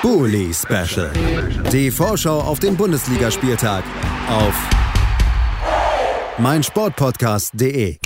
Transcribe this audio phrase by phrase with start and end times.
[0.00, 1.10] Bully Special.
[1.72, 3.82] Die Vorschau auf den Bundesligaspieltag
[4.28, 4.54] auf
[6.38, 7.98] meinsportpodcast.de.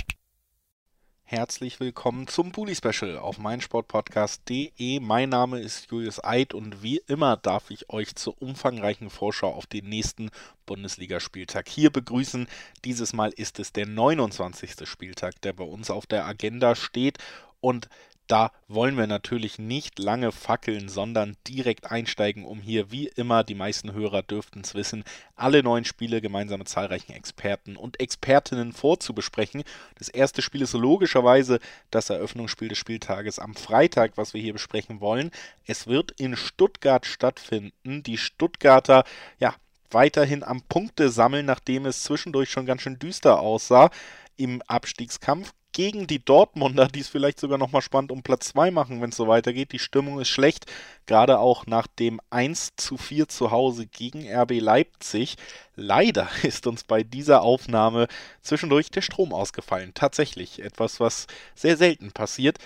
[1.21, 5.01] Herzlich willkommen zum Bully Special auf meinsportpodcast.de.
[5.01, 9.67] Mein Name ist Julius Eid und wie immer darf ich euch zur umfangreichen Vorschau auf
[9.67, 10.31] den nächsten
[10.65, 12.47] Bundesligaspieltag hier begrüßen.
[12.85, 14.89] Dieses Mal ist es der 29.
[14.89, 17.19] Spieltag, der bei uns auf der Agenda steht
[17.61, 17.87] und
[18.27, 23.55] da wollen wir natürlich nicht lange fackeln, sondern direkt einsteigen, um hier wie immer, die
[23.55, 25.03] meisten Hörer dürften es wissen,
[25.35, 29.63] alle neuen Spiele gemeinsam mit zahlreichen Experten und Expertinnen vorzubesprechen.
[29.97, 31.59] Das erste Spiel ist logischerweise
[31.91, 35.31] das Eröffnungsspiel des Spieltages am Freitag, was wir hier besprechen wollen.
[35.65, 38.03] Es wird in Stuttgart stattfinden.
[38.03, 39.03] Die Stuttgarter,
[39.39, 39.53] ja,
[39.91, 43.89] weiterhin am Punkte sammeln, nachdem es zwischendurch schon ganz schön düster aussah
[44.35, 49.01] im Abstiegskampf gegen die Dortmunder, die es vielleicht sogar nochmal spannend um Platz 2 machen,
[49.01, 49.71] wenn es so weitergeht.
[49.71, 50.65] Die Stimmung ist schlecht,
[51.05, 55.35] gerade auch nach dem 1 zu 4 zu Hause gegen RB Leipzig.
[55.75, 58.07] Leider ist uns bei dieser Aufnahme
[58.41, 59.91] zwischendurch der Strom ausgefallen.
[59.93, 62.59] Tatsächlich etwas, was sehr selten passiert.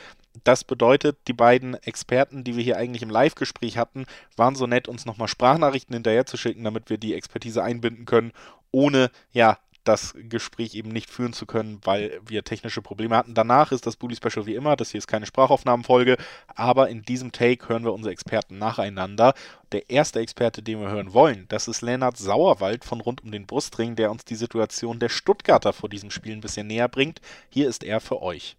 [0.44, 4.88] Das bedeutet, die beiden Experten, die wir hier eigentlich im Live-Gespräch hatten, waren so nett,
[4.88, 8.34] uns nochmal Sprachnachrichten hinterher zu schicken, damit wir die Expertise einbinden können,
[8.72, 9.58] ohne ja
[9.88, 13.34] das Gespräch eben nicht führen zu können, weil wir technische Probleme hatten.
[13.34, 17.32] Danach ist das Bully Special wie immer, das hier ist keine Sprachaufnahmenfolge, aber in diesem
[17.32, 19.34] Take hören wir unsere Experten nacheinander.
[19.72, 23.46] Der erste Experte, den wir hören wollen, das ist Lennart Sauerwald von rund um den
[23.48, 27.22] Brustring, der uns die Situation der Stuttgarter vor diesem Spiel ein bisschen näher bringt.
[27.50, 28.58] Hier ist er für euch.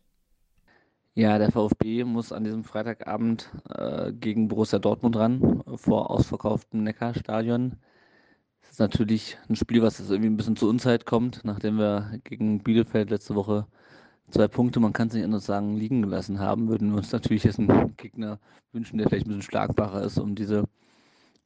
[1.14, 7.76] Ja, der VfB muss an diesem Freitagabend äh, gegen Borussia Dortmund ran, vor ausverkauftem Neckarstadion
[8.78, 12.62] ist natürlich ein Spiel, was jetzt irgendwie ein bisschen zur Unzeit kommt, nachdem wir gegen
[12.62, 13.66] Bielefeld letzte Woche
[14.30, 17.42] zwei Punkte, man kann es nicht anders sagen, liegen gelassen haben, würden wir uns natürlich
[17.42, 18.38] jetzt einen Gegner
[18.70, 20.62] wünschen, der vielleicht ein bisschen schlagbarer ist, um diese,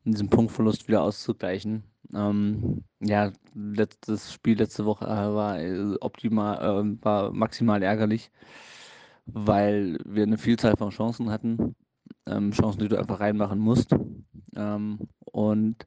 [0.04, 1.84] diesen Punktverlust wieder auszugleichen.
[2.12, 8.30] Ähm, ja, letztes Spiel letzte Woche äh, war äh, optimal, äh, war maximal ärgerlich,
[9.24, 11.76] weil wir eine Vielzahl von Chancen hatten,
[12.26, 13.96] ähm, Chancen, die du einfach reinmachen musst.
[14.54, 15.86] Ähm, und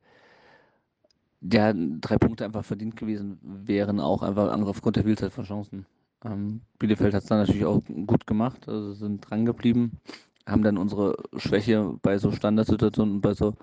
[1.42, 5.86] ja, drei Punkte einfach verdient gewesen wären, auch einfach aufgrund der Vielzahl von Chancen.
[6.24, 10.00] Ähm, Bielefeld hat es dann natürlich auch gut gemacht, also sind dran geblieben,
[10.48, 13.56] haben dann unsere Schwäche bei so Standardsituationen und bei so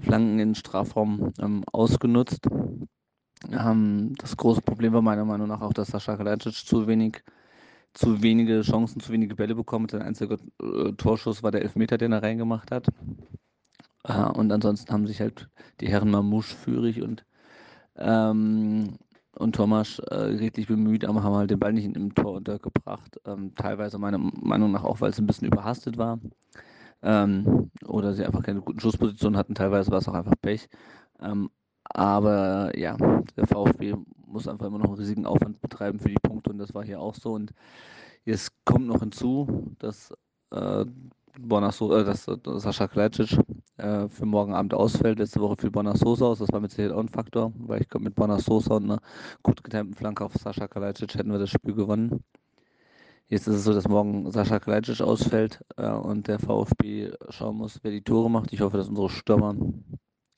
[0.00, 2.46] Flanken in Strafraum ähm, ausgenutzt.
[3.50, 7.22] Ähm, das große Problem war meiner Meinung nach auch, dass Sascha Kalajdzic zu wenig,
[7.94, 9.88] zu wenige Chancen, zu wenige Bälle bekommen.
[9.88, 12.86] Sein einziger äh, Torschuss war der Elfmeter, den er reingemacht hat.
[14.08, 15.48] Äh, und ansonsten haben sich halt
[15.80, 17.24] die Herren Mamouche, Führig und,
[17.96, 18.98] ähm,
[19.36, 23.20] und Thomas äh, redlich bemüht, aber haben halt den Ball nicht im Tor untergebracht.
[23.26, 26.18] Ähm, teilweise meiner Meinung nach auch, weil es ein bisschen überhastet war.
[27.02, 29.54] Ähm, oder sie einfach keine guten Schusspositionen hatten.
[29.54, 30.68] Teilweise war es auch einfach Pech.
[31.20, 31.50] Ähm,
[31.84, 32.96] aber ja,
[33.36, 33.94] der VfB
[34.26, 37.00] muss einfach immer noch einen riesigen Aufwand betreiben für die Punkte und das war hier
[37.00, 37.32] auch so.
[37.32, 37.52] Und
[38.24, 40.12] jetzt kommt noch hinzu, dass
[40.50, 40.84] äh,
[41.38, 43.38] Bonasso, äh, dass, dass Sascha Kalajdzic
[43.76, 45.18] äh, für morgen Abend ausfällt.
[45.18, 47.88] Letzte Woche fiel Bonner Sosa aus, das war mit Sicherheit auch ein Faktor, weil ich
[47.88, 49.00] glaube, mit Bonner Sosa und einer
[49.42, 52.24] gut getimten Flanke auf Sascha Kalajdzic hätten wir das Spiel gewonnen.
[53.28, 57.78] Jetzt ist es so, dass morgen Sascha Kalajdzic ausfällt äh, und der VfB schauen muss,
[57.82, 58.52] wer die Tore macht.
[58.52, 59.54] Ich hoffe, dass unsere Stürmer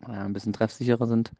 [0.06, 1.32] äh, ein bisschen treffsicherer sind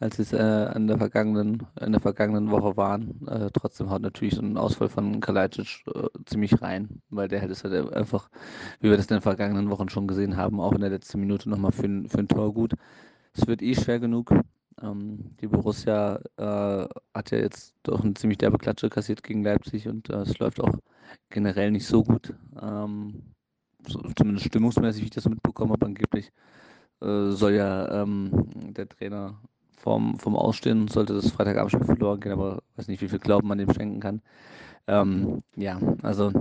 [0.00, 3.26] als es äh, in, der vergangenen, in der vergangenen Woche waren.
[3.26, 7.52] Äh, trotzdem haut natürlich so ein Ausfall von Kalajdzic äh, ziemlich rein, weil der hätte
[7.52, 8.30] es halt einfach,
[8.80, 11.50] wie wir das in den vergangenen Wochen schon gesehen haben, auch in der letzten Minute
[11.50, 12.74] nochmal für, für ein Tor gut.
[13.32, 14.32] Es wird eh schwer genug.
[14.80, 19.88] Ähm, die Borussia äh, hat ja jetzt doch eine ziemlich derbe Klatsche kassiert gegen Leipzig
[19.88, 20.78] und äh, es läuft auch
[21.30, 22.34] generell nicht so gut.
[22.60, 23.22] Ähm,
[23.86, 26.30] so, zumindest stimmungsmäßig, wie ich das mitbekommen habe, angeblich
[27.00, 28.30] äh, soll ja ähm,
[28.74, 29.40] der Trainer
[29.78, 33.58] vom, vom Ausstehen sollte das Freitagabendspiel verloren gehen, aber weiß nicht, wie viel Glauben man
[33.58, 34.22] dem schenken kann.
[34.86, 36.32] Ähm, ja, also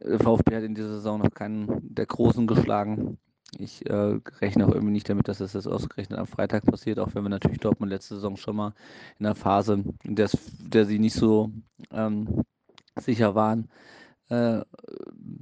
[0.00, 3.18] der VfB hat in dieser Saison noch keinen der Großen geschlagen.
[3.58, 7.14] Ich äh, rechne auch irgendwie nicht damit, dass das jetzt ausgerechnet am Freitag passiert, auch
[7.14, 8.74] wenn wir natürlich Dortmund letzte Saison schon mal
[9.18, 10.28] in der Phase, in der,
[10.58, 11.50] der sie nicht so
[11.92, 12.42] ähm,
[12.98, 13.68] sicher waren,
[14.28, 14.62] äh,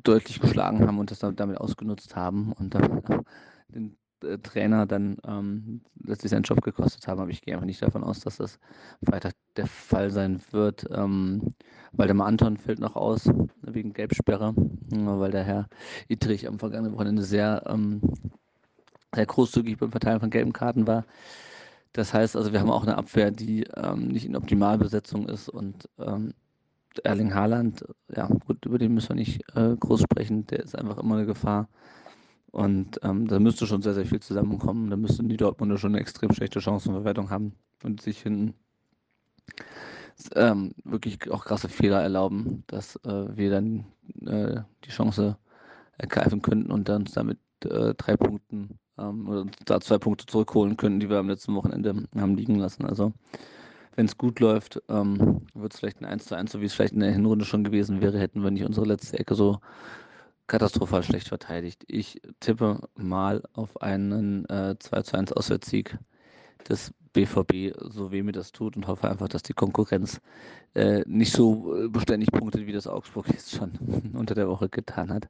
[0.02, 3.18] deutlich geschlagen haben und das damit ausgenutzt haben und dann äh,
[4.42, 8.20] Trainer dann ähm, letztlich seinen Job gekostet haben, aber ich gehe einfach nicht davon aus,
[8.20, 8.58] dass das
[9.00, 10.86] weiter der Fall sein wird.
[10.90, 11.54] Ähm,
[11.92, 13.28] Waldemar Anton fällt noch aus
[13.62, 15.68] wegen Gelbsperre, weil der Herr
[16.08, 18.00] Ittrich am vergangenen Wochenende sehr, ähm,
[19.14, 21.04] sehr großzügig beim Verteilen von gelben Karten war.
[21.92, 25.88] Das heißt also, wir haben auch eine Abwehr, die ähm, nicht in Optimalbesetzung ist und
[25.98, 26.32] ähm,
[27.04, 27.84] Erling Haaland,
[28.14, 31.26] ja gut, über den müssen wir nicht äh, groß sprechen, der ist einfach immer eine
[31.26, 31.68] Gefahr.
[32.52, 34.90] Und ähm, da müsste schon sehr, sehr viel zusammenkommen.
[34.90, 38.54] Da müssten die Dortmunder schon eine extrem schlechte Chancenverwertung haben und sich hinten
[40.34, 43.86] ähm, wirklich auch krasse Fehler erlauben, dass äh, wir dann
[44.26, 45.38] äh, die Chance
[45.96, 51.00] ergreifen könnten und dann damit äh, drei Punkten ähm, oder da zwei Punkte zurückholen könnten,
[51.00, 52.84] die wir am letzten Wochenende haben liegen lassen.
[52.84, 53.12] Also
[53.96, 56.74] wenn es gut läuft, ähm, wird es vielleicht ein 1 zu 1, so wie es
[56.74, 59.60] vielleicht in der Hinrunde schon gewesen wäre, hätten wir nicht unsere letzte Ecke so
[60.52, 61.82] katastrophal schlecht verteidigt.
[61.86, 65.96] Ich tippe mal auf einen äh, 2 zu 1 Auswärtssieg
[66.68, 70.20] des BVB, so weh mir das tut und hoffe einfach, dass die Konkurrenz
[70.74, 73.72] äh, nicht so äh, beständig punktet, wie das Augsburg jetzt schon
[74.12, 75.26] unter der Woche getan hat.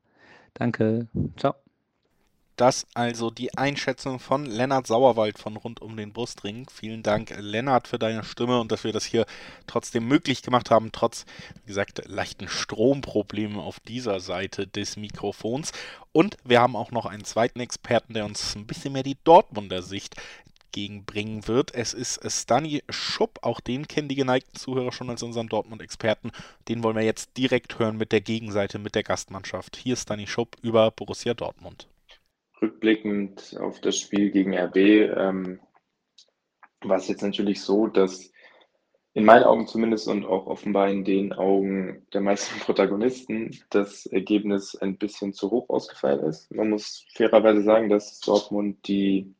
[0.54, 1.54] Danke, ciao.
[2.62, 6.68] Das also die Einschätzung von Lennart Sauerwald von rund um den Brustring.
[6.72, 9.26] Vielen Dank, Lennart, für deine Stimme und dass wir das hier
[9.66, 11.24] trotzdem möglich gemacht haben, trotz,
[11.64, 15.72] wie gesagt, leichten Stromproblemen auf dieser Seite des Mikrofons.
[16.12, 19.82] Und wir haben auch noch einen zweiten Experten, der uns ein bisschen mehr die Dortmunder
[19.82, 20.14] Sicht
[20.66, 21.74] entgegenbringen wird.
[21.74, 26.30] Es ist Stani Schupp, auch den kennen die geneigten Zuhörer schon als unseren Dortmund-Experten.
[26.68, 29.74] Den wollen wir jetzt direkt hören mit der Gegenseite, mit der Gastmannschaft.
[29.74, 31.88] Hier ist Stani Schupp über Borussia Dortmund
[32.62, 35.60] rückblickend auf das Spiel gegen RB ähm,
[36.82, 38.32] war es jetzt natürlich so, dass
[39.14, 44.74] in meinen Augen zumindest und auch offenbar in den Augen der meisten Protagonisten das Ergebnis
[44.76, 46.50] ein bisschen zu hoch ausgefallen ist.
[46.54, 49.34] Man muss fairerweise sagen, dass Dortmund die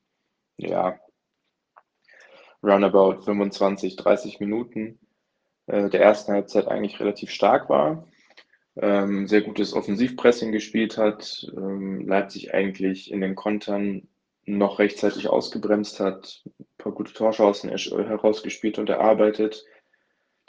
[0.58, 0.98] ja,
[2.62, 4.98] roundabout 25, 30 Minuten
[5.66, 8.06] äh, der ersten Halbzeit eigentlich relativ stark war
[8.76, 14.08] ähm, sehr gutes Offensivpressing gespielt hat, ähm, Leipzig eigentlich in den Kontern
[14.44, 19.64] noch rechtzeitig ausgebremst hat, ein paar gute Torchancen herausgespielt und erarbeitet.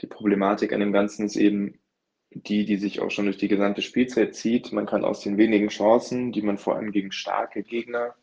[0.01, 1.79] Die Problematik an dem Ganzen ist eben
[2.31, 4.71] die, die sich auch schon durch die gesamte Spielzeit zieht.
[4.71, 8.15] Man kann aus den wenigen Chancen, die man vor allem gegen starke Gegner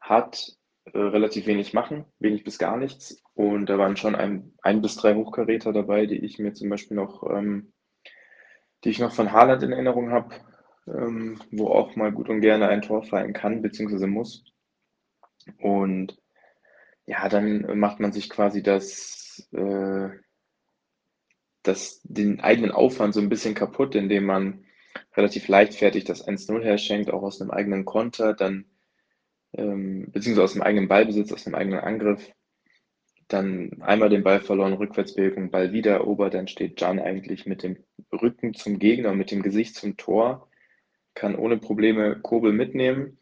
[0.00, 3.22] hat, äh, relativ wenig machen, wenig bis gar nichts.
[3.34, 6.96] Und da waren schon ein, ein bis drei Hochkaräter dabei, die ich mir zum Beispiel
[6.96, 7.72] noch ähm,
[8.84, 10.34] die ich noch von Haaland in Erinnerung habe,
[10.86, 14.44] ähm, wo auch mal gut und gerne ein Tor fallen kann, beziehungsweise muss.
[15.58, 16.18] Und
[17.06, 20.08] ja, dann macht man sich quasi das, äh,
[21.62, 24.64] das, den eigenen Aufwand so ein bisschen kaputt, indem man
[25.16, 28.66] relativ leichtfertig das 1-0 herschenkt, auch aus einem eigenen Konter, dann
[29.52, 32.30] ähm, beziehungsweise aus dem eigenen Ballbesitz, aus dem eigenen Angriff
[33.28, 37.76] dann einmal den Ball verloren, Rückwärtsbewegung, Ball wieder erobert, dann steht Jan eigentlich mit dem
[38.12, 40.48] Rücken zum Gegner und mit dem Gesicht zum Tor,
[41.14, 43.18] kann ohne Probleme Kobel mitnehmen.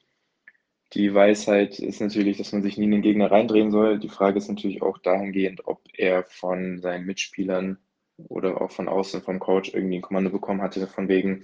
[0.93, 3.99] Die Weisheit ist natürlich, dass man sich nie in den Gegner reindrehen soll.
[3.99, 7.79] Die Frage ist natürlich auch dahingehend, ob er von seinen Mitspielern
[8.17, 11.43] oder auch von außen vom Coach irgendwie ein Kommando bekommen hatte, von wegen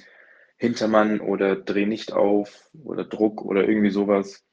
[0.57, 4.45] Hintermann oder dreh nicht auf oder Druck oder irgendwie sowas.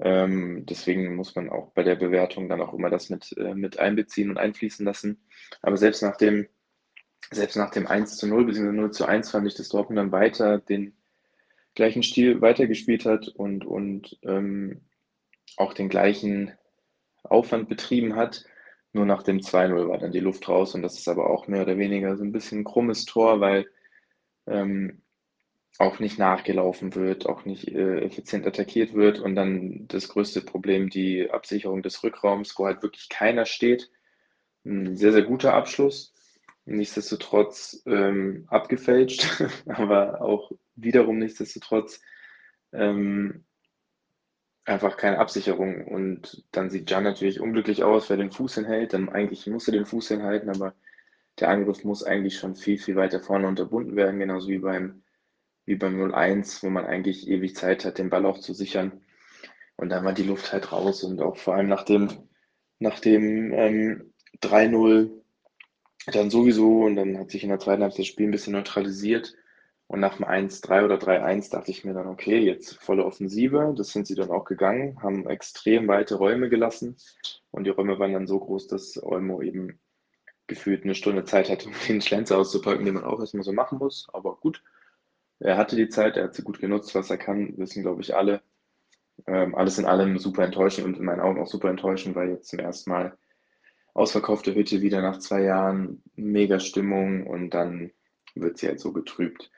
[0.00, 3.78] Ähm, deswegen muss man auch bei der Bewertung dann auch immer das mit, äh, mit
[3.78, 5.24] einbeziehen und einfließen lassen.
[5.62, 6.48] Aber selbst nach dem,
[7.30, 8.72] selbst nach dem 1 zu 0 bzw.
[8.72, 10.96] 0 zu 1 fand ich, dass Dortmund dann weiter den
[11.74, 14.82] gleichen Stil weitergespielt hat und, und ähm,
[15.56, 16.52] auch den gleichen
[17.22, 18.44] Aufwand betrieben hat.
[18.92, 21.62] Nur nach dem 2-0 war dann die Luft raus und das ist aber auch mehr
[21.62, 23.66] oder weniger so ein bisschen ein krummes Tor, weil
[24.46, 25.02] ähm,
[25.78, 30.88] auch nicht nachgelaufen wird, auch nicht äh, effizient attackiert wird und dann das größte Problem,
[30.88, 33.90] die Absicherung des Rückraums, wo halt wirklich keiner steht.
[34.64, 36.14] Ein sehr, sehr guter Abschluss.
[36.64, 42.00] Nichtsdestotrotz ähm, abgefälscht, aber auch wiederum nichtsdestotrotz
[42.72, 43.44] ähm,
[44.64, 45.86] einfach keine Absicherung.
[45.86, 48.92] Und dann sieht Jan natürlich unglücklich aus, wer den Fuß hinhält.
[48.94, 50.74] Dann eigentlich muss er den Fuß hinhalten, aber
[51.40, 55.03] der Angriff muss eigentlich schon viel, viel weiter vorne unterbunden werden, genauso wie beim
[55.66, 59.02] wie beim 0-1, wo man eigentlich ewig Zeit hat, den Ball auch zu sichern.
[59.76, 62.08] Und dann war die Luft halt raus und auch vor allem nach dem,
[62.78, 65.10] nach dem ähm, 3-0
[66.06, 69.34] dann sowieso und dann hat sich in der zweiten Halbzeit das Spiel ein bisschen neutralisiert.
[69.86, 73.74] Und nach dem 1-3 oder 3-1 dachte ich mir dann, okay, jetzt volle Offensive.
[73.76, 76.96] Das sind sie dann auch gegangen, haben extrem weite Räume gelassen.
[77.50, 79.78] Und die Räume waren dann so groß, dass Olmo eben
[80.46, 83.78] gefühlt eine Stunde Zeit hatte, um den Schlenzer auszupacken, den man auch erstmal so machen
[83.78, 84.08] muss.
[84.12, 84.62] Aber gut,
[85.44, 88.16] er hatte die Zeit, er hat sie gut genutzt, was er kann, wissen, glaube ich,
[88.16, 88.42] alle.
[89.26, 92.48] Ähm, alles in allem super enttäuschend und in meinen Augen auch super enttäuschend, weil jetzt
[92.48, 93.16] zum ersten Mal
[93.92, 97.92] ausverkaufte Hütte wieder nach zwei Jahren, mega Stimmung und dann
[98.34, 99.50] wird sie halt so getrübt.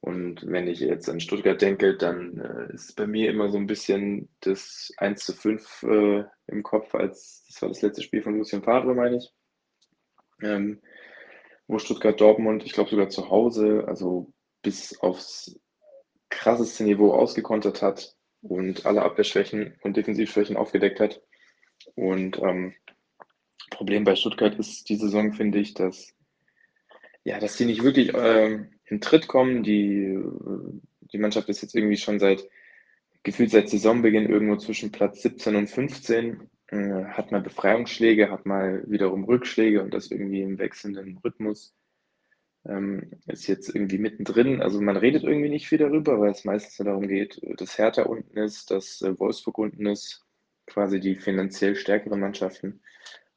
[0.00, 3.66] Und wenn ich jetzt an Stuttgart denke, dann äh, ist bei mir immer so ein
[3.66, 8.38] bisschen das 1 zu 5 äh, im Kopf, als das war das letzte Spiel von
[8.38, 9.32] Lucien Favre, meine ich.
[10.40, 10.80] Ähm,
[11.66, 14.32] wo Stuttgart Dortmund, ich glaube sogar zu Hause, also
[14.66, 15.56] bis aufs
[16.28, 21.22] krasseste Niveau ausgekontert hat und alle Abwehrschwächen und Defensivschwächen aufgedeckt hat.
[21.94, 22.74] Und ähm,
[23.70, 26.12] Problem bei Stuttgart ist die Saison, finde ich, dass,
[27.22, 29.62] ja, dass die nicht wirklich ähm, in Tritt kommen.
[29.62, 30.18] Die,
[31.12, 32.48] die Mannschaft ist jetzt irgendwie schon seit
[33.22, 36.50] gefühlt seit Saisonbeginn irgendwo zwischen Platz 17 und 15.
[36.66, 41.72] Äh, hat mal Befreiungsschläge, hat mal wiederum Rückschläge und das irgendwie im wechselnden Rhythmus.
[42.68, 44.60] Ähm, ist jetzt irgendwie mittendrin.
[44.60, 48.36] Also man redet irgendwie nicht viel darüber, weil es meistens darum geht, dass Hertha unten
[48.38, 50.24] ist, dass äh, Wolfsburg unten ist,
[50.66, 52.82] quasi die finanziell stärkeren Mannschaften,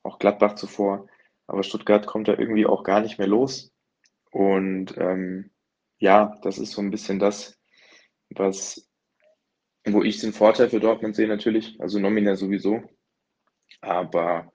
[0.04, 1.08] auch Gladbach zuvor.
[1.48, 3.72] Aber Stuttgart kommt da irgendwie auch gar nicht mehr los.
[4.32, 5.52] Und ähm,
[6.00, 7.60] ja, das ist so ein bisschen das,
[8.30, 8.90] was,
[9.86, 12.84] wo ich den Vorteil für Dortmund sehe natürlich, also nominell sowieso.
[13.82, 14.52] Aber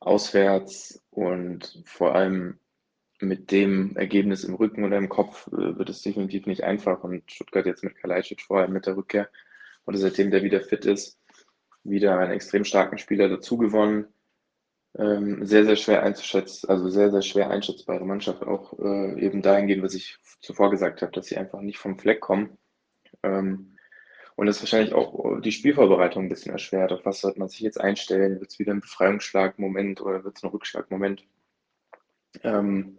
[0.00, 2.58] auswärts und vor allem
[3.20, 7.02] mit dem Ergebnis im Rücken oder im Kopf äh, wird es definitiv nicht einfach.
[7.04, 9.28] Und Stuttgart jetzt mit Kalajdzic vorher mit der Rückkehr
[9.86, 11.18] oder seitdem der wieder fit ist,
[11.84, 14.06] wieder einen extrem starken Spieler dazu gewonnen.
[14.98, 19.82] Ähm, sehr, sehr schwer einzuschätzen, also sehr, sehr schwer einschätzbare Mannschaft, auch äh, eben dahingehend,
[19.82, 22.56] was ich zuvor gesagt habe, dass sie einfach nicht vom Fleck kommen.
[23.22, 23.76] Ähm,
[24.36, 26.92] und das wahrscheinlich auch die Spielvorbereitung ein bisschen erschwert.
[26.92, 28.38] Auf was sollte man sich jetzt einstellen?
[28.40, 31.24] Wird es wieder ein Befreiungsschlagmoment oder wird es ein Rückschlagmoment?
[32.42, 32.98] Ähm,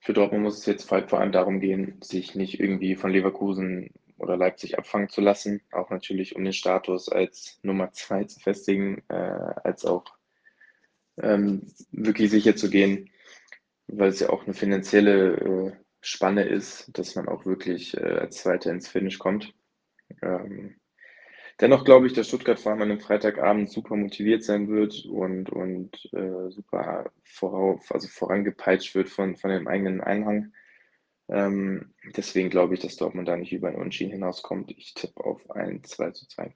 [0.00, 4.36] für Dortmund muss es jetzt vor allem darum gehen, sich nicht irgendwie von Leverkusen oder
[4.36, 9.14] Leipzig abfangen zu lassen, auch natürlich um den Status als Nummer zwei zu festigen, äh,
[9.14, 10.04] als auch
[11.18, 13.10] ähm, wirklich sicher zu gehen,
[13.86, 18.38] weil es ja auch eine finanzielle äh, Spanne ist, dass man auch wirklich äh, als
[18.38, 19.54] Zweiter ins Finish kommt.
[20.22, 20.76] Ähm,
[21.60, 25.50] dennoch glaube ich, dass Stuttgart vor allem an einem Freitagabend super motiviert sein wird und,
[25.50, 30.52] und äh, super vorauf, also vorangepeitscht wird von, von dem eigenen Einhang.
[31.28, 34.70] Ähm, deswegen glaube ich, dass Dortmund da nicht über ein Unschieden hinauskommt.
[34.72, 36.54] Ich tippe auf ein 2 zu 2.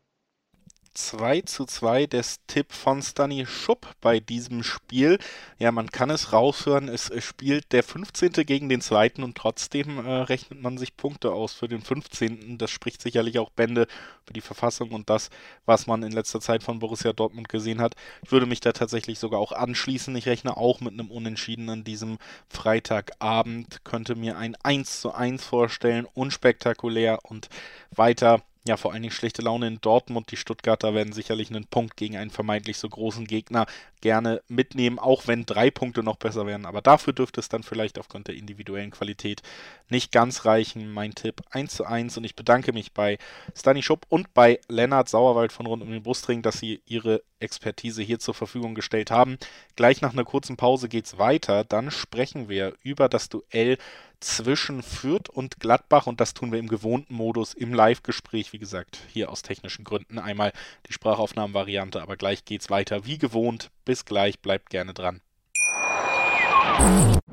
[0.94, 5.18] 2 zu 2 des Tipp von Stani Schupp bei diesem Spiel.
[5.58, 8.32] Ja, man kann es raushören, es spielt der 15.
[8.44, 9.12] gegen den 2.
[9.18, 12.58] und trotzdem äh, rechnet man sich Punkte aus für den 15.
[12.58, 13.87] Das spricht sicherlich auch Bände
[14.26, 15.30] für die Verfassung und das,
[15.64, 17.94] was man in letzter Zeit von Borussia Dortmund gesehen hat.
[18.22, 20.14] Ich würde mich da tatsächlich sogar auch anschließen.
[20.16, 22.18] Ich rechne auch mit einem Unentschieden an diesem
[22.49, 27.49] Freitagabend, könnte mir ein 1 zu 1 vorstellen, unspektakulär und
[27.90, 30.31] weiter ja, vor allen Dingen schlechte Laune in Dortmund.
[30.31, 33.66] Die Stuttgarter werden sicherlich einen Punkt gegen einen vermeintlich so großen Gegner
[34.00, 36.64] gerne mitnehmen, auch wenn drei Punkte noch besser wären.
[36.64, 39.42] Aber dafür dürfte es dann vielleicht aufgrund der individuellen Qualität
[39.88, 40.92] nicht ganz reichen.
[40.92, 43.19] Mein Tipp 1 zu 1 und ich bedanke mich bei
[43.57, 48.02] Stani Schupp und bei Lennart Sauerwald von Rund um den Brustring, dass sie ihre Expertise
[48.02, 49.38] hier zur Verfügung gestellt haben.
[49.75, 51.64] Gleich nach einer kurzen Pause geht es weiter.
[51.64, 53.78] Dann sprechen wir über das Duell
[54.22, 58.98] zwischen Fürth und Gladbach und das tun wir im gewohnten Modus im Live-Gespräch, wie gesagt,
[59.08, 60.18] hier aus technischen Gründen.
[60.18, 60.52] Einmal
[60.88, 63.70] die Sprachaufnahmenvariante, aber gleich geht's weiter wie gewohnt.
[63.84, 65.20] Bis gleich, bleibt gerne dran.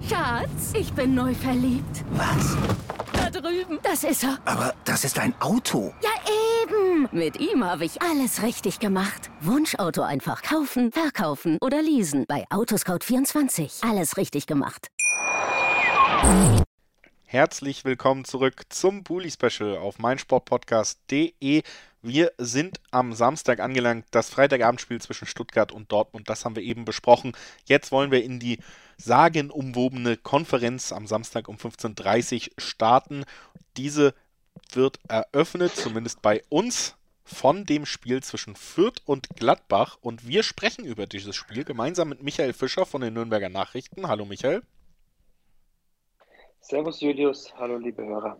[0.07, 2.03] Schatz, ich bin neu verliebt.
[2.11, 2.57] Was?
[3.13, 3.79] Da drüben.
[3.83, 4.37] Das ist er.
[4.45, 5.93] Aber das ist ein Auto.
[6.01, 6.09] Ja,
[6.63, 7.07] eben.
[7.11, 9.29] Mit ihm habe ich alles richtig gemacht.
[9.41, 12.25] Wunschauto einfach kaufen, verkaufen oder leasen.
[12.27, 13.87] Bei Autoscout24.
[13.87, 14.87] Alles richtig gemacht.
[17.31, 21.61] Herzlich willkommen zurück zum Bully Special auf meinsportpodcast.de.
[22.01, 26.85] Wir sind am Samstag angelangt, das Freitagabendspiel zwischen Stuttgart und Dortmund, das haben wir eben
[26.85, 27.33] besprochen.
[27.65, 28.57] Jetzt wollen wir in die
[28.97, 33.25] sagenumwobene Konferenz am Samstag um 15.30 Uhr starten.
[33.77, 34.15] Diese
[34.71, 39.99] wird eröffnet, zumindest bei uns, von dem Spiel zwischen Fürth und Gladbach.
[40.01, 44.07] Und wir sprechen über dieses Spiel gemeinsam mit Michael Fischer von den Nürnberger Nachrichten.
[44.07, 44.63] Hallo Michael.
[46.61, 48.37] Servus Julius, hallo liebe Hörer.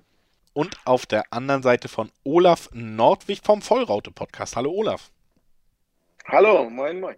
[0.54, 4.56] Und auf der anderen Seite von Olaf Nordwig vom Vollraute-Podcast.
[4.56, 5.10] Hallo Olaf.
[6.28, 7.16] Hallo, moin, moin.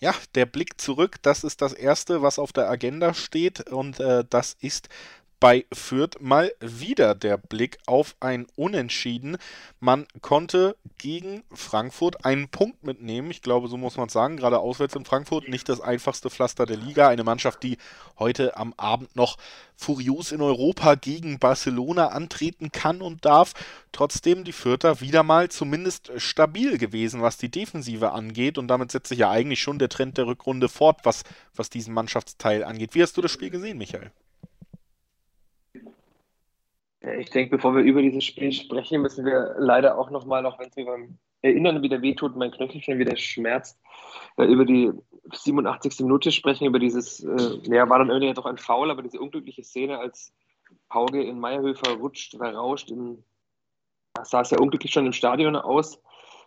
[0.00, 4.24] Ja, der Blick zurück, das ist das Erste, was auf der Agenda steht und äh,
[4.28, 4.88] das ist
[5.44, 9.36] bei Fürth mal wieder der Blick auf ein Unentschieden.
[9.78, 13.30] Man konnte gegen Frankfurt einen Punkt mitnehmen.
[13.30, 14.38] Ich glaube, so muss man es sagen.
[14.38, 17.08] Gerade auswärts in Frankfurt nicht das einfachste Pflaster der Liga.
[17.08, 17.76] Eine Mannschaft, die
[18.18, 19.36] heute am Abend noch
[19.76, 23.52] furios in Europa gegen Barcelona antreten kann und darf.
[23.92, 28.56] Trotzdem die Fürther wieder mal zumindest stabil gewesen, was die Defensive angeht.
[28.56, 31.22] Und damit setzt sich ja eigentlich schon der Trend der Rückrunde fort, was,
[31.54, 32.94] was diesen Mannschaftsteil angeht.
[32.94, 34.10] Wie hast du das Spiel gesehen, Michael?
[37.18, 40.68] Ich denke, bevor wir über dieses Spiel sprechen, müssen wir leider auch nochmal, auch wenn
[40.68, 43.78] es mir beim Erinnern wieder wehtut, mein Knöchel schon wieder schmerzt,
[44.38, 44.90] äh, über die
[45.32, 46.00] 87.
[46.00, 49.62] Minute sprechen, über dieses, äh, ja, war dann irgendwie doch ein Foul, aber diese unglückliche
[49.62, 50.32] Szene, als
[50.92, 53.22] Hauge in Meierhöfer rutscht, verrauscht in
[54.22, 56.00] sah sehr unglücklich schon im Stadion aus.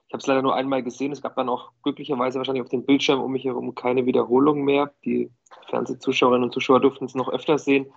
[0.08, 1.12] Ich habe es leider nur einmal gesehen.
[1.12, 4.94] Es gab dann auch glücklicherweise wahrscheinlich auf dem Bildschirm um mich herum keine Wiederholung mehr.
[5.04, 5.30] Die
[5.70, 7.92] Fernsehzuschauerinnen und Zuschauer durften es noch öfter sehen.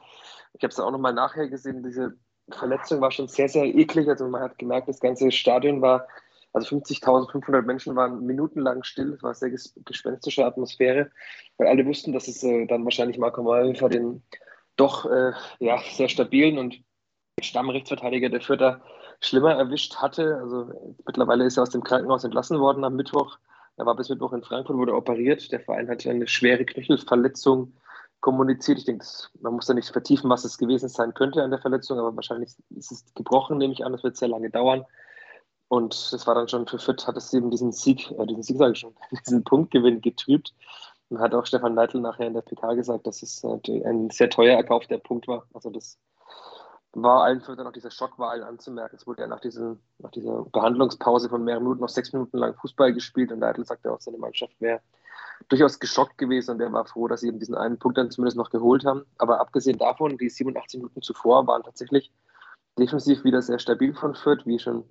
[0.54, 1.84] Ich habe es auch noch mal nachher gesehen.
[1.84, 2.18] Diese
[2.52, 4.08] Verletzung war schon sehr, sehr eklig.
[4.08, 6.06] Also man hat gemerkt, das ganze Stadion war,
[6.52, 9.14] also 50.500 Menschen waren minutenlang still.
[9.14, 11.10] Es war eine sehr gespenstische Atmosphäre,
[11.58, 14.22] weil alle wussten, dass es äh, dann wahrscheinlich Marco Malhofer den
[14.76, 16.82] doch äh, ja, sehr stabilen und
[17.40, 18.80] Stammrechtsverteidiger der Fürther
[19.20, 20.38] schlimmer erwischt hatte.
[20.42, 23.38] Also mittlerweile ist er aus dem Krankenhaus entlassen worden am Mittwoch.
[23.76, 25.52] Er war bis Mittwoch in Frankfurt, wurde operiert.
[25.52, 27.72] Der Verein hatte eine schwere Knöchelverletzung
[28.20, 28.78] kommuniziert.
[28.78, 29.04] Ich denke,
[29.40, 32.54] man muss da nicht vertiefen, was es gewesen sein könnte an der Verletzung, aber wahrscheinlich
[32.70, 33.92] ist es gebrochen, nehme ich an.
[33.92, 34.84] Das wird sehr lange dauern.
[35.68, 38.58] Und das war dann schon für Fürth, hat es eben diesen Sieg, äh, diesen Sieg
[38.58, 40.54] sage ich schon, diesen Punktgewinn getrübt.
[41.08, 44.56] Und hat auch Stefan Neidl nachher in der PK gesagt, dass es ein sehr teuer
[44.56, 45.44] erkaufter Punkt war.
[45.52, 45.98] Also das
[46.92, 48.96] war allen Fürthern noch dieser Schock war allen anzumerken.
[48.96, 52.54] Es wurde ja nach, diesen, nach dieser Behandlungspause von mehreren Minuten noch sechs Minuten lang
[52.54, 54.80] Fußball gespielt und Leitl sagte auch, seine Mannschaft wäre
[55.48, 58.36] durchaus geschockt gewesen und er war froh, dass sie eben diesen einen Punkt dann zumindest
[58.36, 59.04] noch geholt haben.
[59.18, 62.12] Aber abgesehen davon, die 87 Minuten zuvor waren tatsächlich
[62.78, 64.84] defensiv wieder sehr stabil von Fürth, wie schon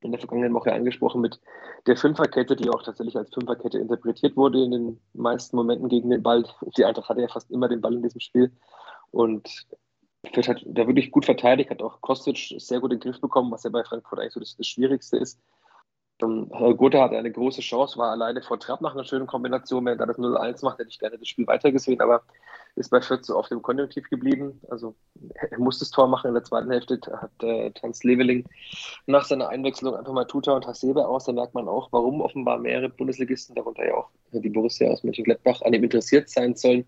[0.00, 1.40] in der vergangenen Woche angesprochen, mit
[1.86, 6.22] der Fünferkette, die auch tatsächlich als Fünferkette interpretiert wurde in den meisten Momenten gegen den
[6.22, 6.44] Ball.
[6.76, 8.52] Die Eintracht hatte ja fast immer den Ball in diesem Spiel.
[9.10, 9.48] Und
[10.32, 13.50] Fürth hat da wirklich gut verteidigt, hat auch Kostic sehr gut in den Griff bekommen,
[13.50, 15.40] was ja bei Frankfurt eigentlich so das, das Schwierigste ist.
[16.20, 19.84] Ähm, Gotha hatte eine große Chance, war alleine vor Trapp nach einer schönen Kombination.
[19.84, 22.22] Wenn er das 0-1 macht, hätte ich gerne das Spiel weitergesehen, aber
[22.76, 24.60] ist bei Fürth so auf dem Konjunktiv geblieben.
[24.70, 24.94] Also
[25.34, 26.28] er muss das Tor machen.
[26.28, 28.44] In der zweiten Hälfte hat äh, Tanz Leveling
[29.06, 31.24] nach seiner Einwechslung einfach mal Tuta und Hasebe aus.
[31.24, 35.62] Da merkt man auch, warum offenbar mehrere Bundesligisten, darunter ja auch die Borussia aus Mönchengladbach,
[35.62, 36.84] an ihm interessiert sein sollen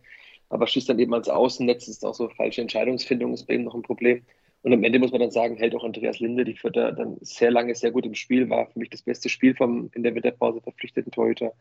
[0.50, 3.74] aber schießt dann eben als Außennetz, ist auch so falsche Entscheidungsfindung, ist bei ihm noch
[3.74, 4.22] ein Problem.
[4.62, 7.50] Und am Ende muss man dann sagen, hält auch Andreas Linde, die Vierter, dann sehr
[7.50, 10.60] lange sehr gut im Spiel, war für mich das beste Spiel vom in der Winterpause
[10.60, 11.54] verpflichteten Torhüter.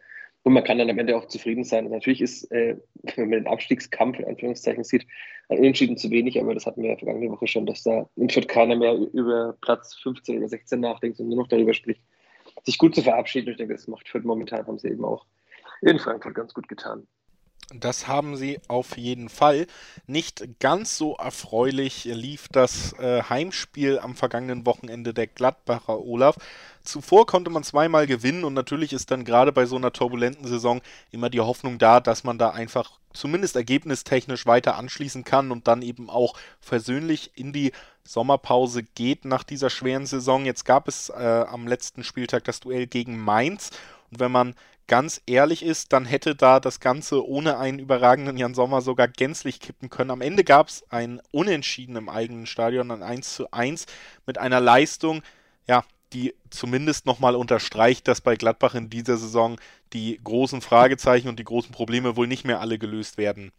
[0.43, 1.85] Und man kann dann am Ende auch zufrieden sein.
[1.85, 2.75] Und natürlich ist, äh,
[3.15, 5.07] wenn man den Abstiegskampf in Anführungszeichen sieht,
[5.47, 8.29] ein Unentschieden zu wenig, aber das hatten wir ja vergangene Woche schon, dass da in
[8.29, 12.01] Fürth keiner mehr über Platz 15 oder 16 nachdenkt und nur noch darüber spricht,
[12.63, 13.47] sich gut zu verabschieden.
[13.47, 15.25] Und ich denke, das macht Fürth momentan, haben sie eben auch
[15.81, 17.07] in Frankfurt ganz gut getan.
[17.73, 19.67] Das haben sie auf jeden Fall.
[20.07, 26.37] Nicht ganz so erfreulich lief das äh, Heimspiel am vergangenen Wochenende der Gladbacher Olaf.
[26.83, 30.81] Zuvor konnte man zweimal gewinnen und natürlich ist dann gerade bei so einer turbulenten Saison
[31.11, 35.83] immer die Hoffnung da, dass man da einfach zumindest ergebnistechnisch weiter anschließen kann und dann
[35.83, 37.71] eben auch versöhnlich in die
[38.03, 40.45] Sommerpause geht nach dieser schweren Saison.
[40.45, 43.69] Jetzt gab es äh, am letzten Spieltag das Duell gegen Mainz
[44.09, 44.55] und wenn man
[44.89, 49.61] ganz ehrlich ist, dann hätte da das Ganze ohne einen überragenden Jan Sommer sogar gänzlich
[49.61, 50.11] kippen können.
[50.11, 53.85] Am Ende gab es ein Unentschieden im eigenen Stadion, ein 1 zu 1
[54.25, 55.21] mit einer Leistung,
[55.67, 59.57] ja, die zumindest nochmal unterstreicht, dass bei Gladbach in dieser Saison
[59.93, 63.51] die großen Fragezeichen und die großen Probleme wohl nicht mehr alle gelöst werden.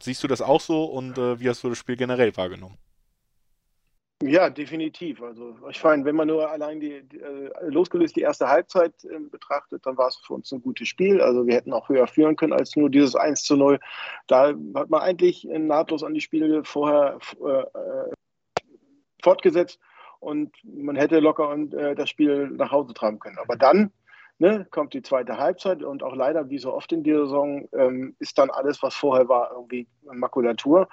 [0.00, 2.76] Siehst du das auch so und äh, wie hast du das Spiel generell wahrgenommen?
[4.24, 5.20] Ja, definitiv.
[5.20, 9.18] Also ich meine, wenn man nur allein die, die äh, losgelöst die erste Halbzeit äh,
[9.18, 11.20] betrachtet, dann war es für uns ein gutes Spiel.
[11.20, 13.80] Also wir hätten auch höher führen können als nur dieses 1 zu 0.
[14.28, 18.12] Da hat man eigentlich nahtlos an die Spiele vorher äh, äh,
[19.24, 19.80] fortgesetzt
[20.20, 23.38] und man hätte locker äh, das Spiel nach Hause tragen können.
[23.38, 23.90] Aber dann
[24.38, 28.14] ne, kommt die zweite Halbzeit und auch leider, wie so oft in dieser Saison, ähm,
[28.20, 30.88] ist dann alles, was vorher war, irgendwie Makulatur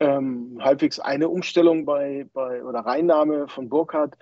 [0.00, 4.16] ähm, halbwegs eine Umstellung bei, bei oder Reinnahme von Burkhardt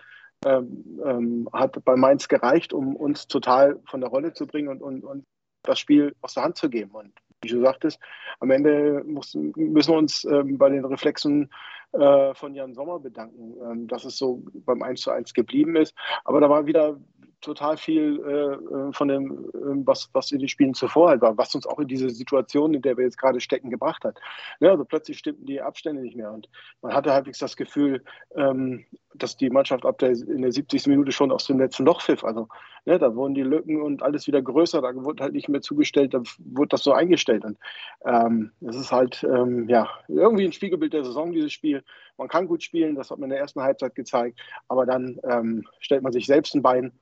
[0.44, 4.82] ähm, ähm, hat bei Mainz gereicht, um uns total von der Rolle zu bringen und,
[4.82, 5.24] und, und
[5.62, 6.90] das Spiel aus der Hand zu geben.
[6.92, 7.98] Und wie du sagtest,
[8.40, 11.50] am Ende müssen, müssen wir uns ähm, bei den Reflexen
[11.92, 15.94] äh, von Jan Sommer bedanken, ähm, dass es so beim 1 zu 1 geblieben ist.
[16.24, 16.98] Aber da war wieder
[17.44, 21.36] total viel äh, äh, von dem, äh, was, was in den Spielen zuvor halt war,
[21.38, 24.18] was uns auch in diese Situation, in der wir jetzt gerade stecken, gebracht hat.
[24.60, 26.48] Ja, also plötzlich stimmten die Abstände nicht mehr und
[26.82, 28.02] man hatte halbwegs das Gefühl,
[28.36, 30.86] ähm, dass die Mannschaft ab der, in der 70.
[30.88, 32.24] Minute schon aus dem letzten Loch pfiff.
[32.24, 32.48] Also
[32.84, 36.14] ne, da wurden die Lücken und alles wieder größer, da wurde halt nicht mehr zugestellt,
[36.14, 37.44] da wurde das so eingestellt.
[37.44, 37.58] Und
[38.04, 41.84] ähm, es ist halt ähm, ja irgendwie ein Spiegelbild der Saison, dieses Spiel.
[42.18, 45.64] Man kann gut spielen, das hat man in der ersten Halbzeit gezeigt, aber dann ähm,
[45.80, 46.92] stellt man sich selbst ein Bein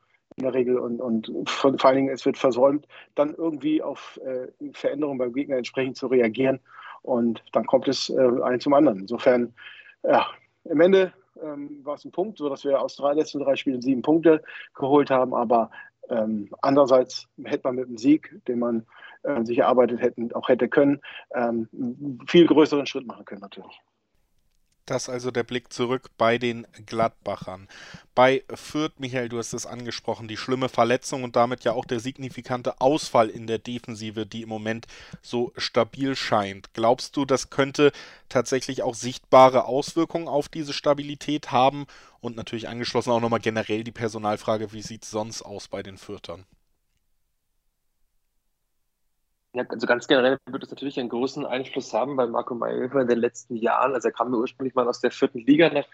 [0.42, 4.20] in der Regel und, und vor, vor allen Dingen es wird versäumt, dann irgendwie auf
[4.24, 6.60] äh, Veränderungen beim Gegner entsprechend zu reagieren
[7.02, 9.00] und dann kommt es äh, ein zum anderen.
[9.00, 9.54] Insofern,
[10.02, 10.26] ja,
[10.64, 14.02] im Ende ähm, war es ein Punkt, sodass wir aus drei letzten drei Spielen sieben
[14.02, 14.42] Punkte
[14.74, 15.70] geholt haben, aber
[16.10, 18.84] ähm, andererseits hätte man mit dem Sieg, den man
[19.22, 21.00] äh, sich erarbeitet hätten, auch hätte können,
[21.34, 23.80] ähm, einen viel größeren Schritt machen können natürlich.
[24.84, 27.68] Das also der Blick zurück bei den Gladbachern.
[28.16, 32.00] Bei Fürth, Michael, du hast es angesprochen, die schlimme Verletzung und damit ja auch der
[32.00, 34.88] signifikante Ausfall in der Defensive, die im Moment
[35.22, 36.74] so stabil scheint.
[36.74, 37.92] Glaubst du, das könnte
[38.28, 41.86] tatsächlich auch sichtbare Auswirkungen auf diese Stabilität haben?
[42.20, 45.96] Und natürlich angeschlossen auch nochmal generell die Personalfrage, wie sieht es sonst aus bei den
[45.96, 46.44] Fürtern?
[49.54, 53.08] Ja, also ganz generell wird es natürlich einen großen Einfluss haben, weil Marco Mayhofer in
[53.08, 55.86] den letzten Jahren, also er kam ursprünglich mal aus der vierten Liga nach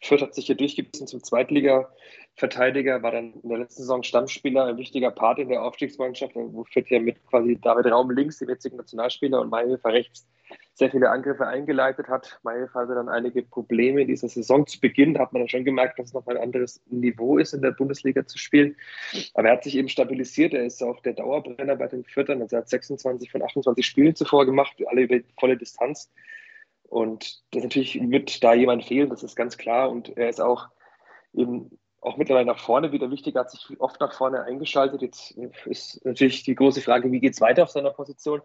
[0.00, 4.76] Fürth, hat sich hier durchgebissen zum Zweitliga-Verteidiger, war dann in der letzten Saison Stammspieler, ein
[4.76, 8.76] wichtiger Part in der Aufstiegsmannschaft, wo Fürth ja mit quasi David Raum links, dem jetzigen
[8.76, 10.28] Nationalspieler, und Mayhofer rechts
[10.76, 12.38] sehr viele Angriffe eingeleitet hat.
[12.42, 15.14] Mayhoff hatte dann einige Probleme in dieser Saison zu Beginn.
[15.14, 17.70] Da hat man dann schon gemerkt, dass es noch ein anderes Niveau ist, in der
[17.70, 18.76] Bundesliga zu spielen.
[19.32, 20.52] Aber er hat sich eben stabilisiert.
[20.52, 22.42] Er ist auch der Dauerbrenner bei den Viertern.
[22.42, 26.12] Also er hat 26 von 28 Spielen zuvor gemacht, alle über volle Distanz.
[26.82, 29.90] Und das natürlich wird da jemand fehlen, das ist ganz klar.
[29.90, 30.68] Und er ist auch
[31.32, 31.70] eben
[32.02, 35.00] auch mittlerweile nach vorne wieder wichtig, er hat sich oft nach vorne eingeschaltet.
[35.00, 38.42] Jetzt ist natürlich die große Frage, wie geht es weiter auf seiner Position?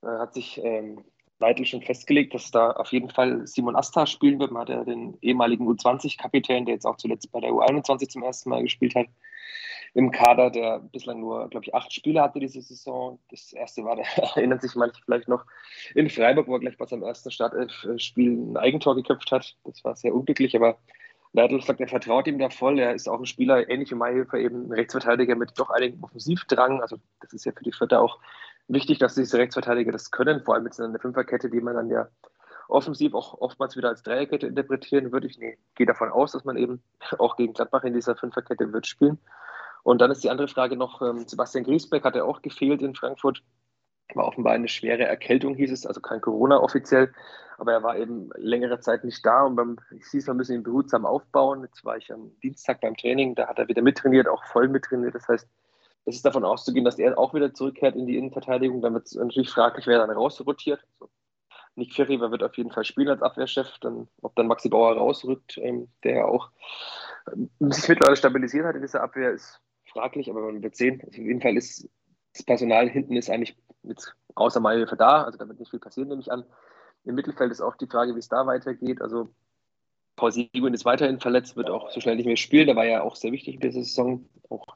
[0.00, 1.04] Er hat sich ähm,
[1.40, 4.50] Leitl schon festgelegt, dass da auf jeden Fall Simon Asta spielen wird.
[4.50, 8.50] Man hat ja den ehemaligen U20-Kapitän, der jetzt auch zuletzt bei der U21 zum ersten
[8.50, 9.06] Mal gespielt hat,
[9.94, 13.18] im Kader, der bislang nur, glaube ich, acht Spiele hatte diese Saison.
[13.30, 14.02] Das erste war, da
[14.36, 15.44] erinnern sich manche vielleicht noch,
[15.94, 19.56] in Freiburg, wo er gleich bei seinem ersten Startelf-Spiel ein Eigentor geköpft hat.
[19.64, 20.78] Das war sehr unglücklich, aber
[21.32, 22.78] Leitl sagt, er vertraut ihm da voll.
[22.78, 26.80] Er ist auch ein Spieler, ähnlich wie Mayhilfer, eben ein Rechtsverteidiger mit doch einigem Offensivdrang.
[26.80, 28.18] Also das ist ja für die Vierter auch
[28.68, 31.90] wichtig, dass diese Rechtsverteidiger das können, vor allem mit so einer Fünferkette, die man dann
[31.90, 32.08] ja
[32.68, 35.26] offensiv auch oftmals wieder als Dreierkette interpretieren würde.
[35.26, 36.82] Ich nee, gehe davon aus, dass man eben
[37.18, 39.18] auch gegen Gladbach in dieser Fünferkette wird spielen.
[39.82, 42.94] Und dann ist die andere Frage noch, ähm, Sebastian Griesbeck hat ja auch gefehlt in
[42.94, 43.42] Frankfurt.
[44.14, 47.12] War offenbar eine schwere Erkältung, hieß es, also kein Corona offiziell,
[47.58, 50.62] aber er war eben längere Zeit nicht da und beim, ich hieß, wir müssen ihn
[50.62, 51.62] behutsam aufbauen.
[51.62, 55.14] Jetzt war ich am Dienstag beim Training, da hat er wieder mittrainiert, auch voll mittrainiert.
[55.14, 55.46] Das heißt,
[56.04, 58.80] es ist davon auszugehen, dass er auch wieder zurückkehrt in die Innenverteidigung.
[58.80, 60.80] Dann wird es natürlich fraglich, wer dann rausrotiert.
[60.92, 61.10] Also
[61.74, 63.78] Nick Ferry wird auf jeden Fall spielen als Abwehrchef.
[63.80, 66.50] Dann, ob dann Maxi Bauer rausrückt, ähm, der ja auch
[67.32, 71.00] ähm, sich mittlerweile stabilisiert hat in dieser Abwehr, ist fraglich, aber man wird sehen.
[71.04, 71.88] Also auf jeden Fall ist
[72.34, 75.24] das Personal hinten ist eigentlich mit, außer Mailhilfe da.
[75.24, 76.44] Also da wird nicht viel passieren, nehme ich an.
[77.04, 79.00] Im Mittelfeld ist auch die Frage, wie es da weitergeht.
[79.00, 79.28] Also
[80.18, 82.66] Paul Siegund ist weiterhin verletzt, wird auch so schnell nicht mehr spielen.
[82.66, 84.26] Der war ja auch sehr wichtig in dieser Saison.
[84.50, 84.66] Auch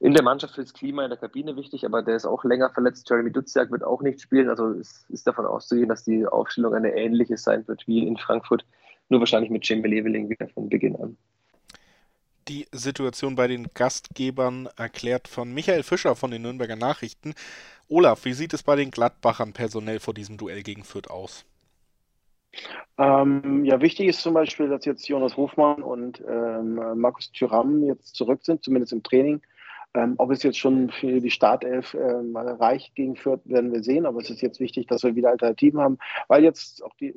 [0.00, 2.70] in der Mannschaft für das Klima in der Kabine wichtig, aber der ist auch länger
[2.70, 3.08] verletzt.
[3.08, 4.48] Jeremy Duziak wird auch nicht spielen.
[4.48, 8.66] Also es ist davon auszugehen, dass die Aufstellung eine ähnliche sein wird wie in Frankfurt,
[9.08, 11.16] nur wahrscheinlich mit Jim Leveling wieder von Beginn an.
[12.48, 17.34] Die Situation bei den Gastgebern erklärt von Michael Fischer von den Nürnberger Nachrichten.
[17.88, 21.46] Olaf, wie sieht es bei den Gladbachern personell vor diesem Duell gegen Fürth aus?
[22.96, 28.14] Ähm, ja, wichtig ist zum Beispiel, dass jetzt Jonas Hofmann und ähm, Markus Thüram jetzt
[28.14, 29.40] zurück sind, zumindest im Training.
[29.94, 34.06] Ähm, ob es jetzt schon für die Startelf ähm, reicht gegen Fürth, werden wir sehen.
[34.06, 37.14] Aber es ist jetzt wichtig, dass wir wieder Alternativen haben, weil jetzt auch die,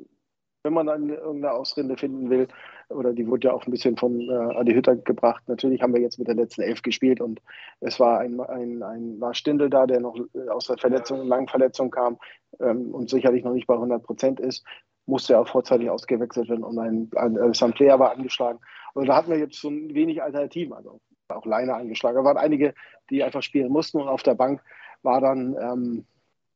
[0.64, 2.48] wenn man dann irgendeine Ausrede finden will,
[2.90, 5.44] oder die wurde ja auch ein bisschen von äh, Adi Hütter gebracht.
[5.48, 7.42] Natürlich haben wir jetzt mit der letzten Elf gespielt und
[7.82, 11.48] es war ein, ein, ein war Stindel da, der noch äh, aus der Verletzung, langen
[11.48, 12.18] Verletzung kam
[12.60, 14.64] ähm, und sicherlich noch nicht bei 100 Prozent ist
[15.08, 18.60] musste auch vorzeitig ausgewechselt werden und ein, ein, ein Sam Player war angeschlagen.
[18.94, 22.18] Also da hatten wir jetzt ein wenig Alternativen, also auch Leine angeschlagen.
[22.18, 22.74] Da waren einige,
[23.10, 24.62] die einfach spielen mussten und auf der Bank
[25.04, 26.06] war dann, ähm,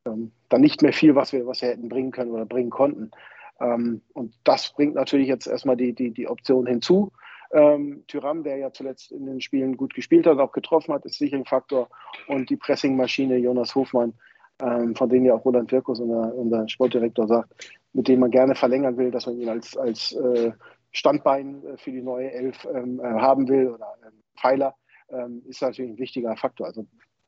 [0.06, 3.12] ähm, dann nicht mehr viel, was wir, was wir hätten bringen können oder bringen konnten.
[3.60, 7.12] Ähm, und das bringt natürlich jetzt erstmal die, die, die Option hinzu.
[7.54, 11.18] Ähm, Tyram, der ja zuletzt in den Spielen gut gespielt hat, auch getroffen hat, ist
[11.18, 11.90] sicher ein Faktor.
[12.28, 14.14] Und die Pressingmaschine Jonas Hofmann,
[14.62, 18.56] ähm, von denen ja auch Roland Wirkus, unser, unser Sportdirektor, sagt, mit dem man gerne
[18.56, 20.52] verlängern will, dass man ihn als, als äh,
[20.92, 24.76] Standbein äh, für die neue Elf ähm, äh, haben will oder ähm, Pfeiler,
[25.10, 26.68] ähm, ist natürlich ein wichtiger Faktor.
[26.68, 26.86] Also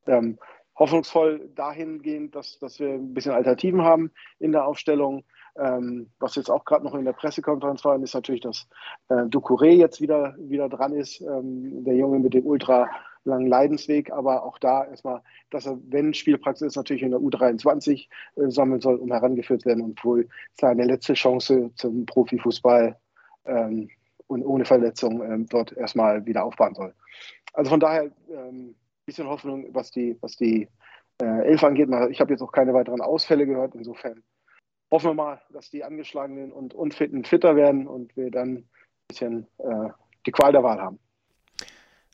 [0.07, 0.37] ähm,
[0.77, 5.23] hoffnungsvoll dahingehend, dass, dass wir ein bisschen Alternativen haben in der Aufstellung.
[5.55, 8.67] Ähm, was jetzt auch gerade noch in der Pressekonferenz war, ist natürlich, dass
[9.09, 12.89] äh, Ducouré jetzt wieder, wieder dran ist, ähm, der Junge mit dem ultra
[13.25, 18.07] langen Leidensweg, aber auch da erstmal, dass er, wenn Spielpraxis ist, natürlich in der U23
[18.35, 22.97] äh, sammeln soll, um herangeführt werden und wohl seine letzte Chance zum Profifußball
[23.45, 23.89] ähm,
[24.27, 26.93] und ohne Verletzung ähm, dort erstmal wieder aufbauen soll.
[27.53, 30.67] Also von daher ähm, bisschen Hoffnung, was die, was die
[31.21, 31.89] äh, Elf angeht.
[32.09, 33.75] Ich habe jetzt auch keine weiteren Ausfälle gehört.
[33.75, 34.23] Insofern
[34.91, 38.69] hoffen wir mal, dass die Angeschlagenen und Unfitten fitter werden und wir dann ein
[39.07, 39.89] bisschen äh,
[40.25, 40.99] die Qual der Wahl haben.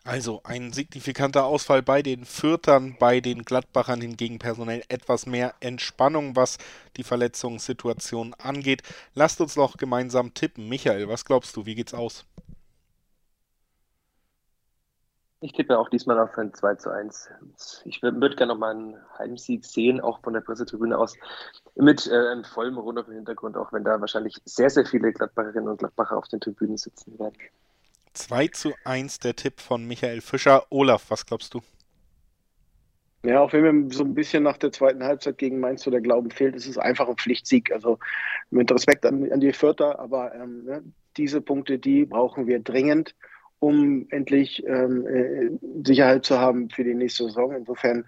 [0.05, 6.35] Also ein signifikanter Ausfall bei den Fürtern, bei den Gladbachern hingegen personell etwas mehr Entspannung,
[6.35, 6.57] was
[6.97, 8.81] die Verletzungssituation angeht.
[9.13, 10.69] Lasst uns noch gemeinsam tippen.
[10.69, 12.25] Michael, was glaubst du, wie geht's aus?
[15.41, 17.29] Ich tippe auch diesmal auf ein 2 zu 1.
[17.85, 21.15] Ich würde gerne noch mal einen Heimsieg sehen, auch von der Pressetribüne aus,
[21.75, 25.13] mit äh, einem vollen Rund auf dem Hintergrund, auch wenn da wahrscheinlich sehr, sehr viele
[25.13, 27.37] Gladbacherinnen und Gladbacher auf den Tribünen sitzen werden.
[28.13, 30.65] 2 zu 1 der Tipp von Michael Fischer.
[30.69, 31.61] Olaf, was glaubst du?
[33.23, 36.01] Ja, auch wenn mir so ein bisschen nach der zweiten Halbzeit gegen Mainz so der
[36.01, 37.71] Glauben fehlt, ist es einfach ein Pflichtsieg.
[37.71, 37.99] Also
[38.49, 40.83] mit Respekt an, an die Vierter, aber ähm, ne,
[41.17, 43.13] diese Punkte, die brauchen wir dringend
[43.59, 47.53] um endlich ähm, äh, Sicherheit zu haben für die nächste Saison.
[47.53, 48.05] Insofern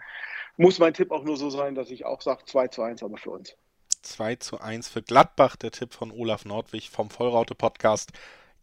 [0.58, 3.18] muss mein Tipp auch nur so sein, dass ich auch sage 2 zu 1, aber
[3.18, 3.56] für uns.
[4.02, 8.12] 2 zu 1 für Gladbach, der Tipp von Olaf Nordwig vom Vollraute Podcast.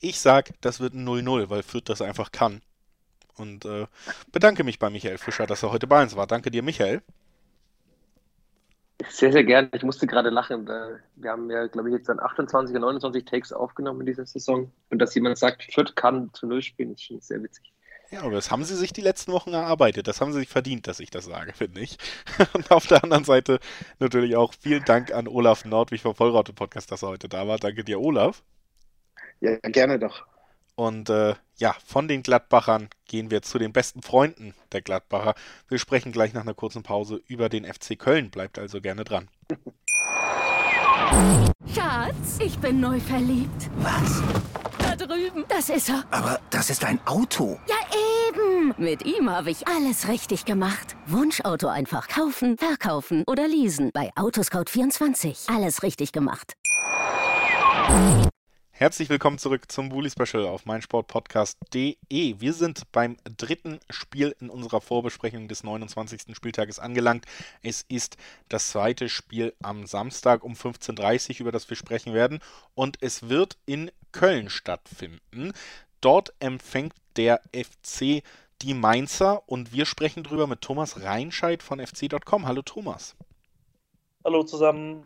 [0.00, 2.62] Ich sage, das wird ein 0-0, weil Fürth das einfach kann.
[3.36, 3.86] Und äh,
[4.32, 6.26] bedanke mich bei Michael Fischer, dass er heute bei uns war.
[6.26, 7.02] Danke dir, Michael.
[9.08, 9.70] Sehr, sehr gerne.
[9.74, 10.66] Ich musste gerade lachen.
[10.66, 14.72] Wir haben ja, glaube ich, jetzt dann 28 oder 29 Takes aufgenommen in dieser Saison.
[14.90, 17.72] Und dass jemand sagt, Fürth kann zu Null spielen, ist schon sehr witzig.
[18.10, 20.08] Ja, aber das haben sie sich die letzten Wochen erarbeitet.
[20.08, 21.98] Das haben sie sich verdient, dass ich das sage, finde ich.
[22.54, 23.60] Und auf der anderen Seite
[24.00, 27.58] natürlich auch vielen Dank an Olaf Nordwig vom Vollraute Podcast, dass er heute da war.
[27.58, 28.42] Danke dir, Olaf.
[29.40, 30.26] Ja, gerne doch.
[30.74, 35.34] Und äh, ja, von den Gladbachern gehen wir zu den besten Freunden der Gladbacher.
[35.66, 38.30] Wir sprechen gleich nach einer kurzen Pause über den FC Köln.
[38.30, 39.28] Bleibt also gerne dran.
[41.74, 43.70] Schatz, ich bin neu verliebt.
[43.78, 44.22] Was?
[44.78, 45.44] Da drüben.
[45.48, 46.04] Das ist er.
[46.12, 47.58] Aber das ist ein Auto.
[47.66, 47.76] Ja,
[48.28, 48.74] eben.
[48.78, 50.96] Mit ihm habe ich alles richtig gemacht.
[51.06, 53.90] Wunschauto einfach kaufen, verkaufen oder leasen.
[53.92, 55.52] Bei Autoscout24.
[55.52, 56.54] Alles richtig gemacht.
[58.78, 61.96] Herzlich willkommen zurück zum Bully Special auf meinsportpodcast.de.
[62.12, 66.36] Wir sind beim dritten Spiel in unserer Vorbesprechung des 29.
[66.36, 67.26] Spieltages angelangt.
[67.60, 72.38] Es ist das zweite Spiel am Samstag um 15.30 Uhr, über das wir sprechen werden.
[72.76, 75.54] Und es wird in Köln stattfinden.
[76.00, 78.22] Dort empfängt der FC
[78.62, 82.46] die Mainzer und wir sprechen drüber mit Thomas Reinscheid von fc.com.
[82.46, 83.16] Hallo Thomas.
[84.24, 85.02] Hallo zusammen.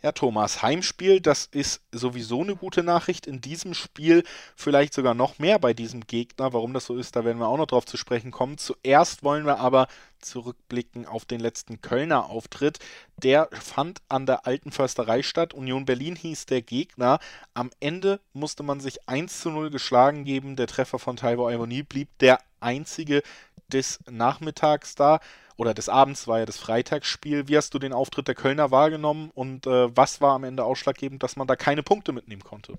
[0.00, 3.26] Ja, Thomas, Heimspiel, das ist sowieso eine gute Nachricht.
[3.26, 4.22] In diesem Spiel
[4.54, 6.52] vielleicht sogar noch mehr bei diesem Gegner.
[6.52, 8.58] Warum das so ist, da werden wir auch noch drauf zu sprechen kommen.
[8.58, 9.88] Zuerst wollen wir aber
[10.20, 12.78] zurückblicken auf den letzten Kölner Auftritt.
[13.16, 15.52] Der fand an der Alten Försterei statt.
[15.52, 17.18] Union Berlin hieß der Gegner.
[17.54, 20.54] Am Ende musste man sich 1 zu 0 geschlagen geben.
[20.54, 23.22] Der Treffer von Taiwo Ivonie blieb der einzige
[23.66, 25.18] des Nachmittags da
[25.58, 27.48] oder des Abends war ja das Freitagsspiel.
[27.48, 31.22] Wie hast du den Auftritt der Kölner wahrgenommen und äh, was war am Ende ausschlaggebend,
[31.22, 32.78] dass man da keine Punkte mitnehmen konnte?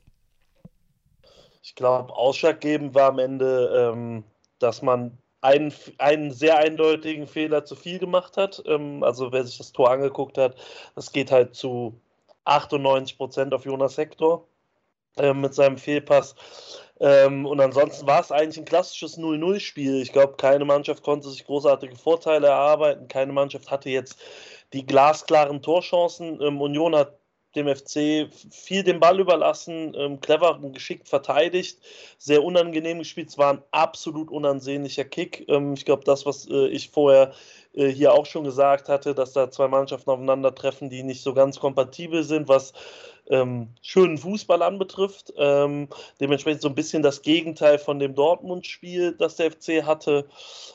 [1.61, 4.23] Ich glaube, ausschlaggebend war am Ende, ähm,
[4.59, 8.63] dass man einen, einen sehr eindeutigen Fehler zu viel gemacht hat.
[8.65, 10.55] Ähm, also wer sich das Tor angeguckt hat,
[10.95, 11.99] das geht halt zu
[12.45, 14.47] 98 Prozent auf Jonas Hector
[15.17, 16.35] äh, mit seinem Fehlpass.
[16.99, 20.01] Ähm, und ansonsten war es eigentlich ein klassisches 0-0-Spiel.
[20.01, 23.07] Ich glaube, keine Mannschaft konnte sich großartige Vorteile erarbeiten.
[23.07, 24.19] Keine Mannschaft hatte jetzt
[24.73, 26.41] die glasklaren Torchancen.
[26.41, 27.19] Ähm, Union hat
[27.55, 31.79] dem FC viel den Ball überlassen, ähm, clever und geschickt verteidigt,
[32.17, 33.29] sehr unangenehm gespielt.
[33.29, 35.45] Es war ein absolut unansehnlicher Kick.
[35.47, 37.33] Ähm, ich glaube, das, was äh, ich vorher
[37.73, 41.59] äh, hier auch schon gesagt hatte, dass da zwei Mannschaften aufeinandertreffen, die nicht so ganz
[41.59, 42.73] kompatibel sind, was
[43.29, 45.33] ähm, schönen Fußball anbetrifft.
[45.37, 45.87] Ähm,
[46.19, 50.27] dementsprechend so ein bisschen das Gegenteil von dem Dortmund-Spiel, das der FC hatte.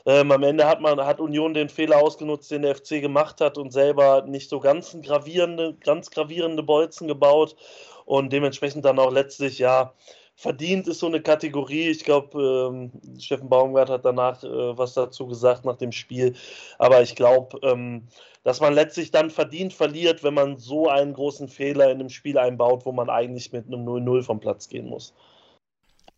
[0.07, 3.59] Ähm, am Ende hat man hat Union den Fehler ausgenutzt, den der FC gemacht hat
[3.59, 7.57] und selber nicht so ganz gravierende, ganz gravierende Bolzen gebaut
[8.05, 9.93] und dementsprechend dann auch letztlich ja
[10.37, 11.89] verdient ist so eine Kategorie.
[11.89, 16.35] Ich glaube, ähm, Steffen Baumgart hat danach äh, was dazu gesagt nach dem Spiel.
[16.79, 18.07] Aber ich glaube, ähm,
[18.43, 22.39] dass man letztlich dann verdient verliert, wenn man so einen großen Fehler in einem Spiel
[22.39, 25.15] einbaut, wo man eigentlich mit einem 0-0 vom Platz gehen muss.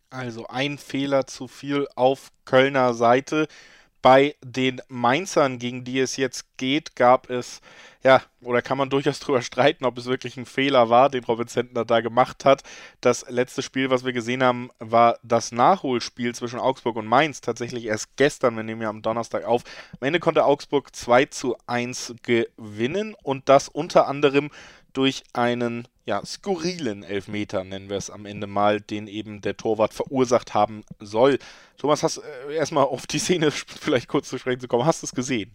[0.09, 3.47] Also ein Fehler zu viel auf Kölner Seite.
[4.01, 7.61] Bei den Mainzern, gegen die es jetzt geht, gab es,
[8.07, 11.45] ja, oder kann man durchaus drüber streiten, ob es wirklich ein Fehler war, den Robin
[11.45, 12.63] Zentner da gemacht hat.
[13.01, 17.41] Das letzte Spiel, was wir gesehen haben, war das Nachholspiel zwischen Augsburg und Mainz.
[17.41, 19.63] Tatsächlich erst gestern, wir nehmen ja am Donnerstag auf.
[19.99, 24.51] Am Ende konnte Augsburg 2 zu 1 gewinnen und das unter anderem
[24.93, 29.93] durch einen ja, skurrilen Elfmeter, nennen wir es am Ende mal, den eben der Torwart
[29.93, 31.39] verursacht haben soll.
[31.77, 35.07] Thomas, hast äh, erstmal auf die Szene vielleicht kurz zu sprechen zu kommen, hast du
[35.07, 35.51] es gesehen?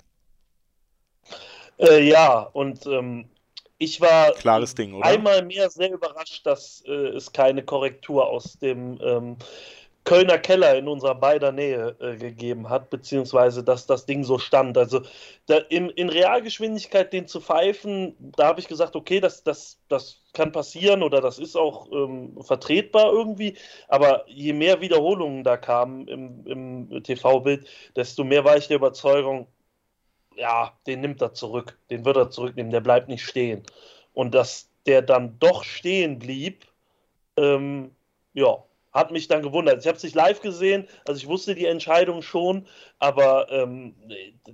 [1.83, 3.29] Äh, ja, und ähm,
[3.79, 5.05] ich war Klares Ding, oder?
[5.05, 9.37] einmal mehr sehr überrascht, dass äh, es keine Korrektur aus dem ähm,
[10.05, 14.79] Kölner Keller in unserer beider Nähe äh, gegeben hat, beziehungsweise dass das Ding so stand.
[14.79, 15.03] Also
[15.47, 20.21] da, in, in Realgeschwindigkeit den zu pfeifen, da habe ich gesagt, okay, das, das, das
[20.33, 23.57] kann passieren oder das ist auch ähm, vertretbar irgendwie,
[23.88, 27.66] aber je mehr Wiederholungen da kamen im, im TV-Bild,
[27.97, 29.47] desto mehr war ich der Überzeugung,
[30.37, 33.62] ja, den nimmt er zurück, den wird er zurücknehmen, der bleibt nicht stehen.
[34.14, 36.66] Und dass der dann doch stehen blieb,
[37.37, 37.95] ähm,
[38.35, 39.81] ja, hat mich dann gewundert.
[39.81, 42.66] Ich habe es nicht live gesehen, also ich wusste die Entscheidung schon,
[42.99, 43.95] aber ähm,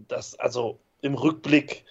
[0.06, 1.84] das, also im Rückblick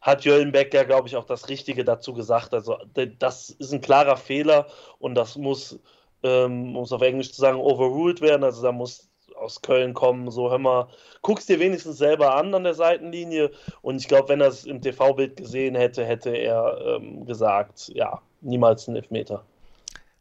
[0.00, 2.52] hat Jörn Becker, glaube ich, auch das Richtige dazu gesagt.
[2.52, 2.76] Also
[3.18, 4.66] das ist ein klarer Fehler
[4.98, 5.80] und das muss,
[6.22, 8.44] ähm, um es auf Englisch zu sagen, overruled werden.
[8.44, 10.88] Also da muss aus Köln kommen, so hör mal,
[11.22, 13.50] guck's dir wenigstens selber an an der Seitenlinie.
[13.82, 18.20] Und ich glaube, wenn er es im TV-Bild gesehen hätte, hätte er ähm, gesagt, ja,
[18.40, 19.44] niemals ein Elfmeter.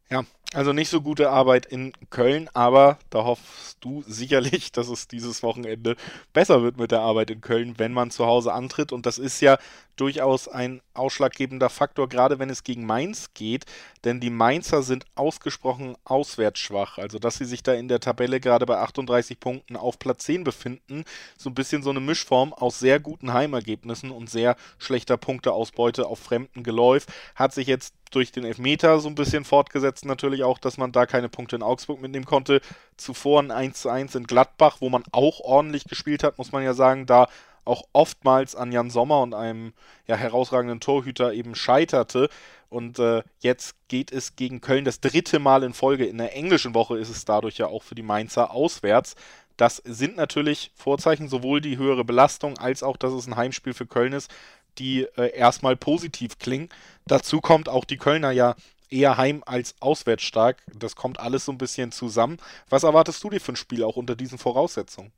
[0.09, 5.07] Ja, also nicht so gute Arbeit in Köln, aber da hoffst du sicherlich, dass es
[5.07, 5.95] dieses Wochenende
[6.31, 8.91] besser wird mit der Arbeit in Köln, wenn man zu Hause antritt.
[8.91, 9.57] Und das ist ja
[9.95, 13.65] durchaus ein ausschlaggebender Faktor, gerade wenn es gegen Mainz geht,
[14.03, 16.97] denn die Mainzer sind ausgesprochen auswärts schwach.
[16.97, 20.43] Also, dass sie sich da in der Tabelle gerade bei 38 Punkten auf Platz 10
[20.43, 21.03] befinden,
[21.37, 26.19] so ein bisschen so eine Mischform aus sehr guten Heimergebnissen und sehr schlechter Punkteausbeute auf
[26.19, 30.77] fremden Geläuf, hat sich jetzt durch den Elfmeter so ein bisschen fortgesetzt natürlich auch, dass
[30.77, 32.61] man da keine Punkte in Augsburg mitnehmen konnte.
[32.97, 37.05] Zuvor ein 1:1 in Gladbach, wo man auch ordentlich gespielt hat, muss man ja sagen,
[37.05, 37.27] da
[37.65, 39.73] auch oftmals an Jan Sommer und einem
[40.07, 42.29] ja, herausragenden Torhüter eben scheiterte.
[42.69, 46.05] Und äh, jetzt geht es gegen Köln das dritte Mal in Folge.
[46.05, 49.15] In der englischen Woche ist es dadurch ja auch für die Mainzer auswärts.
[49.57, 53.85] Das sind natürlich Vorzeichen, sowohl die höhere Belastung als auch, dass es ein Heimspiel für
[53.85, 54.31] Köln ist,
[54.79, 56.69] die äh, erstmal positiv klingen.
[57.05, 58.55] Dazu kommt auch die Kölner ja
[58.93, 60.63] eher heim als auswärts stark.
[60.73, 62.37] Das kommt alles so ein bisschen zusammen.
[62.69, 65.11] Was erwartest du dir für ein Spiel auch unter diesen Voraussetzungen?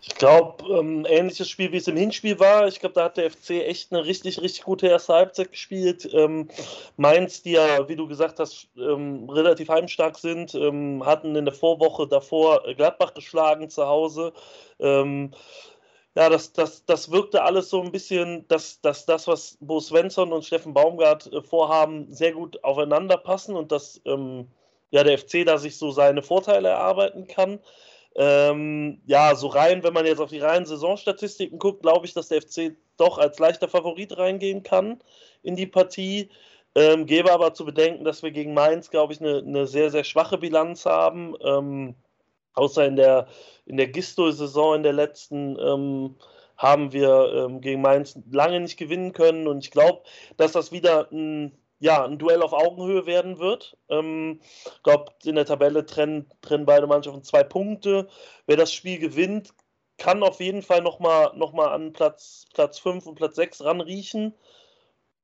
[0.00, 2.68] Ich glaube, ähm, ähnliches Spiel wie es im Hinspiel war.
[2.68, 6.08] Ich glaube, da hat der FC echt eine richtig, richtig gute erste Halbzeit gespielt.
[6.12, 6.48] Ähm,
[6.96, 11.54] Mainz, die ja, wie du gesagt hast, ähm, relativ heimstark sind, ähm, hatten in der
[11.54, 14.32] Vorwoche davor Gladbach geschlagen zu Hause.
[14.78, 15.32] Ähm,
[16.14, 20.32] ja, das, das, das wirkte alles so ein bisschen, dass, dass das, was Bo Svensson
[20.32, 24.48] und Steffen Baumgart äh, vorhaben, sehr gut aufeinander passen und dass ähm,
[24.90, 27.58] ja, der FC da sich so seine Vorteile erarbeiten kann.
[28.16, 32.28] Ähm, ja, so rein, wenn man jetzt auf die reinen Saisonstatistiken guckt, glaube ich, dass
[32.28, 35.00] der FC doch als leichter Favorit reingehen kann
[35.42, 36.30] in die Partie.
[36.76, 40.04] Ähm, gebe aber zu bedenken, dass wir gegen Mainz, glaube ich, eine, eine sehr, sehr
[40.04, 41.34] schwache Bilanz haben.
[41.40, 41.96] Ähm,
[42.54, 43.28] außer in der,
[43.66, 46.16] in der Gisto-Saison in der letzten ähm,
[46.56, 49.46] haben wir ähm, gegen Mainz lange nicht gewinnen können.
[49.46, 50.02] Und ich glaube,
[50.36, 53.76] dass das wieder ein ja, ein Duell auf Augenhöhe werden wird.
[53.88, 54.40] Ich ähm,
[54.82, 58.08] glaube, in der Tabelle trennen, trennen beide Mannschaften zwei Punkte.
[58.46, 59.52] Wer das Spiel gewinnt,
[59.98, 64.34] kann auf jeden Fall nochmal noch mal an Platz, Platz 5 und Platz 6 ranriechen.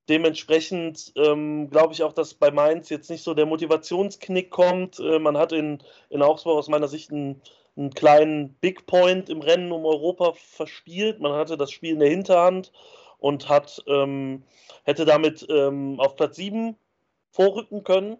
[0.08, 4.98] Dementsprechend ähm, glaube ich auch, dass bei Mainz jetzt nicht so der Motivationsknick kommt.
[4.98, 7.40] Äh, man hat in, in Augsburg aus meiner Sicht einen,
[7.76, 11.20] einen kleinen Big Point im Rennen um Europa verspielt.
[11.20, 12.72] Man hatte das Spiel in der Hinterhand
[13.18, 14.42] und hat, ähm,
[14.84, 16.76] hätte damit ähm, auf Platz 7
[17.30, 18.16] vorrücken können.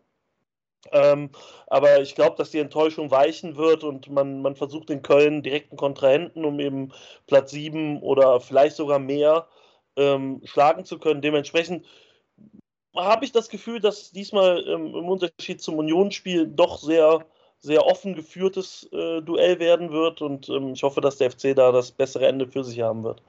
[0.92, 1.30] Ähm,
[1.66, 5.76] aber ich glaube, dass die Enttäuschung weichen wird und man, man versucht in Köln direkten
[5.76, 6.92] Kontrahenten, um eben
[7.26, 9.46] Platz 7 oder vielleicht sogar mehr
[9.96, 11.22] ähm, schlagen zu können.
[11.22, 11.86] Dementsprechend
[12.94, 17.24] habe ich das Gefühl, dass diesmal ähm, im Unterschied zum Unionsspiel doch sehr,
[17.58, 21.72] sehr offen geführtes äh, Duell werden wird und ähm, ich hoffe, dass der FC da
[21.72, 23.22] das bessere Ende für sich haben wird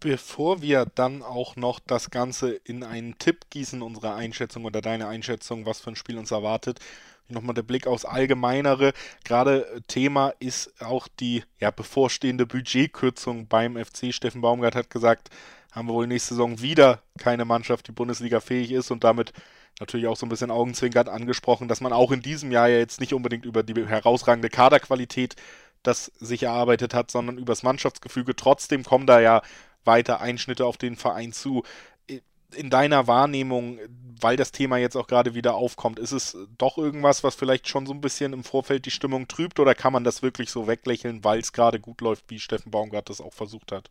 [0.00, 5.06] bevor wir dann auch noch das Ganze in einen Tipp gießen, unsere Einschätzung oder deine
[5.06, 6.80] Einschätzung, was für ein Spiel uns erwartet,
[7.30, 8.92] nochmal der Blick aufs Allgemeinere.
[9.24, 14.12] Gerade Thema ist auch die ja, bevorstehende Budgetkürzung beim FC.
[14.12, 15.30] Steffen Baumgart hat gesagt,
[15.72, 19.32] haben wir wohl nächste Saison wieder keine Mannschaft, die Bundesliga fähig ist und damit
[19.78, 23.00] natürlich auch so ein bisschen augenzwinkert angesprochen, dass man auch in diesem Jahr ja jetzt
[23.00, 25.36] nicht unbedingt über die herausragende Kaderqualität
[25.82, 28.36] das sich erarbeitet hat, sondern übers Mannschaftsgefüge.
[28.36, 29.42] Trotzdem kommen da ja
[29.84, 31.62] weiter Einschnitte auf den Verein zu.
[32.54, 33.78] In deiner Wahrnehmung,
[34.20, 37.86] weil das Thema jetzt auch gerade wieder aufkommt, ist es doch irgendwas, was vielleicht schon
[37.86, 41.24] so ein bisschen im Vorfeld die Stimmung trübt oder kann man das wirklich so weglächeln,
[41.24, 43.90] weil es gerade gut läuft, wie Steffen Baumgart das auch versucht hat?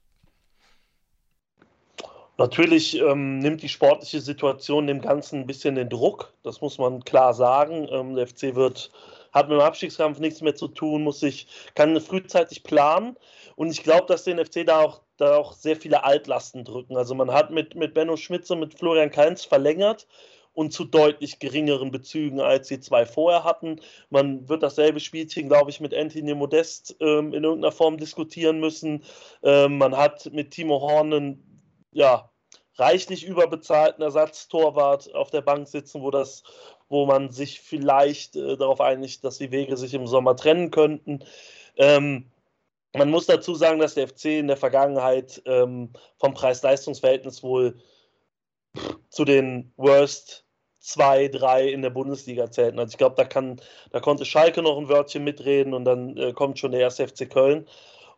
[2.39, 7.03] Natürlich ähm, nimmt die sportliche Situation dem Ganzen ein bisschen den Druck, das muss man
[7.03, 7.85] klar sagen.
[7.91, 8.91] Ähm, der FC wird,
[9.33, 13.17] hat mit dem Abstiegskampf nichts mehr zu tun, muss sich, kann frühzeitig planen.
[13.59, 16.95] Und ich glaube, dass den FC da auch da auch sehr viele Altlasten drücken.
[16.95, 20.07] Also man hat mit, mit Benno Schmitz und mit Florian Kainz verlängert
[20.53, 23.81] und zu deutlich geringeren Bezügen, als die zwei vorher hatten.
[24.09, 29.03] Man wird dasselbe Spielchen, glaube ich, mit Anthony Modest ähm, in irgendeiner Form diskutieren müssen.
[29.43, 32.31] Ähm, man hat mit Timo Horn einen ja,
[32.77, 36.43] reichlich überbezahlten Ersatztorwart auf der Bank sitzen, wo das
[36.87, 41.25] wo man sich vielleicht äh, darauf einigt, dass die Wege sich im Sommer trennen könnten.
[41.75, 42.31] Ähm,
[42.93, 47.79] man muss dazu sagen, dass der FC in der Vergangenheit ähm, vom Preis-Leistungs-Verhältnis wohl
[49.09, 50.45] zu den Worst
[50.79, 52.79] zwei, drei in der Bundesliga zählten.
[52.79, 53.61] Also ich glaube, da kann,
[53.91, 57.29] da konnte Schalke noch ein Wörtchen mitreden und dann äh, kommt schon der erste FC
[57.29, 57.67] Köln.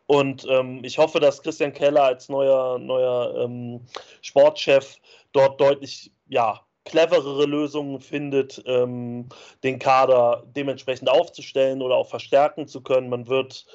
[0.06, 3.80] Und ähm, ich hoffe, dass Christian Keller als neuer, neuer ähm,
[4.20, 4.98] Sportchef
[5.32, 9.28] dort deutlich ja, cleverere Lösungen findet, ähm,
[9.62, 13.08] den Kader dementsprechend aufzustellen oder auch verstärken zu können.
[13.08, 13.66] Man wird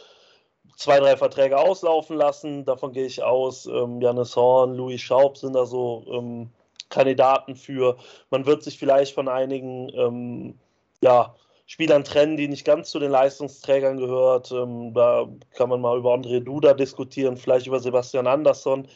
[0.78, 3.66] zwei, drei Verträge auslaufen lassen, davon gehe ich aus.
[3.66, 6.52] Ähm, Janis Horn, Louis Schaub sind da so ähm,
[6.90, 7.98] Kandidaten für.
[8.30, 10.60] Man wird sich vielleicht von einigen ähm,
[11.02, 14.52] ja, Spielern trennen, die nicht ganz zu den Leistungsträgern gehört.
[14.52, 18.88] Ähm, da kann man mal über André Duda diskutieren, vielleicht über Sebastian Andersson,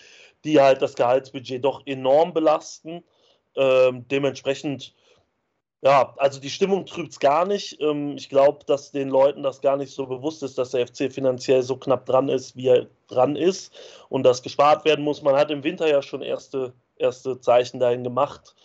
[0.45, 3.03] die halt das Gehaltsbudget doch enorm belasten.
[3.55, 4.93] Ähm, dementsprechend,
[5.81, 7.81] ja, also die Stimmung trübt es gar nicht.
[7.81, 11.11] Ähm, ich glaube, dass den Leuten das gar nicht so bewusst ist, dass der FC
[11.11, 13.73] finanziell so knapp dran ist, wie er dran ist
[14.09, 15.23] und dass gespart werden muss.
[15.23, 18.55] Man hat im Winter ja schon erste, erste Zeichen dahin gemacht.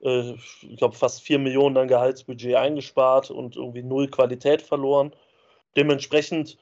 [0.00, 5.12] Äh, ich glaube, fast 4 Millionen an Gehaltsbudget eingespart und irgendwie null Qualität verloren.
[5.76, 6.56] Dementsprechend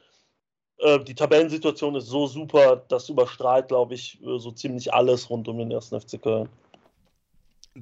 [0.79, 5.49] äh, die Tabellensituation ist so super, das überstrahlt, glaube ich, äh, so ziemlich alles rund
[5.49, 6.49] um den ersten FC Köln.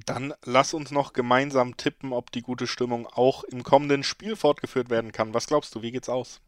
[0.05, 4.89] Dann lass uns noch gemeinsam tippen, ob die gute Stimmung auch im kommenden Spiel fortgeführt
[4.89, 5.33] werden kann.
[5.33, 6.41] Was glaubst du, wie geht's aus?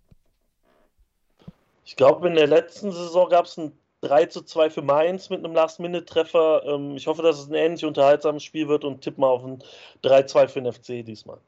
[1.85, 3.71] Ich glaube, in der letzten Saison gab es ein
[4.01, 6.63] 3 zu 2 für Mainz mit einem Last-Minute-Treffer.
[6.65, 9.63] Ähm, ich hoffe, dass es ein ähnlich unterhaltsames Spiel wird und tippe mal auf ein
[10.03, 11.39] 3-2 für den FC diesmal.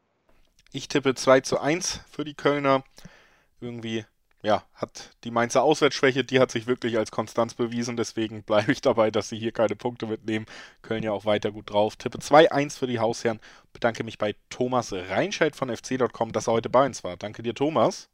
[0.73, 2.83] Ich tippe 2 zu 1 für die Kölner.
[3.59, 4.05] Irgendwie
[4.43, 7.97] ja, hat die Mainzer Auswärtsschwäche, die hat sich wirklich als Konstanz bewiesen.
[7.97, 10.45] Deswegen bleibe ich dabei, dass sie hier keine Punkte mitnehmen.
[10.81, 11.95] Köln ja auch weiter gut drauf.
[11.95, 13.39] Tippe 2-1 für die Hausherren.
[13.73, 17.17] Bedanke mich bei Thomas Reinscheid von fc.com, dass er heute bei uns war.
[17.17, 18.09] Danke dir, Thomas.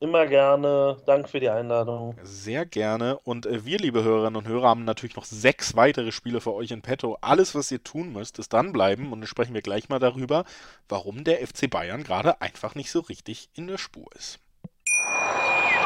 [0.00, 0.98] Immer gerne.
[1.06, 2.14] Danke für die Einladung.
[2.22, 3.18] Sehr gerne.
[3.20, 6.72] Und äh, wir, liebe Hörerinnen und Hörer, haben natürlich noch sechs weitere Spiele für euch
[6.72, 7.16] in petto.
[7.22, 9.10] Alles, was ihr tun müsst, ist dranbleiben.
[9.12, 10.44] Und dann sprechen wir gleich mal darüber,
[10.90, 14.40] warum der FC Bayern gerade einfach nicht so richtig in der Spur ist.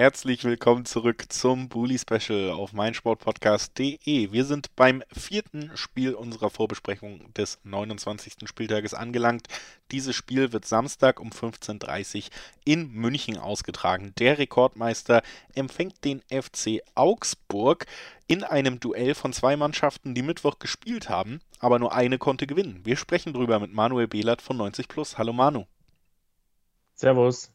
[0.00, 4.32] Herzlich willkommen zurück zum Bully Special auf meinsportpodcast.de.
[4.32, 8.48] Wir sind beim vierten Spiel unserer Vorbesprechung des 29.
[8.48, 9.48] Spieltages angelangt.
[9.90, 12.22] Dieses Spiel wird Samstag um 15.30 Uhr
[12.64, 14.14] in München ausgetragen.
[14.18, 15.22] Der Rekordmeister
[15.54, 17.84] empfängt den FC Augsburg
[18.26, 22.80] in einem Duell von zwei Mannschaften, die Mittwoch gespielt haben, aber nur eine konnte gewinnen.
[22.84, 25.18] Wir sprechen drüber mit Manuel Behlert von 90 Plus.
[25.18, 25.66] Hallo Manu.
[27.00, 27.50] Servus.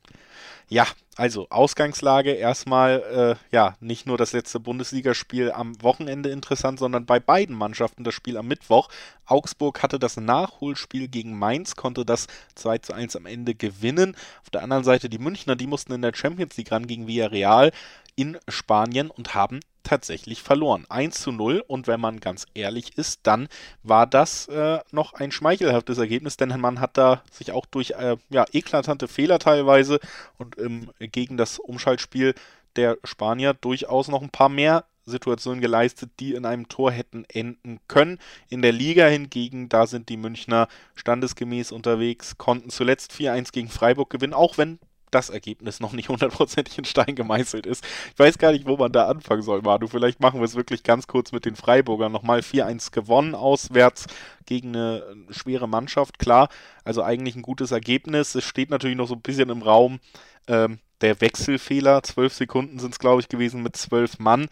[0.69, 7.05] Ja, also Ausgangslage erstmal, äh, ja, nicht nur das letzte Bundesligaspiel am Wochenende interessant, sondern
[7.05, 8.89] bei beiden Mannschaften das Spiel am Mittwoch.
[9.27, 12.25] Augsburg hatte das Nachholspiel gegen Mainz, konnte das
[12.55, 14.17] 2 zu 1 am Ende gewinnen.
[14.41, 17.71] Auf der anderen Seite die Münchner, die mussten in der Champions League ran gegen Villarreal
[18.15, 20.85] in Spanien und haben tatsächlich verloren.
[20.89, 23.47] 1 zu 0 und wenn man ganz ehrlich ist, dann
[23.83, 28.17] war das äh, noch ein schmeichelhaftes Ergebnis, denn man hat da sich auch durch äh,
[28.29, 29.99] ja, eklatante Fehler teilweise
[30.37, 32.33] und ähm, gegen das Umschaltspiel
[32.75, 37.79] der Spanier durchaus noch ein paar mehr Situationen geleistet, die in einem Tor hätten enden
[37.87, 38.19] können.
[38.49, 44.09] In der Liga hingegen, da sind die Münchner standesgemäß unterwegs, konnten zuletzt 4-1 gegen Freiburg
[44.09, 44.79] gewinnen, auch wenn
[45.15, 47.83] das Ergebnis noch nicht hundertprozentig in Stein gemeißelt ist.
[48.13, 49.87] Ich weiß gar nicht, wo man da anfangen soll, Manu.
[49.87, 52.11] Vielleicht machen wir es wirklich ganz kurz mit den Freiburgern.
[52.11, 54.07] Nochmal 4-1 gewonnen auswärts
[54.45, 56.19] gegen eine schwere Mannschaft.
[56.19, 56.49] Klar,
[56.83, 58.35] also eigentlich ein gutes Ergebnis.
[58.35, 59.99] Es steht natürlich noch so ein bisschen im Raum
[60.47, 62.03] ähm, der Wechselfehler.
[62.03, 64.47] Zwölf Sekunden sind es, glaube ich, gewesen mit zwölf Mann.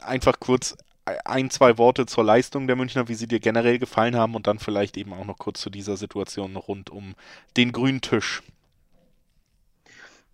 [0.00, 0.76] Einfach kurz
[1.24, 4.58] ein, zwei Worte zur Leistung der Münchner, wie sie dir generell gefallen haben und dann
[4.58, 7.14] vielleicht eben auch noch kurz zu dieser Situation rund um
[7.56, 8.42] den grünen Tisch.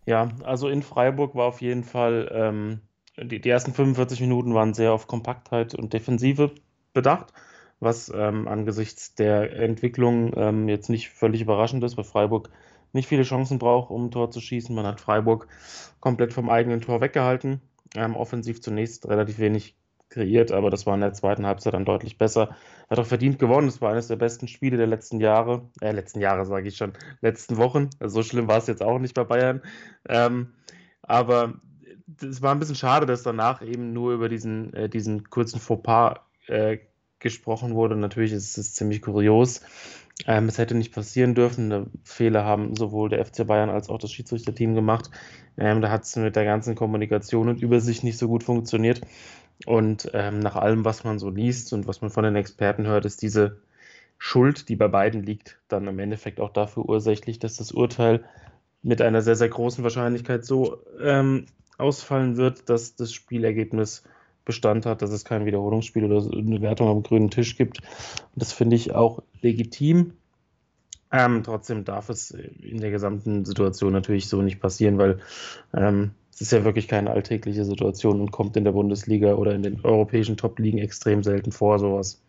[0.07, 2.81] Ja, also in Freiburg war auf jeden Fall, ähm,
[3.17, 6.53] die, die ersten 45 Minuten waren sehr auf Kompaktheit und Defensive
[6.93, 7.33] bedacht,
[7.81, 12.51] was ähm, angesichts der Entwicklung ähm, jetzt nicht völlig überraschend ist, weil Freiburg
[12.93, 14.75] nicht viele Chancen braucht, um ein Tor zu schießen.
[14.75, 15.49] Man hat Freiburg
[16.01, 17.61] komplett vom eigenen Tor weggehalten.
[17.97, 19.77] Ähm, offensiv zunächst relativ wenig
[20.09, 22.57] kreiert, aber das war in der zweiten Halbzeit dann deutlich besser.
[22.89, 23.69] Hat auch verdient gewonnen.
[23.69, 25.69] Es war eines der besten Spiele der letzten Jahre.
[25.81, 27.91] Äh, letzten Jahre sage ich schon, letzten Wochen.
[27.99, 29.63] Also so schlimm war es jetzt auch nicht bei Bayern.
[30.09, 30.55] Ähm,
[31.03, 31.55] aber
[32.23, 36.21] es war ein bisschen schade, dass danach eben nur über diesen, äh, diesen kurzen Fauxpas
[36.47, 36.79] äh,
[37.19, 37.97] gesprochen wurde.
[37.97, 39.63] Natürlich ist es ziemlich kurios.
[40.27, 41.91] Ähm, es hätte nicht passieren dürfen.
[42.05, 45.11] Fehler haben sowohl der FC Bayern als auch das Schiedsrichterteam gemacht.
[45.57, 49.01] Ähm, da hat es mit der ganzen Kommunikation und Übersicht nicht so gut funktioniert.
[49.67, 53.05] Und ähm, nach allem, was man so liest und was man von den Experten hört,
[53.05, 53.59] ist diese
[54.19, 58.25] Schuld, die bei beiden liegt, dann im Endeffekt auch dafür ursächlich, dass das Urteil
[58.83, 61.47] mit einer sehr, sehr großen Wahrscheinlichkeit so ähm,
[61.79, 64.05] ausfallen wird, dass das Spielergebnis
[64.45, 67.79] Bestand hat, dass es kein Wiederholungsspiel oder eine Wertung am grünen Tisch gibt.
[67.81, 70.13] Und das finde ich auch legitim.
[71.11, 75.21] Ähm, trotzdem darf es in der gesamten Situation natürlich so nicht passieren, weil
[75.73, 79.63] ähm, es ist ja wirklich keine alltägliche Situation und kommt in der Bundesliga oder in
[79.63, 82.21] den europäischen Top-Ligen extrem selten vor, sowas.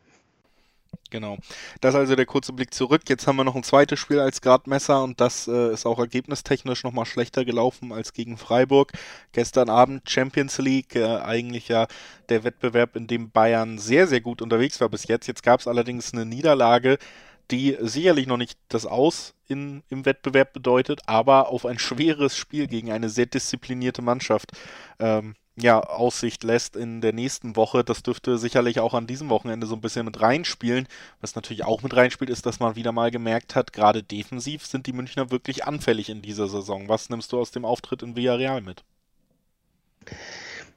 [1.10, 1.38] Genau.
[1.82, 3.02] Das also der kurze Blick zurück.
[3.08, 6.84] Jetzt haben wir noch ein zweites Spiel als Gradmesser und das äh, ist auch ergebnistechnisch
[6.84, 8.92] nochmal schlechter gelaufen als gegen Freiburg.
[9.32, 11.88] Gestern Abend Champions League, äh, eigentlich ja
[12.30, 15.28] der Wettbewerb, in dem Bayern sehr, sehr gut unterwegs war bis jetzt.
[15.28, 16.98] Jetzt gab es allerdings eine Niederlage,
[17.52, 22.68] die sicherlich noch nicht das Aus in, im Wettbewerb bedeutet, aber auf ein schweres Spiel
[22.68, 24.52] gegen eine sehr disziplinierte Mannschaft.
[25.00, 27.84] Ähm, ja, Aussicht lässt in der nächsten Woche.
[27.84, 30.88] Das dürfte sicherlich auch an diesem Wochenende so ein bisschen mit reinspielen.
[31.22, 34.86] Was natürlich auch mit reinspielt, ist, dass man wieder mal gemerkt hat, gerade defensiv sind
[34.86, 36.90] die Münchner wirklich anfällig in dieser Saison.
[36.90, 38.84] Was nimmst du aus dem Auftritt in Villarreal mit?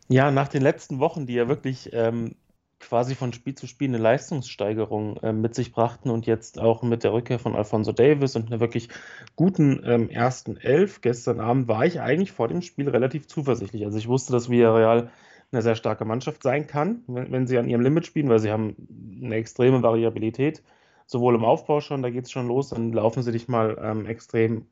[0.09, 2.37] Ja, nach den letzten Wochen, die ja wirklich ähm,
[2.81, 7.05] quasi von Spiel zu Spiel eine Leistungssteigerung äh, mit sich brachten und jetzt auch mit
[7.05, 8.89] der Rückkehr von Alfonso Davis und einer wirklich
[9.37, 13.85] guten ähm, ersten Elf gestern Abend war ich eigentlich vor dem Spiel relativ zuversichtlich.
[13.85, 15.11] Also ich wusste, dass Villarreal
[15.51, 18.51] eine sehr starke Mannschaft sein kann, wenn, wenn sie an ihrem Limit spielen, weil sie
[18.51, 18.77] haben
[19.23, 20.63] eine extreme Variabilität,
[21.07, 24.07] sowohl im Aufbau schon, da geht es schon los, dann laufen sie dich mal ähm,
[24.07, 24.67] extrem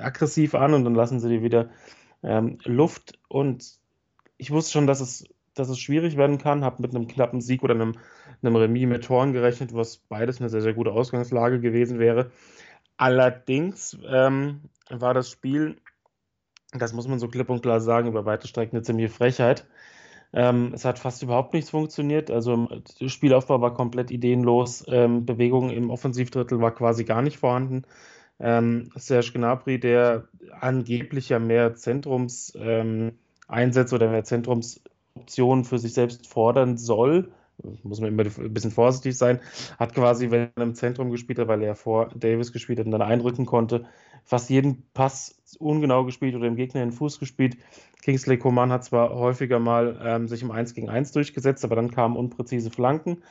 [0.00, 1.70] aggressiv an und dann lassen sie dir wieder
[2.22, 3.78] ähm, Luft und
[4.36, 5.24] ich wusste schon, dass es
[5.54, 6.64] dass es schwierig werden kann.
[6.64, 7.94] Habe mit einem knappen Sieg oder einem,
[8.42, 12.30] einem Remis mit Toren gerechnet, was beides eine sehr, sehr gute Ausgangslage gewesen wäre.
[12.96, 15.76] Allerdings ähm, war das Spiel,
[16.72, 19.66] das muss man so klipp und klar sagen, über weite Strecken eine ziemliche Frechheit.
[20.32, 22.30] Ähm, es hat fast überhaupt nichts funktioniert.
[22.30, 22.68] Also
[23.00, 24.84] der Spielaufbau war komplett ideenlos.
[24.88, 27.84] Ähm, Bewegung im Offensivdrittel war quasi gar nicht vorhanden.
[28.40, 30.28] Ähm, Serge Gnabry, der
[30.60, 34.82] angeblich ja mehr Zentrumseinsätze ähm, oder mehr Zentrums
[35.16, 37.30] Optionen für sich selbst fordern soll,
[37.84, 39.38] muss man immer ein bisschen vorsichtig sein,
[39.78, 42.92] hat quasi, wenn er im Zentrum gespielt hat, weil er vor Davis gespielt hat und
[42.92, 43.84] dann einrücken konnte,
[44.24, 47.56] fast jeden Pass ungenau gespielt oder dem Gegner in den Fuß gespielt.
[48.02, 51.92] Kingsley Coman hat zwar häufiger mal ähm, sich im 1 gegen 1 durchgesetzt, aber dann
[51.92, 53.22] kamen unpräzise Flanken.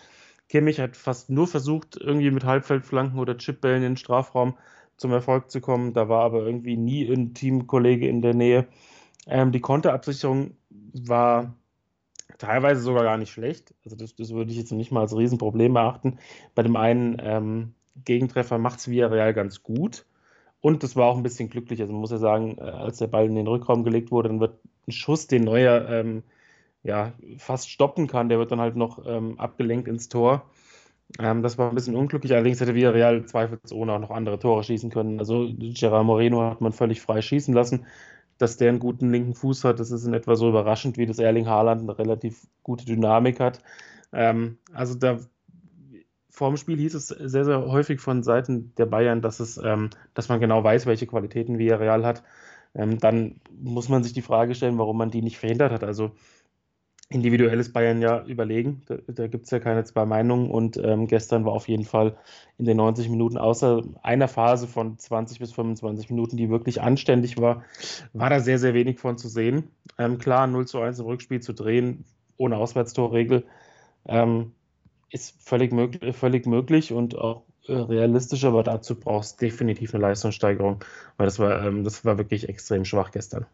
[0.47, 4.55] Kimmich hat fast nur versucht, irgendwie mit Halbfeldflanken oder Chipbällen in den Strafraum
[4.95, 5.93] zum Erfolg zu kommen.
[5.93, 8.67] Da war aber irgendwie nie ein Teamkollege in der Nähe.
[9.27, 10.51] Ähm, die Konterabsicherung
[10.93, 11.55] war
[12.43, 13.73] teilweise sogar gar nicht schlecht.
[13.85, 16.19] Also das, das würde ich jetzt nicht mal als Riesenproblem beachten.
[16.55, 17.73] Bei dem einen ähm,
[18.03, 20.05] Gegentreffer macht es Villarreal ganz gut.
[20.59, 21.81] Und das war auch ein bisschen glücklich.
[21.81, 24.39] Also man muss ja sagen, äh, als der Ball in den Rückraum gelegt wurde, dann
[24.39, 26.23] wird ein Schuss, den Neuer ähm,
[26.83, 30.43] ja, fast stoppen kann, der wird dann halt noch ähm, abgelenkt ins Tor.
[31.19, 32.33] Ähm, das war ein bisschen unglücklich.
[32.33, 35.19] Allerdings hätte Villarreal zweifelsohne auch noch andere Tore schießen können.
[35.19, 37.85] Also Gerard Moreno hat man völlig frei schießen lassen
[38.37, 39.79] dass der einen guten linken Fuß hat.
[39.79, 43.59] Das ist in etwa so überraschend, wie das Erling Haaland eine relativ gute Dynamik hat.
[44.11, 45.19] Ähm, also da
[46.29, 49.91] vor dem Spiel hieß es sehr, sehr häufig von Seiten der Bayern, dass es, ähm,
[50.15, 52.23] dass man genau weiß, welche Qualitäten Villarreal hat.
[52.73, 55.83] Ähm, dann muss man sich die Frage stellen, warum man die nicht verhindert hat.
[55.83, 56.11] Also
[57.13, 58.81] individuell ist Bayern ja überlegen.
[58.87, 60.49] Da, da gibt es ja keine zwei Meinungen.
[60.49, 62.17] Und ähm, gestern war auf jeden Fall
[62.57, 67.37] in den 90 Minuten, außer einer Phase von 20 bis 25 Minuten, die wirklich anständig
[67.39, 67.63] war,
[68.13, 69.69] war da sehr, sehr wenig von zu sehen.
[69.97, 72.05] Ähm, klar, 0 zu 1 im Rückspiel zu drehen,
[72.37, 73.43] ohne Auswärtstorregel,
[74.05, 74.53] ähm,
[75.09, 80.01] ist völlig, mög völlig möglich und auch äh, realistisch, aber dazu brauchst du definitiv eine
[80.01, 80.83] Leistungssteigerung,
[81.17, 83.45] weil das war, ähm, das war wirklich extrem schwach gestern.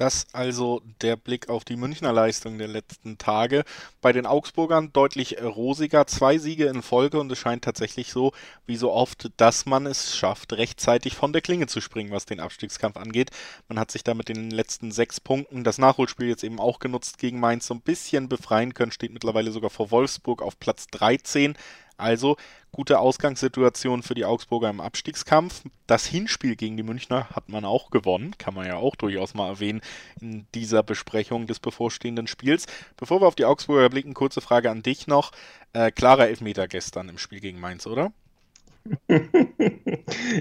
[0.00, 3.64] Das also der Blick auf die Münchner Leistung der letzten Tage.
[4.00, 8.32] Bei den Augsburgern deutlich rosiger, zwei Siege in Folge und es scheint tatsächlich so,
[8.64, 12.40] wie so oft, dass man es schafft, rechtzeitig von der Klinge zu springen, was den
[12.40, 13.30] Abstiegskampf angeht.
[13.68, 17.18] Man hat sich da mit den letzten sechs Punkten das Nachholspiel jetzt eben auch genutzt
[17.18, 21.58] gegen Mainz so ein bisschen befreien können, steht mittlerweile sogar vor Wolfsburg auf Platz 13.
[22.00, 22.36] Also
[22.72, 25.62] gute Ausgangssituation für die Augsburger im Abstiegskampf.
[25.86, 29.48] Das Hinspiel gegen die Münchner hat man auch gewonnen, kann man ja auch durchaus mal
[29.48, 29.80] erwähnen
[30.20, 32.66] in dieser Besprechung des bevorstehenden Spiels.
[32.96, 35.32] Bevor wir auf die Augsburger blicken, kurze Frage an dich noch.
[35.72, 38.12] Äh, klarer Elfmeter gestern im Spiel gegen Mainz, oder?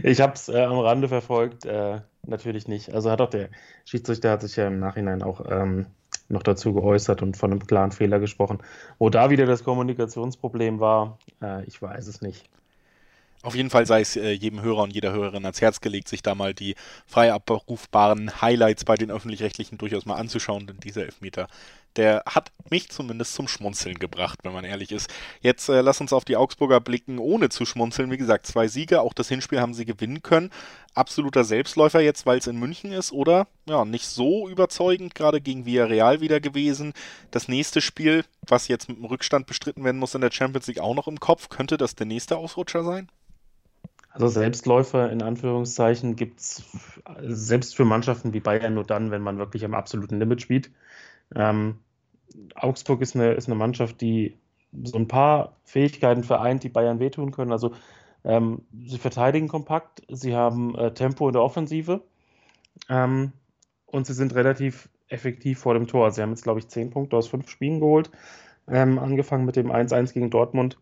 [0.04, 2.94] ich habe es äh, am Rande verfolgt, äh, natürlich nicht.
[2.94, 3.50] Also hat auch der
[3.86, 5.88] Schiedsrichter hat sich ja im Nachhinein auch ähm,
[6.30, 8.60] noch dazu geäußert und von einem klaren Fehler gesprochen.
[8.98, 12.50] Wo da wieder das Kommunikationsproblem war, äh, ich weiß es nicht.
[13.42, 16.22] Auf jeden Fall sei es äh, jedem Hörer und jeder Hörerin ans Herz gelegt, sich
[16.22, 16.76] da mal die
[17.08, 21.48] frei abrufbaren Highlights bei den öffentlich-rechtlichen durchaus mal anzuschauen, denn dieser Elfmeter
[21.96, 25.10] der hat mich zumindest zum Schmunzeln gebracht, wenn man ehrlich ist.
[25.42, 28.12] Jetzt äh, lass uns auf die Augsburger blicken, ohne zu schmunzeln.
[28.12, 30.52] Wie gesagt, zwei Siege, auch das Hinspiel haben sie gewinnen können.
[30.94, 33.48] Absoluter Selbstläufer jetzt, weil es in München ist, oder?
[33.68, 36.94] Ja, nicht so überzeugend, gerade gegen Villarreal wieder gewesen.
[37.32, 40.80] Das nächste Spiel, was jetzt mit dem Rückstand bestritten werden muss in der Champions League,
[40.80, 41.50] auch noch im Kopf.
[41.50, 43.10] Könnte das der nächste Ausrutscher sein?
[44.12, 46.64] Also Selbstläufer in Anführungszeichen gibt es
[47.22, 50.72] selbst für Mannschaften wie Bayern nur dann, wenn man wirklich am absoluten Limit spielt.
[51.36, 51.80] Ähm,
[52.56, 54.38] Augsburg ist eine, ist eine Mannschaft, die
[54.84, 57.52] so ein paar Fähigkeiten vereint, die Bayern wehtun können.
[57.52, 57.74] Also
[58.24, 62.02] ähm, sie verteidigen kompakt, sie haben äh, Tempo in der Offensive
[62.90, 63.32] ähm,
[63.86, 66.12] und sie sind relativ effektiv vor dem Tor.
[66.12, 68.12] Sie haben jetzt, glaube ich, zehn Punkte aus fünf Spielen geholt,
[68.68, 70.78] ähm, angefangen mit dem 1-1 gegen Dortmund.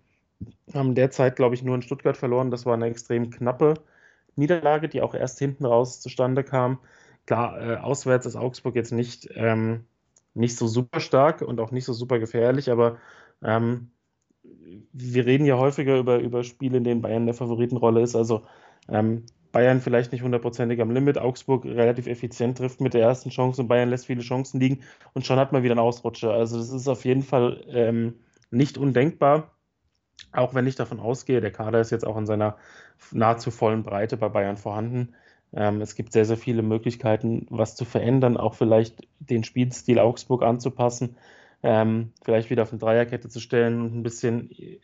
[0.74, 2.52] Haben derzeit, glaube ich, nur in Stuttgart verloren.
[2.52, 3.76] Das war eine extrem knappe
[4.36, 6.80] Niederlage, die auch erst hinten raus zustande kam.
[7.26, 9.86] Klar, äh, auswärts ist Augsburg jetzt nicht ähm,
[10.38, 12.98] nicht so super stark und auch nicht so super gefährlich, aber
[13.42, 13.92] ähm,
[14.94, 18.16] wir reden ja häufiger über, über Spiele, in denen Bayern der Favoritenrolle ist.
[18.16, 18.44] Also
[18.90, 23.62] ähm, Bayern vielleicht nicht hundertprozentig am Limit, Augsburg relativ effizient trifft mit der ersten Chance
[23.62, 24.84] und Bayern lässt viele Chancen liegen
[25.14, 26.32] und schon hat man wieder einen Ausrutscher.
[26.32, 28.16] Also das ist auf jeden Fall ähm,
[28.52, 29.52] nicht undenkbar,
[30.32, 32.58] auch wenn ich davon ausgehe, der Kader ist jetzt auch in seiner
[33.12, 35.16] nahezu vollen Breite bei Bayern vorhanden.
[35.54, 40.44] Ähm, es gibt sehr, sehr viele Möglichkeiten, was zu verändern, auch vielleicht den Spielstil Augsburg
[40.44, 41.16] anzupassen,
[41.64, 44.80] ähm, vielleicht wieder auf eine Dreierkette zu stellen und ein bisschen äh,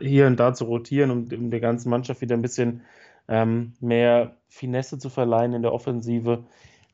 [0.00, 2.82] hier und da zu rotieren, um, um der ganzen Mannschaft wieder ein bisschen
[3.28, 6.44] ähm, mehr Finesse zu verleihen in der Offensive.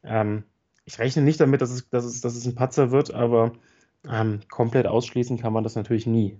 [0.02, 0.44] Ähm,
[0.84, 3.52] ich rechne nicht damit, dass es, dass es, dass es ein Patzer wird, aber
[4.08, 6.38] ähm, komplett ausschließen kann man das natürlich nie.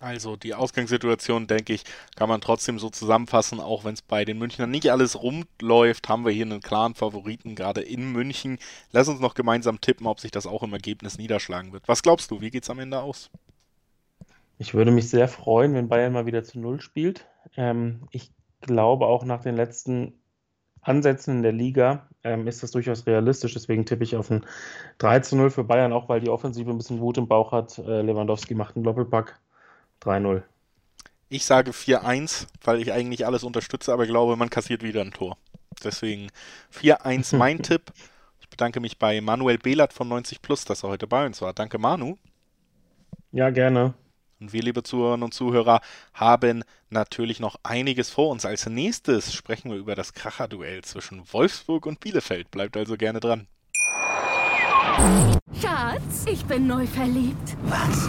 [0.00, 1.82] Also die Ausgangssituation, denke ich,
[2.14, 6.24] kann man trotzdem so zusammenfassen, auch wenn es bei den Münchnern nicht alles rumläuft, haben
[6.24, 8.58] wir hier einen klaren Favoriten, gerade in München.
[8.92, 11.88] Lass uns noch gemeinsam tippen, ob sich das auch im Ergebnis niederschlagen wird.
[11.88, 13.30] Was glaubst du, wie geht es am Ende aus?
[14.58, 17.26] Ich würde mich sehr freuen, wenn Bayern mal wieder zu Null spielt.
[17.56, 18.30] Ähm, ich
[18.60, 20.14] glaube auch nach den letzten
[20.80, 23.54] Ansätzen in der Liga ähm, ist das durchaus realistisch.
[23.54, 24.46] Deswegen tippe ich auf ein
[24.98, 27.78] 3 zu 0 für Bayern, auch weil die Offensive ein bisschen Wut im Bauch hat.
[27.78, 29.40] Äh, Lewandowski macht einen Doppelpack.
[30.02, 30.42] 3-0.
[31.28, 35.36] Ich sage 4-1, weil ich eigentlich alles unterstütze, aber glaube, man kassiert wieder ein Tor.
[35.84, 36.28] Deswegen
[36.74, 37.92] 4-1 mein Tipp.
[38.40, 41.52] Ich bedanke mich bei Manuel Behlert von 90 Plus, dass er heute bei uns war.
[41.52, 42.16] Danke, Manu.
[43.30, 43.94] Ja, gerne.
[44.40, 45.80] Und wir, liebe Zuhörerinnen und Zuhörer,
[46.14, 48.46] haben natürlich noch einiges vor uns.
[48.46, 52.50] Als nächstes sprechen wir über das Kracherduell zwischen Wolfsburg und Bielefeld.
[52.50, 53.48] Bleibt also gerne dran.
[55.60, 57.56] Schatz, ich bin neu verliebt.
[57.64, 58.08] Was?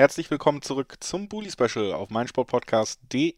[0.00, 3.34] Herzlich willkommen zurück zum Bully Special auf meinsportpodcast.de.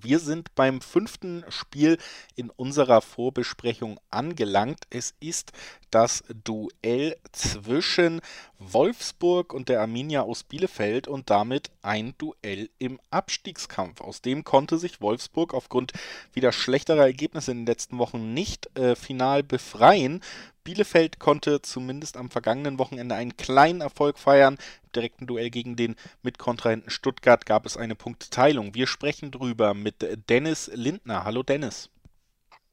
[0.00, 1.98] Wir sind beim fünften Spiel
[2.36, 4.84] in unserer Vorbesprechung angelangt.
[4.88, 5.52] Es ist
[5.90, 8.22] das Duell zwischen
[8.58, 14.00] Wolfsburg und der Arminia aus Bielefeld und damit ein Duell im Abstiegskampf.
[14.00, 15.92] Aus dem konnte sich Wolfsburg aufgrund
[16.32, 20.22] wieder schlechterer Ergebnisse in den letzten Wochen nicht äh, final befreien.
[20.66, 24.54] Bielefeld konnte zumindest am vergangenen Wochenende einen kleinen Erfolg feiern.
[24.86, 28.74] Im direkten Duell gegen den Mitkontrahenten Stuttgart gab es eine Punkteteilung.
[28.74, 31.22] Wir sprechen drüber mit Dennis Lindner.
[31.22, 31.88] Hallo Dennis.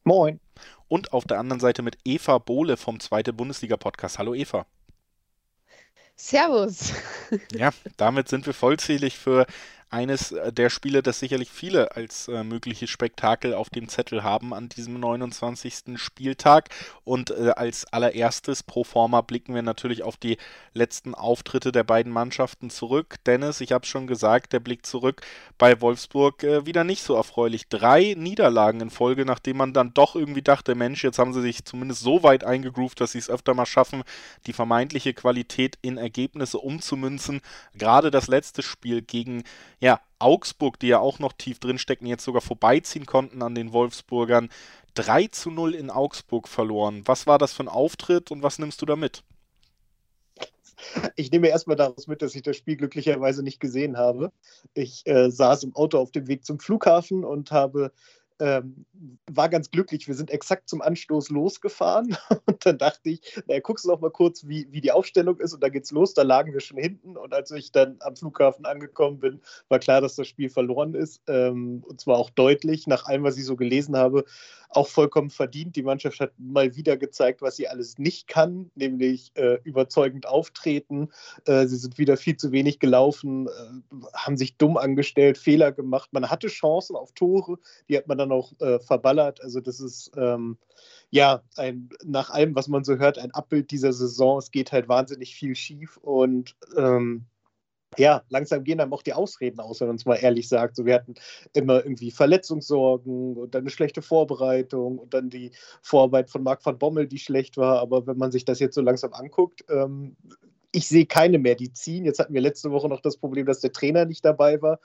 [0.03, 0.39] Moin.
[0.87, 4.17] Und auf der anderen Seite mit Eva Bohle vom Zweite Bundesliga Podcast.
[4.17, 4.65] Hallo Eva.
[6.15, 6.93] Servus.
[7.51, 9.45] Ja, damit sind wir vollzählig für
[9.93, 14.53] eines äh, der Spiele, das sicherlich viele als äh, mögliches Spektakel auf dem Zettel haben
[14.53, 15.97] an diesem 29.
[15.97, 16.69] Spieltag.
[17.03, 20.37] Und äh, als allererstes pro forma blicken wir natürlich auf die
[20.73, 23.17] letzten Auftritte der beiden Mannschaften zurück.
[23.27, 25.21] Dennis, ich habe es schon gesagt, der Blick zurück
[25.59, 27.67] bei Wolfsburg äh, wieder nicht so erfreulich.
[27.69, 31.65] Drei Niederlagen in Folge, nachdem man dann doch irgendwie dachte, Mensch, jetzt haben sie sich
[31.65, 34.03] zumindest so weit eingegroovt, dass sie es öfter mal schaffen,
[34.47, 37.41] die vermeintliche Qualität in Ergebnisse umzumünzen.
[37.75, 39.43] Gerade das letzte Spiel gegen
[39.83, 43.73] ja, Augsburg, die ja auch noch tief drin stecken, jetzt sogar vorbeiziehen konnten an den
[43.73, 44.47] Wolfsburgern.
[44.93, 47.01] 3 zu 0 in Augsburg verloren.
[47.03, 49.23] Was war das für ein Auftritt und was nimmst du da mit?
[51.17, 54.31] Ich nehme erstmal daraus mit, dass ich das Spiel glücklicherweise nicht gesehen habe.
[54.73, 57.91] Ich äh, saß im Auto auf dem Weg zum Flughafen und habe
[58.43, 58.85] ähm,
[59.31, 60.05] war ganz glücklich.
[60.07, 64.11] Wir sind exakt zum Anstoß losgefahren und dann dachte ich, naja, guckst du noch mal
[64.11, 66.13] kurz, wie, wie die Aufstellung ist und dann geht's los.
[66.13, 70.01] Da lagen wir schon hinten und als ich dann am Flughafen angekommen bin, war klar,
[70.01, 72.85] dass das Spiel verloren ist ähm, und zwar auch deutlich.
[72.85, 74.25] Nach allem, was ich so gelesen habe,
[74.75, 75.75] auch vollkommen verdient.
[75.75, 81.09] Die Mannschaft hat mal wieder gezeigt, was sie alles nicht kann, nämlich äh, überzeugend auftreten.
[81.45, 86.09] Äh, sie sind wieder viel zu wenig gelaufen, äh, haben sich dumm angestellt, Fehler gemacht.
[86.11, 89.41] Man hatte Chancen auf Tore, die hat man dann auch äh, verballert.
[89.41, 90.57] Also das ist ähm,
[91.09, 94.37] ja ein, nach allem, was man so hört, ein Abbild dieser Saison.
[94.37, 97.25] Es geht halt wahnsinnig viel schief und ähm,
[97.97, 100.75] ja, langsam gehen einem auch die Ausreden aus, wenn man es mal ehrlich sagt.
[100.75, 101.15] So, wir hatten
[101.53, 106.79] immer irgendwie Verletzungssorgen und dann eine schlechte Vorbereitung und dann die Vorarbeit von Marc van
[106.79, 107.79] Bommel, die schlecht war.
[107.79, 110.15] Aber wenn man sich das jetzt so langsam anguckt, ähm,
[110.71, 112.03] ich sehe keine mehr, die ziehen.
[112.03, 114.79] Jetzt hatten wir letzte Woche noch das Problem, dass der Trainer nicht dabei war.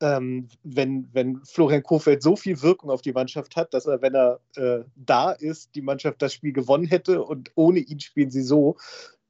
[0.00, 4.14] Ähm, wenn, wenn Florian Kofeld so viel Wirkung auf die Mannschaft hat, dass er, wenn
[4.14, 8.42] er äh, da ist, die Mannschaft das Spiel gewonnen hätte und ohne ihn spielen sie
[8.42, 8.76] so,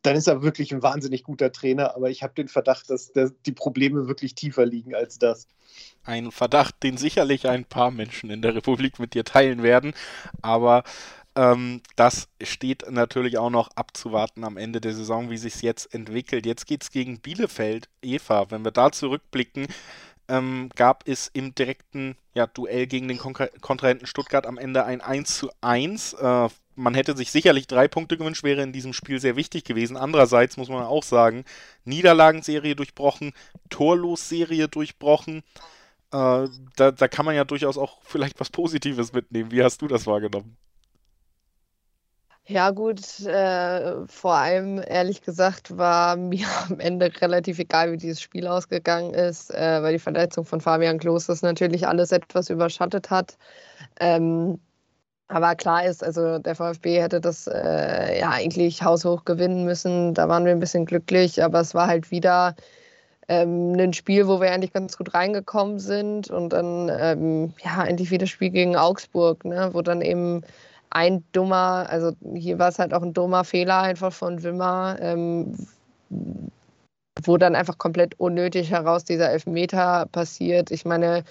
[0.03, 1.97] dann ist er wirklich ein wahnsinnig guter Trainer.
[1.97, 5.49] Aber ich habe den Verdacht, dass der, die Probleme wirklich tiefer liegen als das.
[6.05, 9.95] Ein Verdacht, den sicherlich ein paar Menschen in der Republik mit dir teilen werden.
[10.43, 10.85] Aber
[11.35, 16.47] ähm, das steht natürlich auch noch abzuwarten am Ende der Saison, wie sich jetzt entwickelt.
[16.47, 17.89] Jetzt geht es gegen Bielefeld.
[18.01, 19.67] Eva, wenn wir da zurückblicken,
[20.29, 25.01] ähm, gab es im direkten ja, Duell gegen den Kon Kontrahenten Stuttgart am Ende ein
[25.01, 26.15] 1 zu 1.
[26.15, 29.97] Äh, man hätte sich sicherlich drei Punkte gewünscht, wäre in diesem Spiel sehr wichtig gewesen.
[29.97, 31.45] Andererseits muss man auch sagen,
[31.85, 33.33] Niederlagenserie durchbrochen,
[33.71, 35.43] Torlos-Serie durchbrochen.
[36.13, 39.51] Äh, da, da kann man ja durchaus auch vielleicht was Positives mitnehmen.
[39.51, 40.57] Wie hast du das wahrgenommen?
[42.49, 48.21] Ja, gut, äh, vor allem ehrlich gesagt war mir am Ende relativ egal, wie dieses
[48.21, 53.11] Spiel ausgegangen ist, äh, weil die Verletzung von Fabian Klos das natürlich alles etwas überschattet
[53.11, 53.37] hat.
[53.99, 54.61] Ähm,
[55.29, 60.15] aber klar ist, also der VfB hätte das äh, ja eigentlich haushoch gewinnen müssen.
[60.15, 62.55] Da waren wir ein bisschen glücklich, aber es war halt wieder
[63.29, 68.11] ähm, ein Spiel, wo wir eigentlich ganz gut reingekommen sind und dann ähm, ja eigentlich
[68.13, 70.43] wieder Spiel gegen Augsburg, ne, wo dann eben
[70.91, 75.57] ein dummer, also hier war es halt auch ein dummer Fehler einfach von Wimmer, ähm,
[77.25, 80.71] wo dann einfach komplett unnötig heraus dieser Elfmeter passiert.
[80.71, 81.25] Ich meine,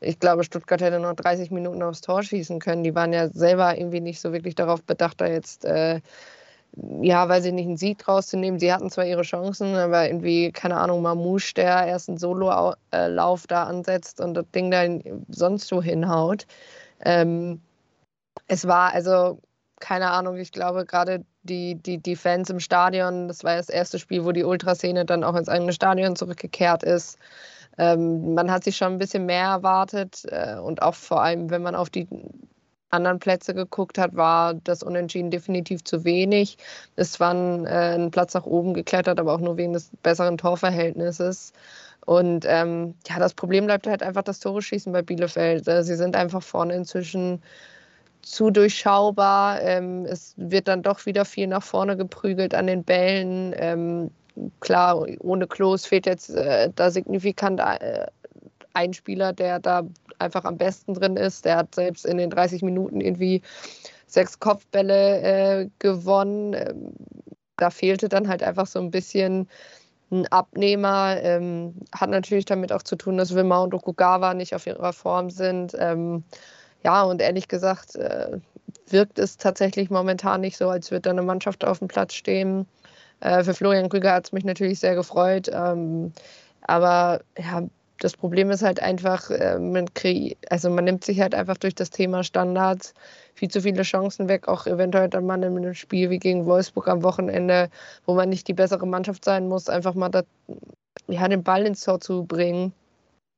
[0.00, 2.84] ich glaube, Stuttgart hätte noch 30 Minuten aufs Tor schießen können.
[2.84, 6.00] Die waren ja selber irgendwie nicht so wirklich darauf bedacht, da jetzt, äh,
[7.00, 8.60] ja, weil sie nicht einen Sieg rauszunehmen.
[8.60, 13.64] Sie hatten zwar ihre Chancen, aber irgendwie, keine Ahnung, Mamouche, der erst einen Solo-Lauf da
[13.64, 14.84] ansetzt und das Ding da
[15.28, 16.46] sonst so hinhaut.
[17.04, 17.60] Ähm,
[18.46, 19.40] es war also,
[19.80, 23.98] keine Ahnung, ich glaube gerade die, die, die Fans im Stadion, das war das erste
[23.98, 27.18] Spiel, wo die Ultraszene dann auch ins eigene Stadion zurückgekehrt ist.
[27.78, 31.62] Ähm, man hat sich schon ein bisschen mehr erwartet äh, und auch vor allem, wenn
[31.62, 32.08] man auf die
[32.90, 36.56] anderen Plätze geguckt hat, war das Unentschieden definitiv zu wenig.
[36.94, 40.38] Es war ein, äh, ein Platz nach oben geklettert, aber auch nur wegen des besseren
[40.38, 41.52] Torverhältnisses.
[42.06, 45.66] Und ähm, ja, das Problem bleibt halt einfach das Tore schießen bei Bielefeld.
[45.68, 47.42] Äh, sie sind einfach vorne inzwischen
[48.26, 49.62] zu durchschaubar.
[49.62, 53.54] Ähm, es wird dann doch wieder viel nach vorne geprügelt an den Bällen.
[53.56, 54.10] Ähm,
[54.60, 58.06] klar, ohne Klos fehlt jetzt äh, da signifikant äh,
[58.74, 59.84] ein Spieler, der da
[60.18, 61.44] einfach am besten drin ist.
[61.44, 63.42] Der hat selbst in den 30 Minuten irgendwie
[64.08, 66.54] sechs Kopfbälle äh, gewonnen.
[66.54, 66.92] Ähm,
[67.56, 69.48] da fehlte dann halt einfach so ein bisschen
[70.10, 71.16] ein Abnehmer.
[71.22, 75.30] Ähm, hat natürlich damit auch zu tun, dass Wilma und Okugawa nicht auf ihrer Form
[75.30, 75.76] sind.
[75.78, 76.24] Ähm,
[76.86, 78.38] ja, und ehrlich gesagt äh,
[78.88, 82.66] wirkt es tatsächlich momentan nicht so, als würde da eine Mannschaft auf dem Platz stehen,
[83.20, 85.50] äh, für Florian Krüger hat es mich natürlich sehr gefreut.
[85.52, 86.12] Ähm,
[86.62, 87.62] aber ja,
[87.98, 89.86] das Problem ist halt einfach, äh, man,
[90.48, 92.94] also man nimmt sich halt einfach durch das Thema Standards
[93.34, 96.86] viel zu viele Chancen weg, auch eventuell dann mal in einem Spiel wie gegen Wolfsburg
[96.86, 97.68] am Wochenende,
[98.04, 100.24] wo man nicht die bessere Mannschaft sein muss, einfach mal das,
[101.08, 102.72] ja, den Ball ins Tor zu bringen.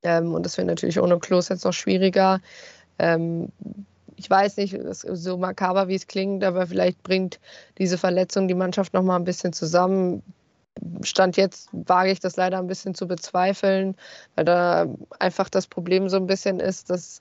[0.02, 2.40] Ähm, und das wird natürlich ohne Klos jetzt noch schwieriger.
[2.98, 3.52] Ähm,
[4.16, 7.38] ich weiß nicht, so makaber wie es klingt, aber vielleicht bringt
[7.78, 10.22] diese Verletzung die Mannschaft noch mal ein bisschen zusammen.
[11.02, 13.96] Stand jetzt wage ich das leider ein bisschen zu bezweifeln,
[14.34, 14.86] weil da
[15.20, 17.20] einfach das Problem so ein bisschen ist, dass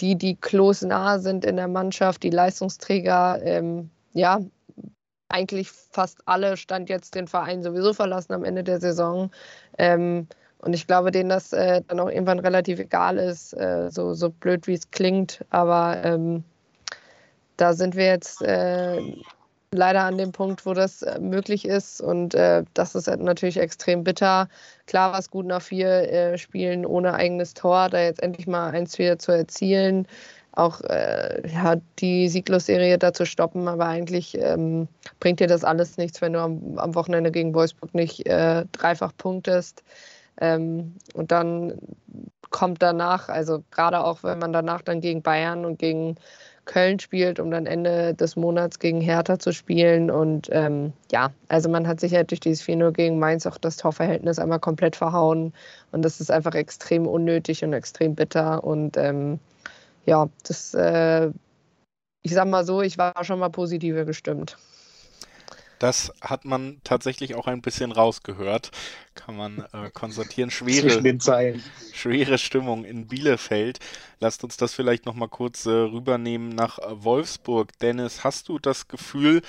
[0.00, 4.40] die, die close nah sind in der Mannschaft, die Leistungsträger, ähm, ja,
[5.28, 9.30] eigentlich fast alle Stand jetzt den Verein sowieso verlassen am Ende der Saison.
[9.78, 10.26] Ähm,
[10.62, 14.30] Und ich glaube, denen das äh, dann auch irgendwann relativ egal ist, äh, so, so
[14.30, 15.44] blöd wie es klingt.
[15.50, 16.44] Aber ähm,
[17.56, 19.00] da sind wir jetzt äh,
[19.72, 22.00] leider an dem Punkt, wo das äh, möglich ist.
[22.00, 24.48] Und äh, das ist natürlich extrem bitter.
[24.86, 28.70] Klar war es gut nach vier äh, Spielen ohne eigenes Tor, da jetzt endlich mal
[28.70, 30.06] eins wieder zu erzielen.
[30.52, 34.88] Auch ja, die Sieglosserie da zu stoppen, aber eigentlich ähm,
[35.20, 39.84] bringt dir das alles nichts, wenn du am, am Wochenende gegen Wolfsburg nicht dreifach punktest.
[40.40, 41.78] Ähm, und dann
[42.50, 46.16] kommt danach, also gerade auch wenn man danach dann gegen Bayern und gegen
[46.64, 50.10] Köln spielt, um dann Ende des Monats gegen Hertha zu spielen.
[50.10, 53.76] Und ähm, ja, also man hat sich halt durch dieses 4-0 gegen Mainz auch das
[53.76, 55.52] Torverhältnis einmal komplett verhauen.
[55.92, 58.62] Und das ist einfach extrem unnötig und extrem bitter.
[58.62, 59.40] Und ähm,
[60.06, 61.30] ja, das, äh,
[62.22, 64.56] ich sag mal so, ich war schon mal positiver gestimmt.
[65.80, 68.70] Das hat man tatsächlich auch ein bisschen rausgehört,
[69.14, 70.50] kann man äh, konstatieren.
[70.50, 71.18] Schwere,
[71.94, 73.78] schwere Stimmung in Bielefeld.
[74.20, 77.78] Lasst uns das vielleicht nochmal kurz äh, rübernehmen nach äh, Wolfsburg.
[77.78, 79.40] Dennis, hast du das Gefühl,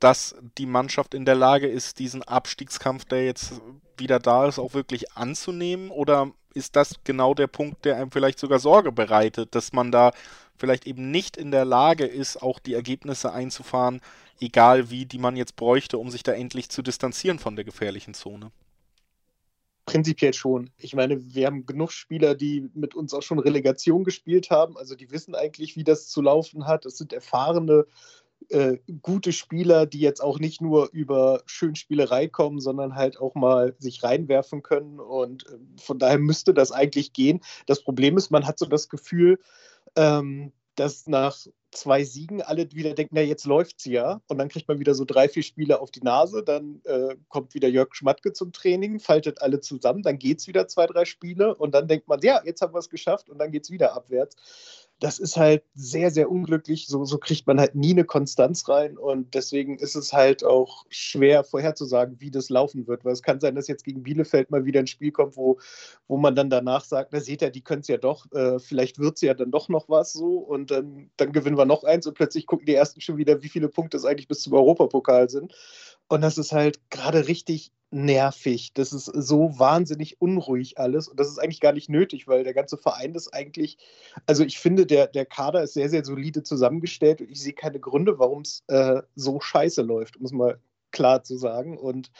[0.00, 3.60] dass die Mannschaft in der Lage ist, diesen Abstiegskampf, der jetzt
[3.98, 5.90] wieder da ist, auch wirklich anzunehmen?
[5.90, 10.12] Oder ist das genau der Punkt, der einem vielleicht sogar Sorge bereitet, dass man da
[10.58, 14.00] vielleicht eben nicht in der Lage ist, auch die Ergebnisse einzufahren,
[14.40, 18.14] egal wie, die man jetzt bräuchte, um sich da endlich zu distanzieren von der gefährlichen
[18.14, 18.50] Zone?
[19.86, 20.68] Prinzipiell schon.
[20.76, 24.76] Ich meine, wir haben genug Spieler, die mit uns auch schon Relegation gespielt haben.
[24.76, 26.84] Also die wissen eigentlich, wie das zu laufen hat.
[26.84, 27.86] Es sind erfahrene,
[28.50, 33.74] äh, gute Spieler, die jetzt auch nicht nur über Schönspielerei kommen, sondern halt auch mal
[33.78, 35.00] sich reinwerfen können.
[35.00, 37.40] Und äh, von daher müsste das eigentlich gehen.
[37.66, 39.38] Das Problem ist, man hat so das Gefühl,
[39.96, 41.36] ähm, dass nach
[41.70, 44.22] zwei Siegen alle wieder denken, na jetzt läuft's ja.
[44.28, 46.42] Und dann kriegt man wieder so drei, vier Spiele auf die Nase.
[46.42, 50.68] Dann äh, kommt wieder Jörg Schmatke zum Training, faltet alle zusammen, dann geht es wieder
[50.68, 53.50] zwei, drei Spiele und dann denkt man, ja, jetzt haben wir es geschafft und dann
[53.50, 56.88] geht es wieder abwärts das ist halt sehr, sehr unglücklich.
[56.88, 60.84] So, so kriegt man halt nie eine Konstanz rein und deswegen ist es halt auch
[60.88, 63.04] schwer vorherzusagen, wie das laufen wird.
[63.04, 65.58] Weil es kann sein, dass jetzt gegen Bielefeld mal wieder ein Spiel kommt, wo,
[66.08, 68.98] wo man dann danach sagt, na seht ihr, die können es ja doch, äh, vielleicht
[68.98, 72.06] wird es ja dann doch noch was so und dann, dann gewinnen wir noch eins
[72.06, 75.30] und plötzlich gucken die ersten schon wieder, wie viele Punkte es eigentlich bis zum Europapokal
[75.30, 75.54] sind.
[76.08, 78.72] Und das ist halt gerade richtig nervig.
[78.74, 81.08] Das ist so wahnsinnig unruhig alles.
[81.08, 83.78] Und das ist eigentlich gar nicht nötig, weil der ganze Verein ist eigentlich,
[84.26, 87.80] also ich finde, der, der Kader ist sehr, sehr solide zusammengestellt und ich sehe keine
[87.80, 90.58] Gründe, warum es äh, so scheiße läuft, um es mal
[90.90, 91.78] klar zu sagen.
[91.78, 92.10] Und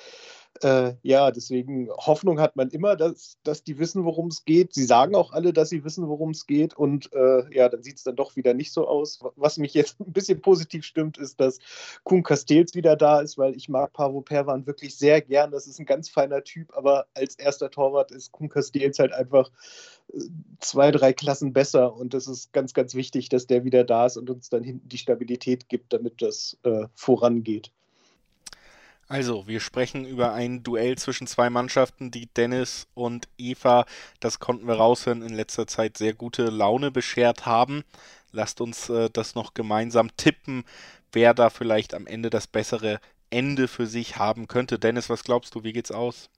[0.63, 4.75] äh, ja, deswegen Hoffnung hat man immer, dass, dass die wissen, worum es geht.
[4.75, 6.75] Sie sagen auch alle, dass sie wissen, worum es geht.
[6.75, 9.21] Und äh, ja, dann sieht es dann doch wieder nicht so aus.
[9.37, 11.59] Was mich jetzt ein bisschen positiv stimmt, ist, dass
[12.05, 15.51] Kuhn Castells wieder da ist, weil ich mag Pavo Perwan wirklich sehr gern.
[15.51, 19.51] Das ist ein ganz feiner Typ, aber als erster Torwart ist Kuhn Castells halt einfach
[20.13, 20.21] äh,
[20.61, 21.95] zwei, drei Klassen besser.
[21.95, 24.89] Und das ist ganz, ganz wichtig, dass der wieder da ist und uns dann hinten
[24.89, 27.73] die Stabilität gibt, damit das äh, vorangeht.
[29.09, 33.87] Also, wir sprechen über ein Duell zwischen zwei Mannschaften, die Dennis und Eva,
[34.21, 37.85] das konnten wir raushören, in letzter Zeit sehr gute Laune beschert haben.
[38.33, 40.65] Lasst uns äh, das noch gemeinsam tippen,
[41.11, 43.01] wer da vielleicht am Ende das bessere
[43.31, 44.79] Ende für sich haben könnte.
[44.79, 46.29] Dennis, was glaubst du, wie geht's aus?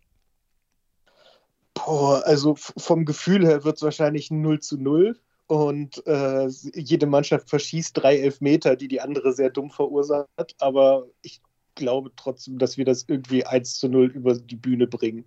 [1.74, 5.18] Boah, also vom Gefühl her wird es wahrscheinlich 0 zu 0
[5.48, 10.54] und äh, jede Mannschaft verschießt drei Elfmeter, die die andere sehr dumm verursacht.
[10.60, 11.40] Aber ich
[11.74, 15.24] glaube trotzdem, dass wir das irgendwie 1 zu 0 über die Bühne bringen.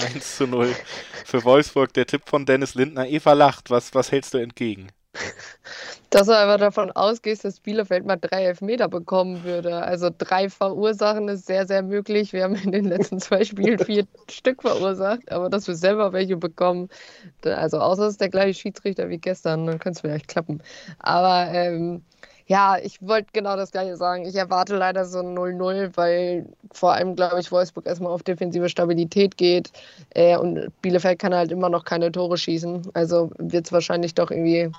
[0.00, 0.74] 1 zu 0
[1.24, 1.92] für Wolfsburg.
[1.94, 3.06] Der Tipp von Dennis Lindner.
[3.06, 3.70] Eva lacht.
[3.70, 4.88] Was, was hältst du entgegen?
[6.10, 9.82] Dass du einfach davon ausgehst, dass Bielefeld mal drei Elfmeter bekommen würde.
[9.82, 12.32] Also drei verursachen ist sehr, sehr möglich.
[12.32, 16.36] Wir haben in den letzten zwei Spielen vier Stück verursacht, aber dass wir selber welche
[16.36, 16.88] bekommen,
[17.44, 20.62] also außer es ist der gleiche Schiedsrichter wie gestern, dann könnte es vielleicht klappen.
[20.98, 22.02] Aber ähm,
[22.46, 24.26] ja, ich wollte genau das gleiche sagen.
[24.26, 28.68] Ich erwarte leider so ein 0-0, weil vor allem, glaube ich, Wolfsburg erstmal auf defensive
[28.68, 29.70] Stabilität geht.
[30.10, 32.90] Äh, und Bielefeld kann halt immer noch keine Tore schießen.
[32.94, 34.70] Also wird es wahrscheinlich doch irgendwie.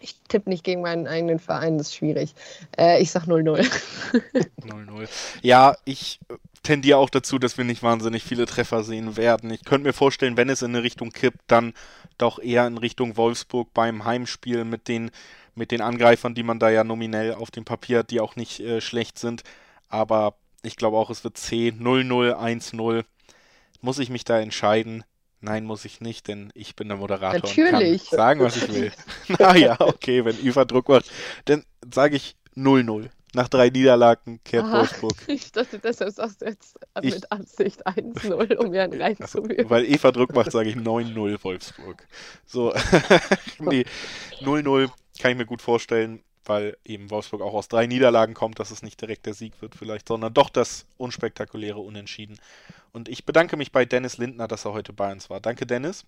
[0.00, 2.34] Ich tippe nicht gegen meinen eigenen Verein, das ist schwierig.
[2.76, 3.66] Äh, ich sag 0-0.
[4.60, 5.08] 0-0.
[5.42, 6.20] Ja, ich
[6.62, 9.50] tendiere auch dazu, dass wir nicht wahnsinnig viele Treffer sehen werden.
[9.50, 11.72] Ich könnte mir vorstellen, wenn es in eine Richtung kippt, dann
[12.18, 15.10] doch eher in Richtung Wolfsburg beim Heimspiel mit den
[15.54, 18.60] mit den Angreifern, die man da ja nominell auf dem Papier hat, die auch nicht
[18.60, 19.42] äh, schlecht sind.
[19.88, 23.04] Aber ich glaube auch, es wird C 0-0, 1-0.
[23.80, 25.04] Muss ich mich da entscheiden?
[25.40, 28.02] Nein, muss ich nicht, denn ich bin der Moderator Natürlich.
[28.04, 28.92] und kann sagen, was ich will.
[29.38, 31.10] naja, okay, wenn Eva Druck macht,
[31.44, 33.10] dann sage ich 0-0.
[33.34, 34.78] Nach drei Niederlagen kehrt Aha.
[34.78, 35.14] Wolfsburg.
[35.26, 39.68] Ich dachte, deshalb sagst du jetzt Ich- mit Absicht 1-0, um mir einen reinzuwürgen.
[39.68, 42.06] Weil Eva Druck macht, sage ich 9-0 Wolfsburg.
[42.46, 42.72] So,
[43.58, 43.84] nee,
[44.40, 44.88] 0-0
[45.20, 48.82] kann ich mir gut vorstellen, weil eben Wolfsburg auch aus drei Niederlagen kommt, dass es
[48.82, 52.38] nicht direkt der Sieg wird vielleicht, sondern doch das unspektakuläre Unentschieden.
[52.92, 55.40] Und ich bedanke mich bei Dennis Lindner, dass er heute bei uns war.
[55.40, 56.04] Danke, Dennis.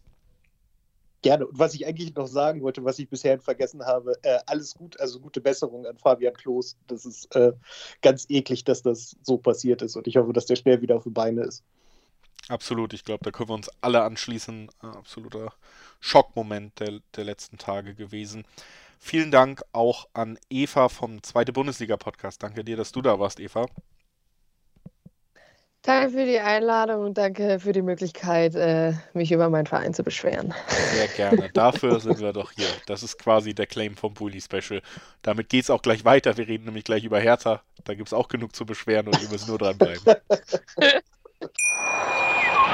[1.27, 1.45] Gerne.
[1.49, 5.01] Und was ich eigentlich noch sagen wollte, was ich bisher vergessen habe, äh, alles gut,
[5.01, 6.77] also gute Besserung an Fabian Klos.
[6.87, 7.53] Das ist äh,
[8.01, 9.97] ganz eklig, dass das so passiert ist.
[9.97, 11.65] Und ich hoffe, dass der schnell wieder auf die Beine ist.
[12.47, 14.69] Absolut, ich glaube, da können wir uns alle anschließen.
[14.85, 15.53] Äh, absoluter
[15.99, 18.45] Schockmoment der, der letzten Tage gewesen.
[19.01, 22.41] Vielen Dank auch an Eva vom Zweite Bundesliga-Podcast.
[22.41, 23.67] Danke dir, dass du da warst, Eva.
[25.87, 30.03] Danke für die Einladung und danke für die Möglichkeit, äh, mich über meinen Verein zu
[30.03, 30.53] beschweren.
[30.67, 31.49] Sehr gerne.
[31.55, 32.67] Dafür sind wir doch hier.
[32.87, 34.83] Das ist quasi der Claim vom Bully Special.
[35.23, 36.37] Damit geht es auch gleich weiter.
[36.37, 37.63] Wir reden nämlich gleich über Hertha.
[37.85, 40.03] Da gibt es auch genug zu beschweren und ihr müsst nur dranbleiben.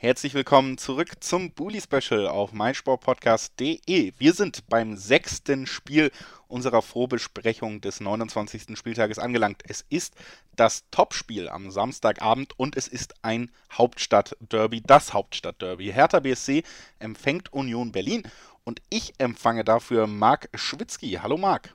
[0.00, 4.12] Herzlich willkommen zurück zum Bully Special auf meinsportpodcast.de.
[4.16, 6.12] Wir sind beim sechsten Spiel
[6.46, 8.78] unserer Vorbesprechung des 29.
[8.78, 9.64] Spieltages angelangt.
[9.66, 10.14] Es ist
[10.54, 15.90] das Topspiel am Samstagabend und es ist ein Hauptstadtderby, das Hauptstadtderby.
[15.92, 16.62] Hertha BSC
[17.00, 18.22] empfängt Union Berlin
[18.62, 21.18] und ich empfange dafür Marc Schwitzky.
[21.20, 21.74] Hallo Marc.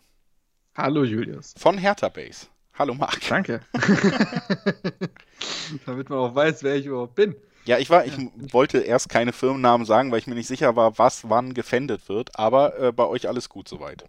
[0.78, 1.54] Hallo Julius.
[1.58, 2.48] Von Hertha Base.
[2.76, 3.20] Hallo Marc.
[3.28, 3.60] Danke.
[5.86, 7.36] Damit man auch weiß, wer ich überhaupt bin.
[7.66, 8.14] Ja, ich war, ich
[8.52, 12.38] wollte erst keine Firmennamen sagen, weil ich mir nicht sicher war, was wann gefändet wird,
[12.38, 14.06] aber äh, bei euch alles gut soweit.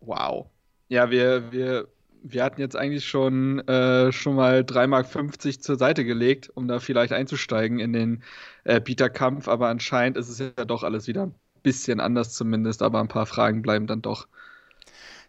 [0.00, 0.46] Wow.
[0.88, 1.88] Ja, wir, wir,
[2.22, 6.78] wir hatten jetzt eigentlich schon, äh, schon mal 3,50 Mark zur Seite gelegt, um da
[6.78, 8.22] vielleicht einzusteigen in den
[8.64, 13.00] äh, Bieterkampf, aber anscheinend ist es ja doch alles wieder ein bisschen anders zumindest, aber
[13.00, 14.28] ein paar Fragen bleiben dann doch.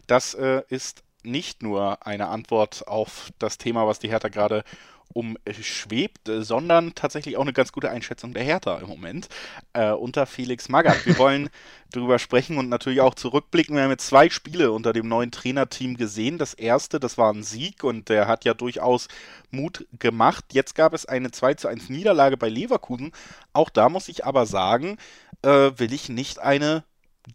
[0.06, 4.62] Das äh, ist nicht nur eine Antwort auf das Thema, was die Hertha gerade
[5.12, 9.28] umschwebt, äh, sondern tatsächlich auch eine ganz gute Einschätzung der Hertha im Moment
[9.72, 11.06] äh, unter Felix Magath.
[11.06, 11.48] Wir wollen
[11.92, 13.76] darüber sprechen und natürlich auch zurückblicken.
[13.76, 16.38] Wir haben jetzt zwei Spiele unter dem neuen Trainerteam gesehen.
[16.38, 19.08] Das erste, das war ein Sieg und der hat ja durchaus
[19.50, 20.44] Mut gemacht.
[20.52, 23.12] Jetzt gab es eine 2 zu 1 Niederlage bei Leverkusen.
[23.52, 24.98] Auch da muss ich aber sagen,
[25.42, 26.84] äh, will ich nicht eine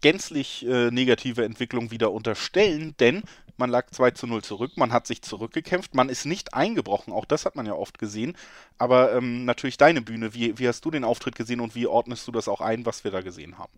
[0.00, 3.22] gänzlich äh, negative Entwicklung wieder unterstellen, denn
[3.62, 7.24] man lag 2 zu 0 zurück, man hat sich zurückgekämpft, man ist nicht eingebrochen, auch
[7.24, 8.36] das hat man ja oft gesehen.
[8.76, 12.26] Aber ähm, natürlich deine Bühne, wie, wie hast du den Auftritt gesehen und wie ordnest
[12.26, 13.72] du das auch ein, was wir da gesehen haben?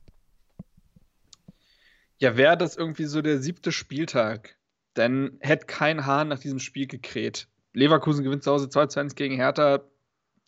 [2.17, 4.57] Ja, wäre das irgendwie so der siebte Spieltag,
[4.95, 7.49] dann hätte kein Hahn nach diesem Spiel gekräht.
[7.75, 9.83] Leverkusen gewinnt zu Hause 2 zu 1 gegen Hertha.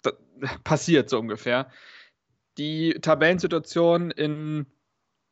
[0.65, 1.71] Passiert so ungefähr.
[2.57, 4.65] Die Tabellensituation in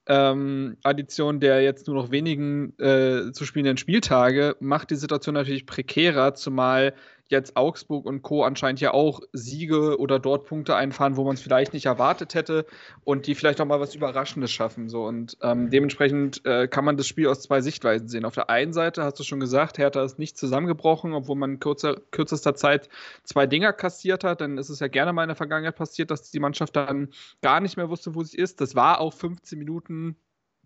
[0.07, 5.67] ähm, Addition der jetzt nur noch wenigen äh, zu spielenden Spieltage macht die Situation natürlich
[5.67, 6.95] prekärer, zumal
[7.29, 8.45] jetzt Augsburg und Co.
[8.45, 12.67] anscheinend ja auch Siege oder dort Punkte einfahren, wo man es vielleicht nicht erwartet hätte
[13.03, 14.89] und die vielleicht auch mal was Überraschendes schaffen.
[14.89, 15.05] So.
[15.05, 18.25] Und ähm, dementsprechend äh, kann man das Spiel aus zwei Sichtweisen sehen.
[18.25, 21.61] Auf der einen Seite hast du schon gesagt, Hertha ist nicht zusammengebrochen, obwohl man in
[21.61, 22.89] kurzer, kürzester Zeit
[23.23, 24.41] zwei Dinger kassiert hat.
[24.41, 27.09] Dann ist es ja gerne mal in der Vergangenheit passiert, dass die Mannschaft dann
[27.41, 28.61] gar nicht mehr wusste, wo sie ist.
[28.61, 30.17] Das war auch 15 Minuten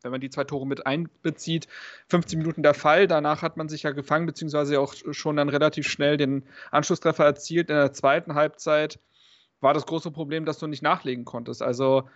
[0.02, 1.68] wenn man die zwei Tore mit einbezieht,
[2.08, 3.06] 15 Minuten der Fall.
[3.06, 7.70] Danach hat man sich ja gefangen, beziehungsweise auch schon dann relativ schnell den Anschlusstreffer erzielt.
[7.70, 8.98] In der zweiten Halbzeit
[9.60, 11.62] war das große Problem, dass du nicht nachlegen konntest.
[11.62, 12.08] Also,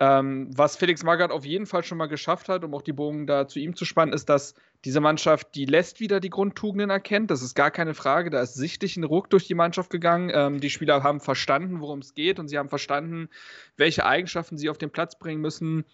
[0.00, 3.26] ähm, was Felix Magath auf jeden Fall schon mal geschafft hat, um auch die Bogen
[3.26, 4.54] da zu ihm zu spannen, ist, dass
[4.84, 7.30] diese Mannschaft, die lässt wieder die Grundtugenden erkennt.
[7.30, 8.30] Das ist gar keine Frage.
[8.30, 10.30] Da ist sichtlich ein Ruck durch die Mannschaft gegangen.
[10.34, 13.28] Ähm, die Spieler haben verstanden, worum es geht und sie haben verstanden,
[13.76, 15.84] welche Eigenschaften sie auf den Platz bringen müssen,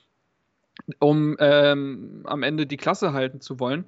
[0.99, 3.85] um ähm, am Ende die Klasse halten zu wollen.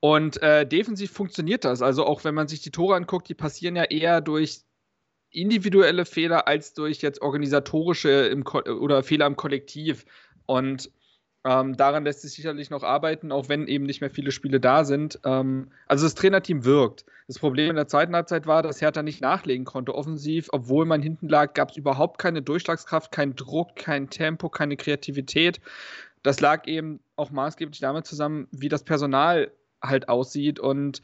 [0.00, 1.80] Und äh, defensiv funktioniert das.
[1.80, 4.62] Also auch wenn man sich die Tore anguckt, die passieren ja eher durch
[5.30, 8.36] individuelle Fehler als durch jetzt organisatorische
[8.80, 10.04] oder Fehler im Kollektiv.
[10.46, 10.90] Und
[11.44, 14.84] ähm, daran lässt sich sicherlich noch arbeiten, auch wenn eben nicht mehr viele Spiele da
[14.84, 15.18] sind.
[15.24, 17.04] Ähm, also das Trainerteam wirkt.
[17.26, 20.48] Das Problem in der zweiten Halbzeit war, dass Hertha nicht nachlegen konnte offensiv.
[20.52, 25.60] Obwohl man hinten lag, gab es überhaupt keine Durchschlagskraft, keinen Druck, kein Tempo, keine Kreativität.
[26.22, 29.50] Das lag eben auch maßgeblich damit zusammen, wie das Personal
[29.82, 30.60] halt aussieht.
[30.60, 31.02] Und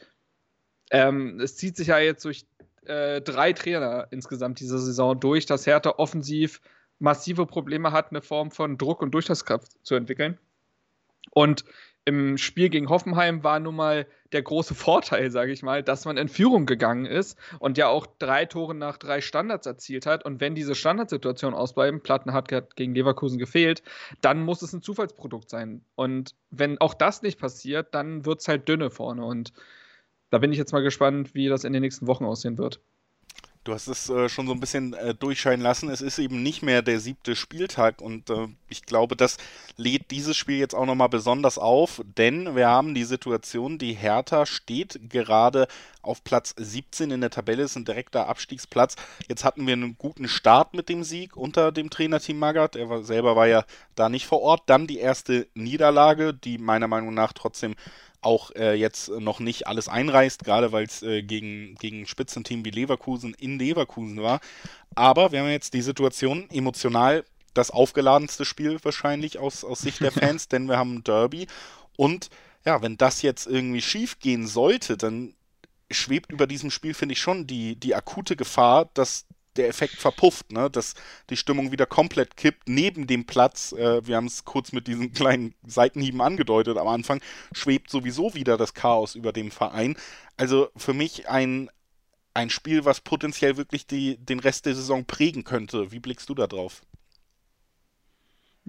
[0.93, 2.47] ähm, es zieht sich ja jetzt durch
[2.85, 6.61] äh, drei Trainer insgesamt diese Saison durch, dass Hertha offensiv
[6.99, 10.39] massive Probleme hat, eine Form von Druck und Durchschlagskraft zu entwickeln.
[11.31, 11.65] Und
[12.09, 16.17] im Spiel gegen Hoffenheim war nun mal der große Vorteil, sage ich mal, dass man
[16.17, 20.25] in Führung gegangen ist und ja auch drei Tore nach drei Standards erzielt hat.
[20.25, 23.83] Und wenn diese Standardsituationen ausbleiben, Platten hat gegen Leverkusen gefehlt,
[24.23, 25.85] dann muss es ein Zufallsprodukt sein.
[25.97, 29.23] Und wenn auch das nicht passiert, dann wird es halt dünne vorne.
[29.25, 29.53] Und
[30.31, 32.81] da bin ich jetzt mal gespannt, wie das in den nächsten Wochen aussehen wird.
[33.69, 35.91] Du hast es äh, schon so ein bisschen äh, durchscheinen lassen.
[35.91, 39.37] Es ist eben nicht mehr der siebte Spieltag und äh, ich glaube, das
[39.77, 44.47] lädt dieses Spiel jetzt auch nochmal besonders auf, denn wir haben die Situation, die Hertha
[44.47, 45.69] steht gerade
[46.01, 48.97] auf Platz 17 in der Tabelle, ist ein direkter Abstiegsplatz.
[49.29, 52.75] Jetzt hatten wir einen guten Start mit dem Sieg unter dem Trainerteam Magath.
[52.75, 54.63] Er war, selber war ja da nicht vor Ort.
[54.65, 57.75] Dann die erste Niederlage, die meiner Meinung nach trotzdem
[58.21, 62.71] auch äh, jetzt noch nicht alles einreißt, gerade weil es äh, gegen, gegen Spitzenteam wie
[62.71, 64.41] Leverkusen in Leverkusen war.
[64.95, 70.13] Aber wir haben jetzt die Situation, emotional das aufgeladenste Spiel wahrscheinlich aus, aus Sicht der
[70.13, 71.47] Fans, denn wir haben ein Derby.
[71.97, 72.31] Und
[72.65, 75.35] ja, wenn das jetzt irgendwie schief gehen sollte, dann
[75.91, 79.27] schwebt über diesem Spiel, finde ich, schon die, die akute Gefahr, dass
[79.59, 80.71] der Effekt verpufft, ne?
[80.71, 80.95] dass
[81.31, 83.73] die Stimmung wieder komplett kippt neben dem Platz.
[83.73, 87.21] Äh, wir haben es kurz mit diesen kleinen Seitenhieben angedeutet am Anfang,
[87.53, 89.97] schwebt sowieso wieder das Chaos über dem Verein.
[90.37, 91.71] Also für mich ein,
[92.35, 95.93] ein Spiel, was potenziell wirklich die, den Rest der Saison prägen könnte.
[95.93, 96.83] Wie blickst du da drauf?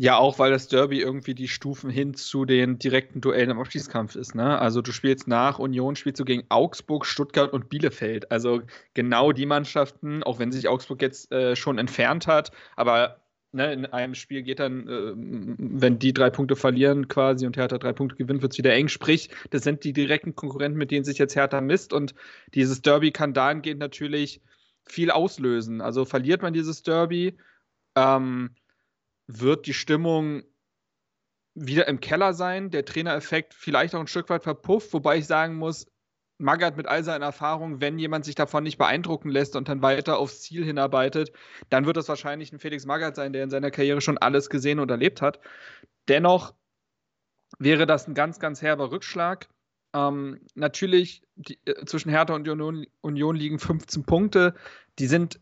[0.01, 4.15] Ja, auch weil das Derby irgendwie die Stufen hin zu den direkten Duellen im Abschiedskampf
[4.15, 4.33] ist.
[4.33, 4.57] Ne?
[4.57, 8.31] Also du spielst nach Union, spielst du gegen Augsburg, Stuttgart und Bielefeld.
[8.31, 8.61] Also
[8.93, 13.19] genau die Mannschaften, auch wenn sich Augsburg jetzt äh, schon entfernt hat, aber
[13.51, 17.77] ne, in einem Spiel geht dann, äh, wenn die drei Punkte verlieren quasi und Hertha
[17.77, 18.87] drei Punkte gewinnt, wird es wieder eng.
[18.87, 22.15] Sprich, das sind die direkten Konkurrenten, mit denen sich jetzt Hertha misst und
[22.53, 24.39] dieses Derby kann dahingehend natürlich
[24.85, 25.81] viel auslösen.
[25.81, 27.37] Also verliert man dieses Derby,
[27.97, 28.51] ähm,
[29.31, 30.43] wird die Stimmung
[31.53, 35.55] wieder im Keller sein, der Trainereffekt vielleicht auch ein Stück weit verpufft, wobei ich sagen
[35.55, 35.85] muss,
[36.39, 40.17] Magath mit all seinen Erfahrungen, wenn jemand sich davon nicht beeindrucken lässt und dann weiter
[40.17, 41.31] aufs Ziel hinarbeitet,
[41.69, 44.79] dann wird das wahrscheinlich ein Felix Magath sein, der in seiner Karriere schon alles gesehen
[44.79, 45.39] und erlebt hat.
[46.07, 46.55] Dennoch
[47.59, 49.47] wäre das ein ganz, ganz herber Rückschlag.
[49.93, 54.55] Ähm, natürlich, die, äh, zwischen Hertha und Union, Union liegen 15 Punkte.
[54.97, 55.39] Die sind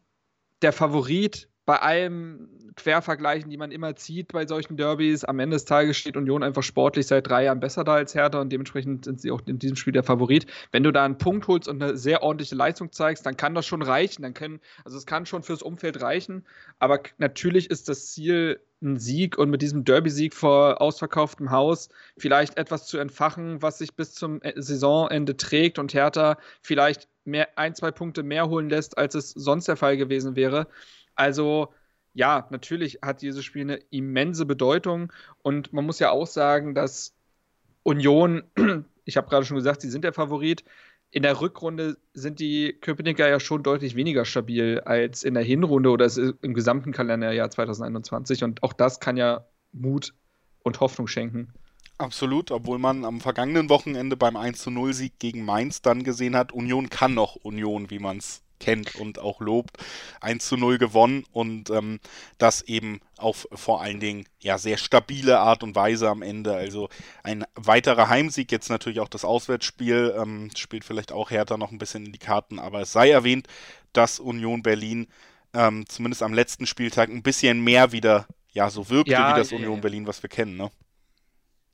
[0.62, 2.48] der Favorit bei allem
[2.78, 6.64] Quervergleichen, die man immer zieht bei solchen Derbys, am Ende des Tages steht Union einfach
[6.64, 9.76] sportlich seit drei Jahren besser da als Hertha und dementsprechend sind sie auch in diesem
[9.76, 10.46] Spiel der Favorit.
[10.72, 13.66] Wenn du da einen Punkt holst und eine sehr ordentliche Leistung zeigst, dann kann das
[13.66, 14.22] schon reichen.
[14.22, 16.46] Dann können, also es kann schon fürs Umfeld reichen.
[16.80, 22.58] Aber natürlich ist das Ziel ein Sieg und mit diesem Derby-Sieg vor ausverkauftem Haus vielleicht
[22.58, 27.76] etwas zu entfachen, was sich bis zum äh, Saisonende trägt und Hertha vielleicht mehr, ein,
[27.76, 30.68] zwei Punkte mehr holen lässt, als es sonst der Fall gewesen wäre.
[31.18, 31.74] Also
[32.14, 35.12] ja, natürlich hat dieses Spiel eine immense Bedeutung
[35.44, 37.14] und man muss ja auch sagen, dass
[37.84, 38.44] Union,
[39.06, 40.64] ich habe gerade schon gesagt, sie sind der Favorit.
[41.12, 45.90] In der Rückrunde sind die Köpenicker ja schon deutlich weniger stabil als in der Hinrunde
[45.90, 46.10] oder
[46.42, 50.14] im gesamten Kalenderjahr 2021 und auch das kann ja Mut
[50.64, 51.54] und Hoffnung schenken.
[51.98, 56.36] Absolut, obwohl man am vergangenen Wochenende beim 1 zu 0 Sieg gegen Mainz dann gesehen
[56.36, 59.78] hat, Union kann noch Union, wie man es kennt und auch lobt.
[60.22, 62.00] 1 zu 0 gewonnen und ähm,
[62.38, 66.54] das eben auf vor allen Dingen ja sehr stabile Art und Weise am Ende.
[66.54, 66.90] Also
[67.24, 71.80] ein weiterer Heimsieg, jetzt natürlich auch das Auswärtsspiel, ähm, spielt vielleicht auch Hertha noch ein
[71.80, 73.48] bisschen in die Karten, aber es sei erwähnt,
[73.94, 75.08] dass Union Berlin
[75.54, 79.52] ähm, zumindest am letzten Spieltag ein bisschen mehr wieder ja so wirkte ja, wie das
[79.52, 79.82] ja, Union ja.
[79.82, 80.70] Berlin, was wir kennen, ne?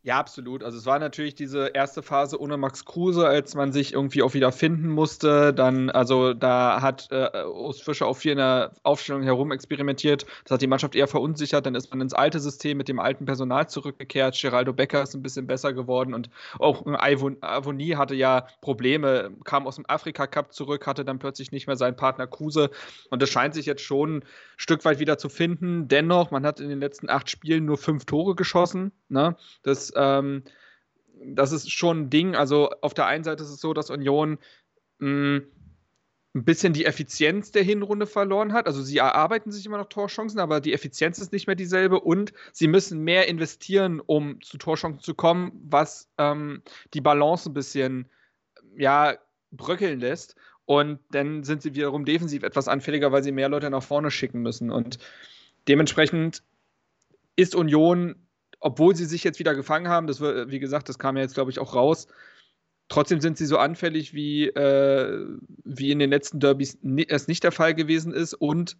[0.05, 0.63] Ja, absolut.
[0.65, 4.33] Also es war natürlich diese erste Phase ohne Max Kruse, als man sich irgendwie auch
[4.33, 5.53] wieder finden musste.
[5.53, 10.25] Dann, also da hat äh, Urs Fischer auch viel in der Aufstellung herum experimentiert.
[10.43, 11.65] Das hat die Mannschaft eher verunsichert.
[11.65, 14.37] Dann ist man ins alte System mit dem alten Personal zurückgekehrt.
[14.41, 16.29] Geraldo Becker ist ein bisschen besser geworden und
[16.59, 21.67] auch Avonie hatte ja Probleme, kam aus dem Afrika Cup zurück, hatte dann plötzlich nicht
[21.67, 22.71] mehr seinen Partner Kruse.
[23.09, 24.23] Und das scheint sich jetzt schon ein
[24.57, 25.87] Stück weit wieder zu finden.
[25.87, 28.91] Dennoch, man hat in den letzten acht Spielen nur fünf Tore geschossen.
[29.07, 29.37] Ne?
[29.61, 30.43] Das ähm,
[31.25, 32.35] das ist schon ein Ding.
[32.35, 34.37] Also auf der einen Seite ist es so, dass Union
[34.99, 35.41] mh, mm,
[36.35, 38.65] ein bisschen die Effizienz der Hinrunde verloren hat.
[38.65, 42.33] Also sie erarbeiten sich immer noch Torchancen, aber die Effizienz ist nicht mehr dieselbe und
[42.51, 46.63] sie müssen mehr investieren, um zu Torchancen zu kommen, was ähm,
[46.95, 48.09] die Balance ein bisschen
[48.75, 49.15] ja,
[49.51, 50.35] bröckeln lässt.
[50.65, 54.41] Und dann sind sie wiederum defensiv etwas anfälliger, weil sie mehr Leute nach vorne schicken
[54.41, 54.71] müssen.
[54.71, 54.97] Und
[55.67, 56.41] dementsprechend
[57.35, 58.15] ist Union
[58.63, 61.35] obwohl sie sich jetzt wieder gefangen haben, das wird, wie gesagt, das kam ja jetzt,
[61.35, 62.07] glaube ich, auch raus.
[62.87, 65.25] Trotzdem sind sie so anfällig, wie, äh,
[65.63, 66.77] wie in den letzten Derbys
[67.07, 68.33] es nicht der Fall gewesen ist.
[68.33, 68.77] Und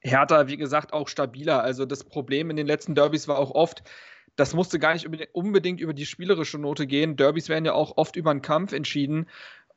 [0.00, 1.62] Hertha, wie gesagt, auch stabiler.
[1.62, 3.82] Also das Problem in den letzten Derbys war auch oft,
[4.36, 7.16] das musste gar nicht unbedingt über die spielerische Note gehen.
[7.16, 9.26] Derbys werden ja auch oft über einen Kampf entschieden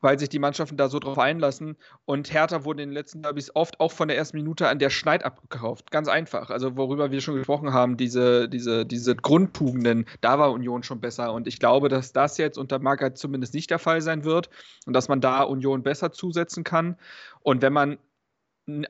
[0.02, 1.78] weil sich die Mannschaften da so drauf einlassen.
[2.06, 4.90] Und Hertha wurde in den letzten Derbys oft auch von der ersten Minute an der
[4.90, 5.92] Schneid abgekauft.
[5.92, 6.50] Ganz einfach.
[6.50, 11.34] Also worüber wir schon gesprochen haben, diese, diese, diese Grundtugenden, da war Union schon besser.
[11.34, 14.50] Und ich glaube, dass das jetzt unter Magath zumindest nicht der Fall sein wird
[14.86, 16.98] und dass man da Union besser zusetzen kann.
[17.42, 17.98] Und wenn man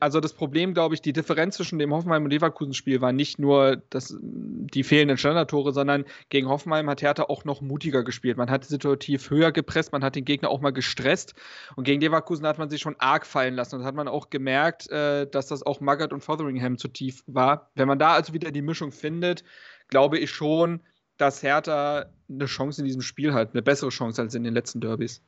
[0.00, 3.82] also das Problem, glaube ich, die Differenz zwischen dem Hoffenheim und Leverkusen-Spiel war nicht nur
[3.90, 8.38] das, die fehlenden Standardtore, sondern gegen Hoffenheim hat Hertha auch noch mutiger gespielt.
[8.38, 11.34] Man hat situativ höher gepresst, man hat den Gegner auch mal gestresst
[11.76, 14.90] und gegen Leverkusen hat man sich schon arg fallen lassen und hat man auch gemerkt,
[14.90, 17.70] äh, dass das auch Magath und Fotheringham zu tief war.
[17.74, 19.44] Wenn man da also wieder die Mischung findet,
[19.88, 20.80] glaube ich schon,
[21.18, 24.80] dass Hertha eine Chance in diesem Spiel hat, eine bessere Chance als in den letzten
[24.80, 25.22] Derbys.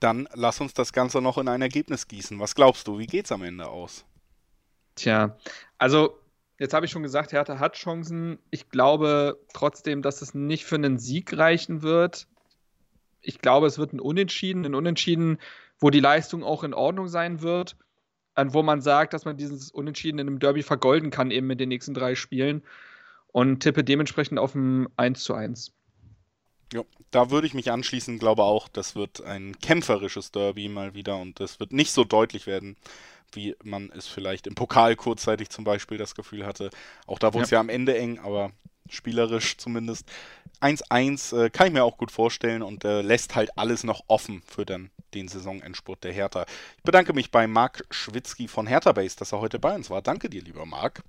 [0.00, 2.38] Dann lass uns das Ganze noch in ein Ergebnis gießen.
[2.38, 4.04] Was glaubst du, wie geht es am Ende aus?
[4.94, 5.36] Tja,
[5.76, 6.18] also
[6.58, 8.38] jetzt habe ich schon gesagt, Hertha hat Chancen.
[8.50, 12.26] Ich glaube trotzdem, dass es nicht für einen Sieg reichen wird.
[13.20, 15.38] Ich glaube, es wird ein Unentschieden, ein Unentschieden,
[15.80, 17.76] wo die Leistung auch in Ordnung sein wird,
[18.36, 21.68] wo man sagt, dass man dieses Unentschieden in einem Derby vergolden kann, eben mit den
[21.68, 22.62] nächsten drei Spielen.
[23.30, 25.72] Und tippe dementsprechend auf ein 1 zu 1.
[26.72, 31.16] Ja, da würde ich mich anschließen, glaube auch, das wird ein kämpferisches Derby mal wieder
[31.16, 32.76] und es wird nicht so deutlich werden,
[33.32, 36.70] wie man es vielleicht im Pokal kurzzeitig zum Beispiel das Gefühl hatte.
[37.06, 37.56] Auch da wurde es ja.
[37.56, 38.52] ja am Ende eng, aber
[38.88, 40.06] spielerisch zumindest.
[40.60, 44.42] 1-1 äh, kann ich mir auch gut vorstellen und äh, lässt halt alles noch offen
[44.44, 46.46] für dann den Saisonendspurt der Hertha.
[46.76, 50.02] Ich bedanke mich bei Marc Schwitzky von Hertha Base, dass er heute bei uns war.
[50.02, 51.02] Danke dir, lieber Marc.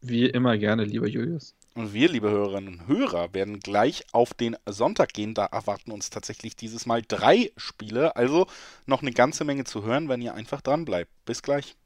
[0.00, 1.54] Wie immer gerne, lieber Julius.
[1.76, 5.34] Und wir, liebe Hörerinnen und Hörer, werden gleich auf den Sonntag gehen.
[5.34, 8.16] Da erwarten uns tatsächlich dieses Mal drei Spiele.
[8.16, 8.46] Also
[8.86, 11.10] noch eine ganze Menge zu hören, wenn ihr einfach dran bleibt.
[11.26, 11.76] Bis gleich.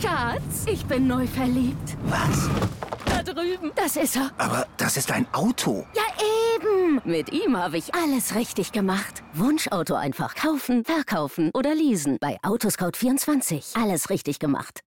[0.00, 1.98] Schatz, ich bin neu verliebt.
[2.04, 2.48] Was?
[3.04, 3.72] Da drüben.
[3.76, 4.30] Das ist er.
[4.38, 5.86] Aber das ist ein Auto.
[5.94, 6.02] Ja,
[6.56, 7.02] eben.
[7.04, 9.22] Mit ihm habe ich alles richtig gemacht.
[9.34, 12.16] Wunschauto einfach kaufen, verkaufen oder leasen.
[12.22, 13.78] Bei Autoscout24.
[13.78, 14.80] Alles richtig gemacht.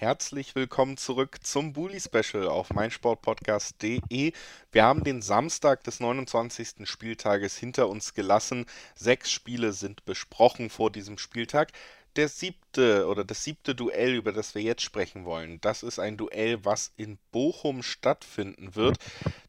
[0.00, 4.32] Herzlich willkommen zurück zum Bully Special auf meinsportpodcast.de.
[4.72, 6.88] Wir haben den Samstag des 29.
[6.88, 8.64] Spieltages hinter uns gelassen.
[8.94, 11.72] Sechs Spiele sind besprochen vor diesem Spieltag.
[12.16, 16.16] Der siebte oder das siebte Duell, über das wir jetzt sprechen wollen, das ist ein
[16.16, 18.96] Duell, was in Bochum stattfinden wird.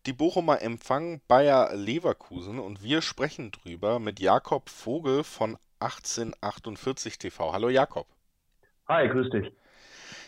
[0.05, 7.53] Die Bochumer empfangen Bayer Leverkusen und wir sprechen drüber mit Jakob Vogel von 1848 TV.
[7.53, 8.05] Hallo Jakob.
[8.89, 9.53] Hi, grüß dich.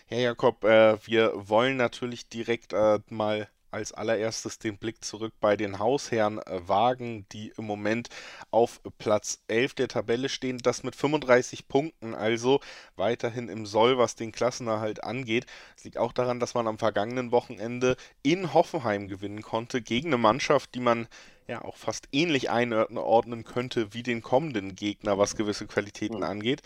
[0.10, 5.58] Ja, Jakob, äh, wir wollen natürlich direkt äh, mal als allererstes den Blick zurück bei
[5.58, 8.10] den Hausherren äh, wagen, die im Moment
[8.52, 10.60] auf Platz 11 der Tabelle stehen.
[10.60, 12.60] Das mit 35 Punkten, also
[12.96, 15.48] weiterhin im Soll, was den Klassenerhalt angeht.
[15.76, 20.18] Es liegt auch daran, dass man am vergangenen Wochenende in Hoffenheim gewinnen konnte gegen eine
[20.18, 21.08] Mannschaft, die man
[21.48, 26.24] ja auch fast ähnlich einordnen könnte wie den kommenden Gegner, was gewisse Qualitäten mhm.
[26.24, 26.62] angeht.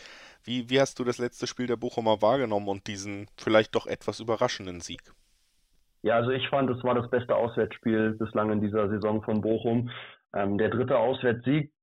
[0.47, 4.21] Wie, wie hast du das letzte Spiel der Bochumer wahrgenommen und diesen vielleicht doch etwas
[4.21, 5.01] überraschenden Sieg?
[6.03, 9.89] Ja, also ich fand, es war das beste Auswärtsspiel bislang in dieser Saison von Bochum.
[10.33, 11.73] Ähm, der dritte Auswärtssieg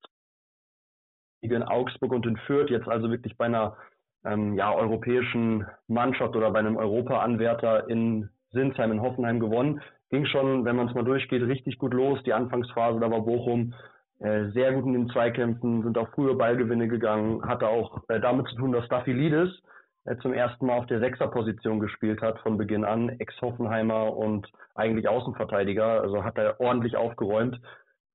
[1.43, 3.77] in Augsburg und in Fürth, jetzt also wirklich bei einer
[4.25, 9.83] ähm, ja, europäischen Mannschaft oder bei einem Europa-Anwärter in Sinsheim in Hoffenheim gewonnen.
[10.09, 12.19] Ging schon, wenn man es mal durchgeht, richtig gut los.
[12.25, 13.75] Die Anfangsphase, da war Bochum
[14.21, 18.49] äh, sehr gut in den Zweikämpfen, sind auch frühe Ballgewinne gegangen, hatte auch äh, damit
[18.49, 19.51] zu tun, dass Staphylidis
[20.05, 25.09] äh, zum ersten Mal auf der Sechserposition gespielt hat von Beginn an, Ex-Hoffenheimer und eigentlich
[25.09, 27.61] Außenverteidiger, also hat er ordentlich aufgeräumt.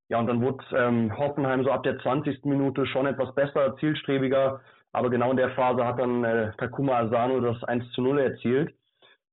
[0.08, 2.46] Ja, und dann wurde ähm, Hoffenheim so ab der 20.
[2.46, 4.62] Minute schon etwas besser, zielstrebiger,
[4.92, 8.74] aber genau in der Phase hat dann äh, Takuma Asano das 1 zu 0 erzielt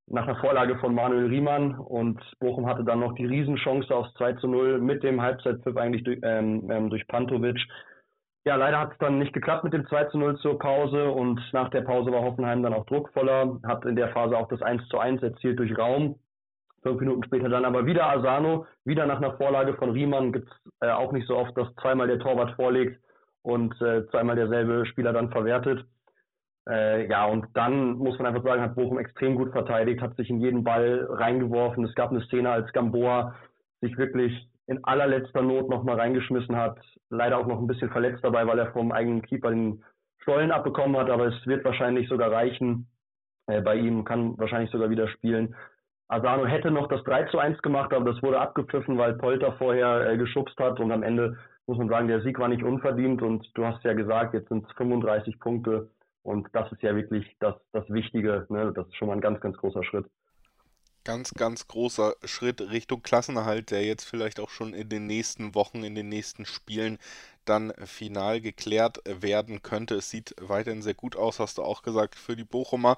[0.09, 4.35] nach einer Vorlage von Manuel Riemann und Bochum hatte dann noch die Riesenchance aufs 2
[4.35, 7.59] zu 0 mit dem Halbzeitpfiff eigentlich durch, ähm, ähm, durch Pantovic.
[8.45, 11.41] Ja, leider hat es dann nicht geklappt mit dem 2 zu 0 zur Pause und
[11.53, 14.89] nach der Pause war Hoffenheim dann auch druckvoller, hat in der Phase auch das 1
[14.89, 16.21] zu 1 erzielt durch Raum.
[16.83, 20.73] Fünf Minuten später dann aber wieder Asano, wieder nach einer Vorlage von Riemann, gibt es
[20.87, 23.01] äh, auch nicht so oft, dass zweimal der Torwart vorlegt
[23.43, 25.85] und äh, zweimal derselbe Spieler dann verwertet.
[26.69, 30.31] Äh, ja, und dann muss man einfach sagen, hat Bochum extrem gut verteidigt, hat sich
[30.31, 31.85] in jeden Ball reingeworfen.
[31.85, 33.35] Es gab eine Szene, als Gamboa
[33.81, 36.79] sich wirklich in allerletzter Not nochmal reingeschmissen hat.
[37.09, 39.85] Leider auch noch ein bisschen verletzt dabei, weil er vom eigenen Keeper den
[40.19, 42.89] Stollen abbekommen hat, aber es wird wahrscheinlich sogar reichen.
[43.47, 45.55] Äh, bei ihm kann wahrscheinlich sogar wieder spielen.
[46.09, 50.09] Asano hätte noch das 3 zu 1 gemacht, aber das wurde abgepfiffen, weil Polter vorher
[50.09, 51.37] äh, geschubst hat und am Ende
[51.67, 54.65] muss man sagen, der Sieg war nicht unverdient und du hast ja gesagt, jetzt sind
[54.65, 55.89] es 35 Punkte
[56.27, 58.47] und das ist ja wirklich das, das Wichtige.
[58.51, 58.73] Ne?
[58.75, 60.07] Das ist schon mal ein ganz, ganz großer Schritt.
[61.05, 65.85] ganz, ganz großer Schritt Richtung Klassenerhalt, der jetzt vielleicht auch schon in den nächsten Wochen,
[65.85, 66.99] in den nächsten Spielen
[67.45, 69.95] dann final geklärt werden könnte.
[69.95, 72.97] Es sieht weiterhin sehr gut aus, hast du auch gesagt, für die Bochumer.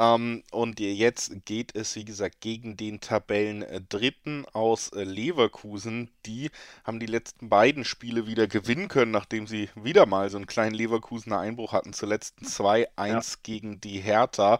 [0.00, 6.08] Ähm, und jetzt geht es, wie gesagt, gegen den Tabellendritten aus äh, Leverkusen.
[6.24, 6.50] Die
[6.84, 10.74] haben die letzten beiden Spiele wieder gewinnen können, nachdem sie wieder mal so einen kleinen
[10.74, 11.92] Leverkusener Einbruch hatten.
[11.92, 13.20] Zuletzt 2-1 ja.
[13.42, 14.58] gegen die Hertha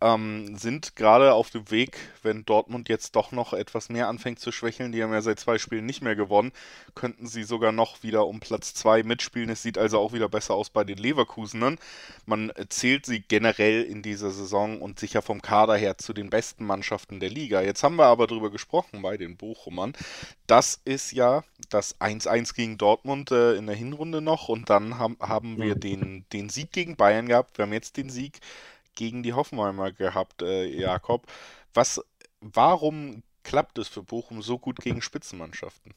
[0.00, 4.52] ähm, sind gerade auf dem Weg, wenn Dortmund jetzt doch noch etwas mehr anfängt zu
[4.52, 4.92] schwächeln.
[4.92, 6.52] Die haben ja seit zwei Spielen nicht mehr gewonnen.
[6.94, 9.48] Könnten sie sogar noch wieder um Platz zwei mitspielen.
[9.48, 11.78] Es sieht also auch wieder besser aus bei den Leverkusenern.
[12.26, 16.66] Man zählt sie generell in dieser Saison und sicher vom Kader her zu den besten
[16.66, 17.62] Mannschaften der Liga.
[17.62, 19.94] Jetzt haben wir aber darüber gesprochen bei den Bochumern.
[20.46, 25.16] Das ist ja das 1-1 gegen Dortmund äh, in der Hinrunde noch und dann haben,
[25.20, 27.56] haben wir den, den Sieg gegen Bayern gehabt.
[27.56, 28.40] Wir haben jetzt den Sieg
[28.96, 31.26] gegen die Hoffenheimer gehabt, äh, Jakob.
[31.72, 32.04] Was,
[32.40, 35.94] warum klappt es für Bochum so gut gegen Spitzenmannschaften?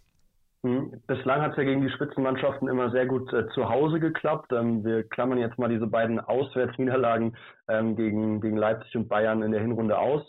[0.64, 4.52] Hm, bislang hat es ja gegen die Spitzenmannschaften immer sehr gut äh, zu Hause geklappt.
[4.52, 7.38] Ähm, wir klammern jetzt mal diese beiden Auswärtsniederlagen
[7.70, 10.22] ähm, gegen, gegen Leipzig und Bayern in der Hinrunde aus.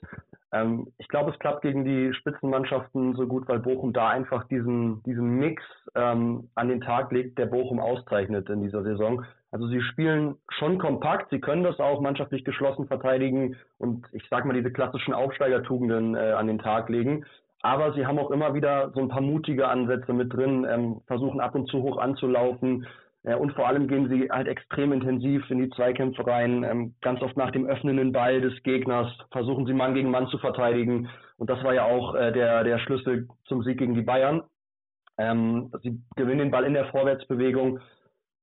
[0.53, 5.03] Ähm, ich glaube, es klappt gegen die Spitzenmannschaften so gut, weil Bochum da einfach diesen,
[5.03, 5.63] diesen Mix
[5.97, 9.25] ähm, an den Tag legt, der Bochum auszeichnet in dieser Saison.
[9.53, 14.45] Also sie spielen schon kompakt, sie können das auch mannschaftlich geschlossen verteidigen und ich sag
[14.45, 17.25] mal diese klassischen Aufsteigertugenden äh, an den Tag legen.
[17.63, 21.41] Aber sie haben auch immer wieder so ein paar mutige Ansätze mit drin, ähm, versuchen
[21.41, 22.87] ab und zu hoch anzulaufen.
[23.25, 26.65] Äh, und vor allem gehen sie halt extrem intensiv in die Zweikämpfe rein.
[26.65, 30.39] Ähm, ganz oft nach dem öffnenden Ball des Gegners versuchen sie Mann gegen Mann zu
[30.39, 31.09] verteidigen.
[31.37, 34.43] Und das war ja auch äh, der, der Schlüssel zum Sieg gegen die Bayern.
[35.19, 37.81] Ähm, sie gewinnen den Ball in der Vorwärtsbewegung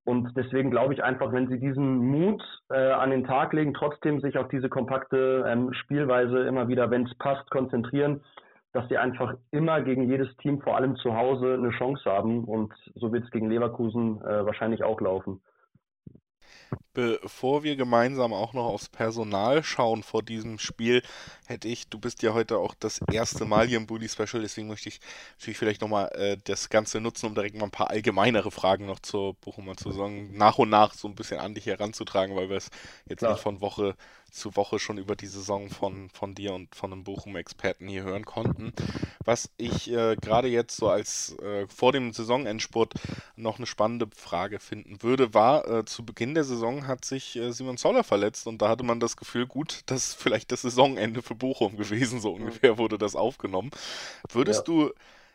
[0.08, 4.22] und deswegen glaube ich einfach, wenn sie diesen Mut äh, an den Tag legen, trotzdem
[4.22, 8.22] sich auf diese kompakte ähm, Spielweise immer wieder, wenn es passt, konzentrieren,
[8.72, 12.46] dass sie einfach immer gegen jedes Team, vor allem zu Hause, eine Chance haben.
[12.46, 15.42] Und so wird es gegen Leverkusen äh, wahrscheinlich auch laufen.
[16.94, 21.04] Bevor wir gemeinsam auch noch aufs Personal schauen vor diesem Spiel,
[21.46, 24.68] hätte ich, du bist ja heute auch das erste Mal hier im Bully Special, deswegen
[24.68, 25.00] möchte ich
[25.38, 29.00] natürlich vielleicht nochmal äh, das Ganze nutzen, um direkt mal ein paar allgemeinere Fragen noch
[29.00, 32.70] zur Bochumer Saison nach und nach so ein bisschen an dich heranzutragen, weil wir es
[33.08, 33.34] jetzt Klar.
[33.34, 33.96] nicht von Woche
[34.38, 38.26] zu Woche schon über die Saison von, von dir und von einem Bochum-Experten hier hören
[38.26, 38.74] konnten.
[39.26, 42.94] Was ich äh, gerade jetzt so als äh, vor dem Saisonendspurt
[43.36, 47.52] noch eine spannende Frage finden würde, war, äh, zu Beginn der Saison hat sich äh,
[47.52, 51.22] Simon Zoller verletzt und da hatte man das Gefühl, gut, das ist vielleicht das Saisonende
[51.22, 53.72] für Bochum gewesen, so ungefähr wurde das aufgenommen.
[54.32, 54.74] Würdest ja.
[54.74, 54.92] du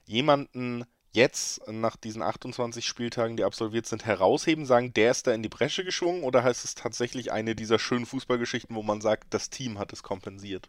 [0.06, 5.42] jemanden jetzt nach diesen 28 Spieltagen, die absolviert sind, herausheben, sagen, der ist da in
[5.42, 9.50] die Bresche geschwungen oder heißt es tatsächlich eine dieser schönen Fußballgeschichten, wo man sagt, das
[9.50, 10.68] Team hat es kompensiert?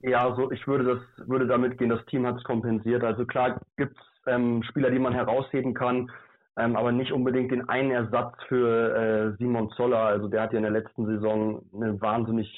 [0.00, 3.02] Ja, also ich würde das würde damit gehen, das Team hat es kompensiert.
[3.02, 6.10] Also klar gibt es ähm, Spieler, die man herausheben kann,
[6.56, 9.98] ähm, aber nicht unbedingt den einen Ersatz für äh, Simon Zoller.
[9.98, 12.48] Also der hat ja in der letzten Saison eine wahnsinnig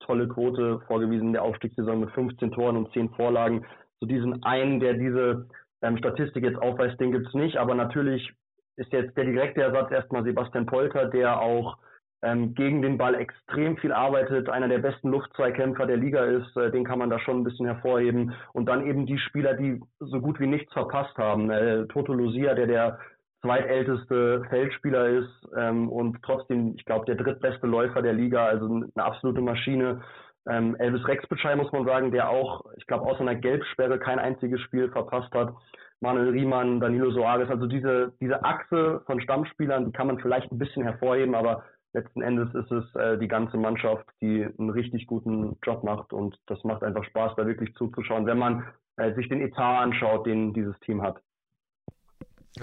[0.00, 3.64] tolle Quote vorgewiesen in der Aufstiegssaison mit 15 Toren und 10 Vorlagen.
[4.00, 5.46] So diesen einen, der diese
[5.82, 7.56] ähm, Statistik jetzt aufweist, den gibt's nicht.
[7.56, 8.32] Aber natürlich
[8.76, 11.76] ist jetzt der direkte Ersatz erstmal Sebastian Polter, der auch
[12.22, 16.70] ähm, gegen den Ball extrem viel arbeitet, einer der besten Luftzweikämpfer der Liga ist, äh,
[16.70, 18.32] den kann man da schon ein bisschen hervorheben.
[18.52, 21.50] Und dann eben die Spieler, die so gut wie nichts verpasst haben.
[21.50, 22.98] Äh, Toto Lucia, der der
[23.42, 29.04] zweitälteste Feldspieler ist ähm, und trotzdem, ich glaube, der drittbeste Läufer der Liga, also eine
[29.04, 30.00] absolute Maschine.
[30.48, 34.60] Ähm, Elvis Rexbeschei muss man sagen, der auch, ich glaube, außer einer Gelbsperre kein einziges
[34.60, 35.54] Spiel verpasst hat.
[36.00, 40.58] Manuel Riemann, Danilo Soares, also diese, diese Achse von Stammspielern, die kann man vielleicht ein
[40.58, 41.62] bisschen hervorheben, aber
[41.92, 46.36] letzten Endes ist es äh, die ganze Mannschaft, die einen richtig guten Job macht und
[46.46, 48.66] das macht einfach Spaß, da wirklich zuzuschauen, wenn man
[48.96, 51.22] äh, sich den Etat anschaut, den dieses Team hat.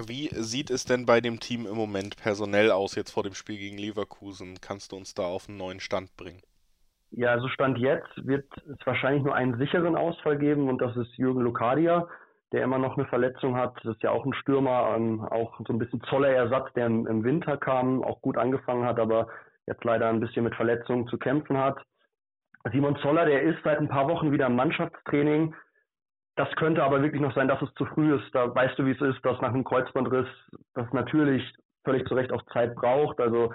[0.08, 3.58] Wie sieht es denn bei dem Team im Moment personell aus, jetzt vor dem Spiel
[3.58, 4.60] gegen Leverkusen?
[4.62, 6.42] Kannst du uns da auf einen neuen Stand bringen?
[7.12, 11.18] Ja, also Stand jetzt wird es wahrscheinlich nur einen sicheren Ausfall geben und das ist
[11.18, 12.08] Jürgen Lukadia,
[12.52, 13.76] der immer noch eine Verletzung hat.
[13.84, 17.08] Das ist ja auch ein Stürmer, ähm, auch so ein bisschen zoller Ersatz, der im,
[17.08, 19.28] im, Winter kam, auch gut angefangen hat, aber
[19.66, 21.82] jetzt leider ein bisschen mit Verletzungen zu kämpfen hat.
[22.72, 25.56] Simon Zoller, der ist seit ein paar Wochen wieder im Mannschaftstraining.
[26.36, 28.34] Das könnte aber wirklich noch sein, dass es zu früh ist.
[28.34, 30.28] Da weißt du, wie es ist, dass nach einem Kreuzbandriss
[30.74, 31.44] das natürlich
[31.84, 33.20] völlig zu Recht auch Zeit braucht.
[33.20, 33.54] Also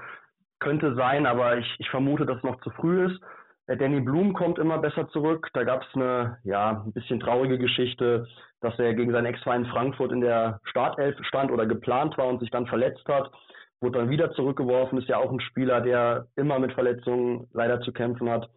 [0.58, 3.20] könnte sein, aber ich, ich vermute, dass es noch zu früh ist.
[3.66, 5.48] Der Danny Blum kommt immer besser zurück.
[5.54, 8.26] Da gab es eine, ja, ein bisschen traurige Geschichte,
[8.60, 12.50] dass er gegen seinen Ex-Verein Frankfurt in der Startelf stand oder geplant war und sich
[12.50, 13.30] dann verletzt hat.
[13.80, 17.92] Wurde dann wieder zurückgeworfen, ist ja auch ein Spieler, der immer mit Verletzungen leider zu
[17.92, 18.50] kämpfen hat.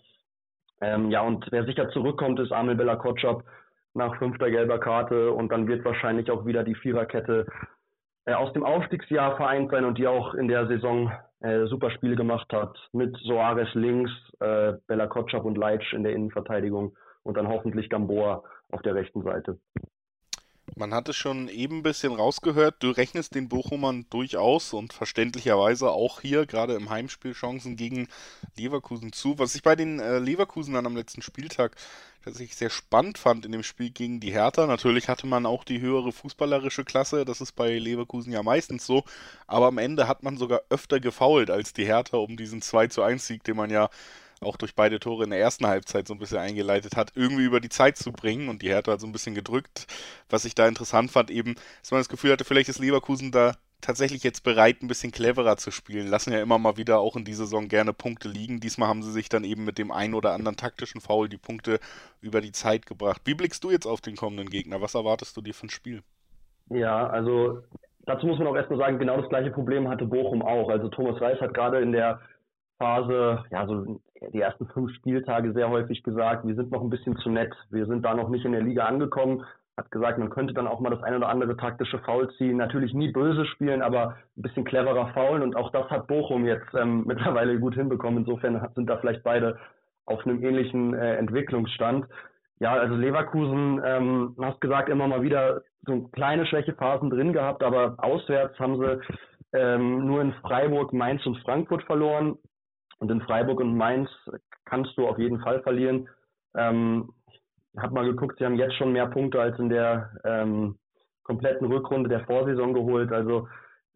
[0.81, 3.43] Ähm, ja, und wer sicher zurückkommt, ist Amel Bella Kotschap
[3.93, 7.47] nach fünfter gelber Karte und dann wird wahrscheinlich auch wieder die Viererkette
[8.25, 11.11] äh, aus dem Aufstiegsjahr vereint sein und die auch in der Saison
[11.41, 12.77] äh, super Spiele gemacht hat.
[12.93, 18.43] Mit Soares links, äh, Bella Kotschap und Leitsch in der Innenverteidigung und dann hoffentlich Gamboa
[18.71, 19.59] auf der rechten Seite.
[20.77, 25.89] Man hat es schon eben ein bisschen rausgehört, du rechnest den Bochumern durchaus und verständlicherweise
[25.89, 28.07] auch hier gerade im Heimspiel Chancen gegen
[28.57, 29.39] Leverkusen zu.
[29.39, 31.75] Was ich bei den äh, Leverkusenern am letzten Spieltag
[32.23, 34.67] tatsächlich sehr spannend fand in dem Spiel gegen die Hertha.
[34.67, 39.03] Natürlich hatte man auch die höhere fußballerische Klasse, das ist bei Leverkusen ja meistens so,
[39.47, 43.01] aber am Ende hat man sogar öfter gefault als die Hertha um diesen 2 zu
[43.01, 43.89] 1 Sieg, den man ja
[44.41, 47.59] auch durch beide Tore in der ersten Halbzeit so ein bisschen eingeleitet hat, irgendwie über
[47.59, 48.49] die Zeit zu bringen.
[48.49, 49.87] Und die Hertha hat so ein bisschen gedrückt.
[50.29, 53.55] Was ich da interessant fand, eben, dass man das Gefühl hatte, vielleicht ist Leverkusen da
[53.81, 56.07] tatsächlich jetzt bereit, ein bisschen cleverer zu spielen.
[56.07, 58.59] Lassen ja immer mal wieder auch in dieser Saison gerne Punkte liegen.
[58.59, 61.79] Diesmal haben sie sich dann eben mit dem einen oder anderen taktischen Foul die Punkte
[62.21, 63.21] über die Zeit gebracht.
[63.25, 64.81] Wie blickst du jetzt auf den kommenden Gegner?
[64.81, 66.01] Was erwartest du dir von Spiel?
[66.69, 67.61] Ja, also
[68.05, 70.69] dazu muss man auch erstmal sagen, genau das gleiche Problem hatte Bochum auch.
[70.69, 72.19] Also Thomas Reis hat gerade in der
[72.77, 73.99] Phase, ja, so
[74.33, 77.53] die ersten fünf Spieltage sehr häufig gesagt, wir sind noch ein bisschen zu nett.
[77.69, 79.43] Wir sind da noch nicht in der Liga angekommen.
[79.77, 82.57] Hat gesagt, man könnte dann auch mal das ein oder andere taktische Foul ziehen.
[82.57, 85.43] Natürlich nie böse spielen, aber ein bisschen cleverer faulen.
[85.43, 88.19] Und auch das hat Bochum jetzt ähm, mittlerweile gut hinbekommen.
[88.19, 89.57] Insofern sind da vielleicht beide
[90.05, 92.07] auf einem ähnlichen äh, Entwicklungsstand.
[92.59, 97.95] Ja, also Leverkusen, ähm, hast gesagt, immer mal wieder so kleine Schwächephasen drin gehabt, aber
[97.99, 98.99] auswärts haben sie
[99.53, 102.37] ähm, nur in Freiburg, Mainz und Frankfurt verloren.
[102.99, 104.09] Und in Freiburg und Mainz
[104.65, 106.09] kannst du auf jeden Fall verlieren.
[106.55, 107.41] Ähm, ich
[107.79, 110.77] habe mal geguckt, sie haben jetzt schon mehr Punkte als in der ähm,
[111.23, 113.11] kompletten Rückrunde der Vorsaison geholt.
[113.11, 113.47] Also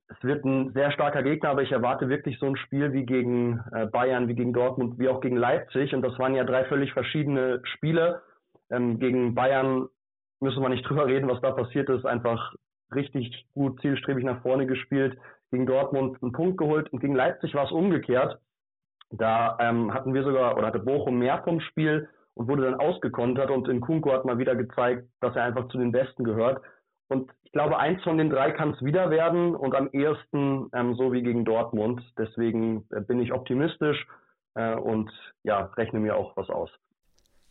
[0.07, 3.64] es wird ein sehr starker Gegner, aber ich erwarte wirklich so ein Spiel wie gegen
[3.72, 5.95] äh, Bayern, wie gegen Dortmund, wie auch gegen Leipzig.
[5.95, 8.22] Und das waren ja drei völlig verschiedene Spiele.
[8.69, 9.88] Ähm, gegen Bayern
[10.41, 12.06] müssen wir nicht drüber reden, was da passiert ist.
[12.06, 12.53] Einfach
[12.94, 15.18] richtig gut zielstrebig nach vorne gespielt.
[15.49, 18.40] Gegen Dortmund einen Punkt geholt und gegen Leipzig war es umgekehrt.
[19.12, 23.52] Da ähm, hatten wir sogar, oder hatte Bochum mehr vom Spiel und wurde dann ausgekontert
[23.52, 26.62] und in Kunko hat mal wieder gezeigt, dass er einfach zu den Besten gehört.
[27.10, 30.96] Und ich glaube, eins von den drei kann es wieder werden und am ehesten ähm,
[30.96, 32.02] so wie gegen Dortmund.
[32.18, 34.08] Deswegen äh, bin ich optimistisch
[34.56, 35.12] äh, und
[35.44, 36.70] ja, rechne mir auch was aus.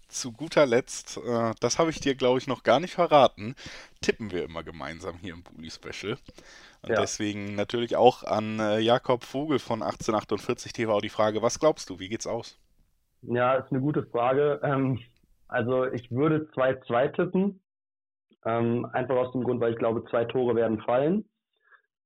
[0.09, 3.55] Zu guter Letzt, äh, das habe ich dir, glaube ich, noch gar nicht verraten,
[4.01, 6.17] tippen wir immer gemeinsam hier im Bully Special.
[6.83, 7.01] Und ja.
[7.01, 11.99] deswegen natürlich auch an äh, Jakob Vogel von 1848 TV die Frage, was glaubst du,
[11.99, 12.59] wie geht's aus?
[13.23, 14.61] Ja, ist eine gute Frage.
[14.63, 14.99] Ähm,
[15.49, 17.61] also ich würde 2-2 tippen.
[18.47, 21.27] Ähm, einfach aus dem Grund, weil ich glaube, zwei Tore werden fallen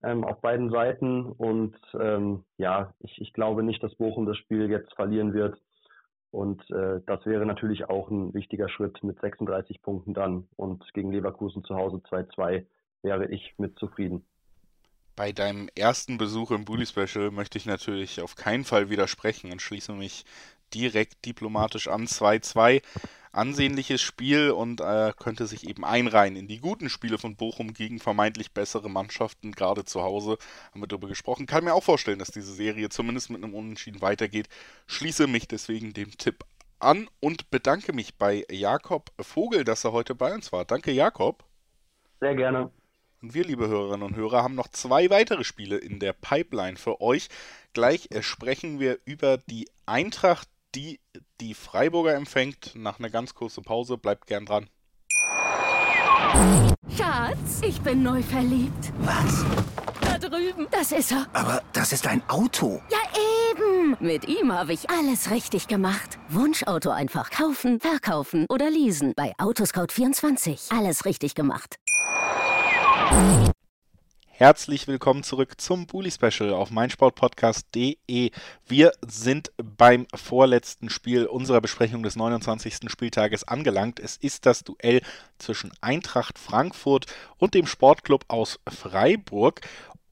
[0.04, 1.24] ähm, auf beiden Seiten.
[1.24, 5.58] Und ähm, ja, ich, ich glaube nicht, dass Bochum das Spiel jetzt verlieren wird.
[6.30, 10.48] Und äh, das wäre natürlich auch ein wichtiger Schritt mit 36 Punkten dann.
[10.56, 12.66] Und gegen Leverkusen zu Hause 2-2
[13.02, 14.24] wäre ich mit zufrieden.
[15.16, 19.62] Bei deinem ersten Besuch im Bully Special möchte ich natürlich auf keinen Fall widersprechen und
[19.62, 20.24] schließe mich
[20.74, 22.06] direkt diplomatisch an.
[22.06, 22.82] 2-2,
[23.30, 28.00] ansehnliches Spiel und äh, könnte sich eben einreihen in die guten Spiele von Bochum gegen
[28.00, 30.36] vermeintlich bessere Mannschaften, gerade zu Hause.
[30.72, 31.46] Haben wir darüber gesprochen.
[31.46, 34.48] Kann mir auch vorstellen, dass diese Serie zumindest mit einem Unentschieden weitergeht.
[34.86, 36.44] Schließe mich deswegen dem Tipp
[36.80, 40.64] an und bedanke mich bei Jakob Vogel, dass er heute bei uns war.
[40.64, 41.44] Danke, Jakob.
[42.20, 42.70] Sehr gerne.
[43.24, 47.00] Und wir, liebe Hörerinnen und Hörer, haben noch zwei weitere Spiele in der Pipeline für
[47.00, 47.30] euch.
[47.72, 51.00] Gleich sprechen wir über die Eintracht, die
[51.40, 52.72] die Freiburger empfängt.
[52.74, 53.96] Nach einer ganz kurzen Pause.
[53.96, 54.68] Bleibt gern dran.
[56.94, 58.92] Schatz, ich bin neu verliebt.
[58.98, 59.42] Was?
[60.02, 60.66] Da drüben.
[60.70, 61.26] Das ist er.
[61.32, 62.82] Aber das ist ein Auto.
[62.90, 62.98] Ja,
[63.52, 63.96] eben.
[64.00, 66.18] Mit ihm habe ich alles richtig gemacht.
[66.28, 69.14] Wunschauto einfach kaufen, verkaufen oder leasen.
[69.16, 70.78] Bei Autoscout24.
[70.78, 71.78] Alles richtig gemacht.
[74.36, 78.30] Herzlich willkommen zurück zum Bully Special auf meinsportpodcast.de.
[78.66, 82.90] Wir sind beim vorletzten Spiel unserer Besprechung des 29.
[82.90, 84.00] Spieltages angelangt.
[84.00, 85.02] Es ist das Duell
[85.38, 87.06] zwischen Eintracht Frankfurt
[87.38, 89.60] und dem Sportclub aus Freiburg.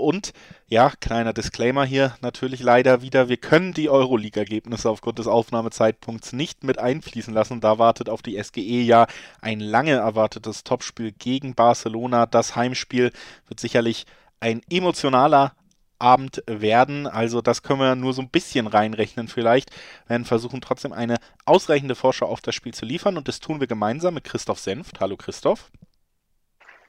[0.02, 0.32] Und
[0.66, 3.28] ja, kleiner Disclaimer hier natürlich leider wieder.
[3.28, 7.60] Wir können die Euroleague-Ergebnisse aufgrund des Aufnahmezeitpunkts nicht mit einfließen lassen.
[7.60, 9.06] Da wartet auf die SGE ja
[9.40, 12.26] ein lange erwartetes Topspiel gegen Barcelona.
[12.26, 13.12] Das Heimspiel
[13.46, 14.04] wird sicherlich
[14.40, 15.54] ein emotionaler
[16.00, 17.06] Abend werden.
[17.06, 19.70] Also das können wir nur so ein bisschen reinrechnen vielleicht.
[20.06, 23.60] Wir werden versuchen trotzdem eine ausreichende Vorschau auf das Spiel zu liefern und das tun
[23.60, 25.00] wir gemeinsam mit Christoph Senft.
[25.00, 25.70] Hallo Christoph.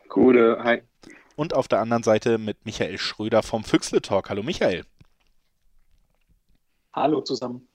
[0.10, 0.82] Gute, hi
[1.36, 4.30] und auf der anderen Seite mit Michael Schröder vom Füchsle Talk.
[4.30, 4.86] Hallo Michael.
[6.94, 7.68] Hallo zusammen.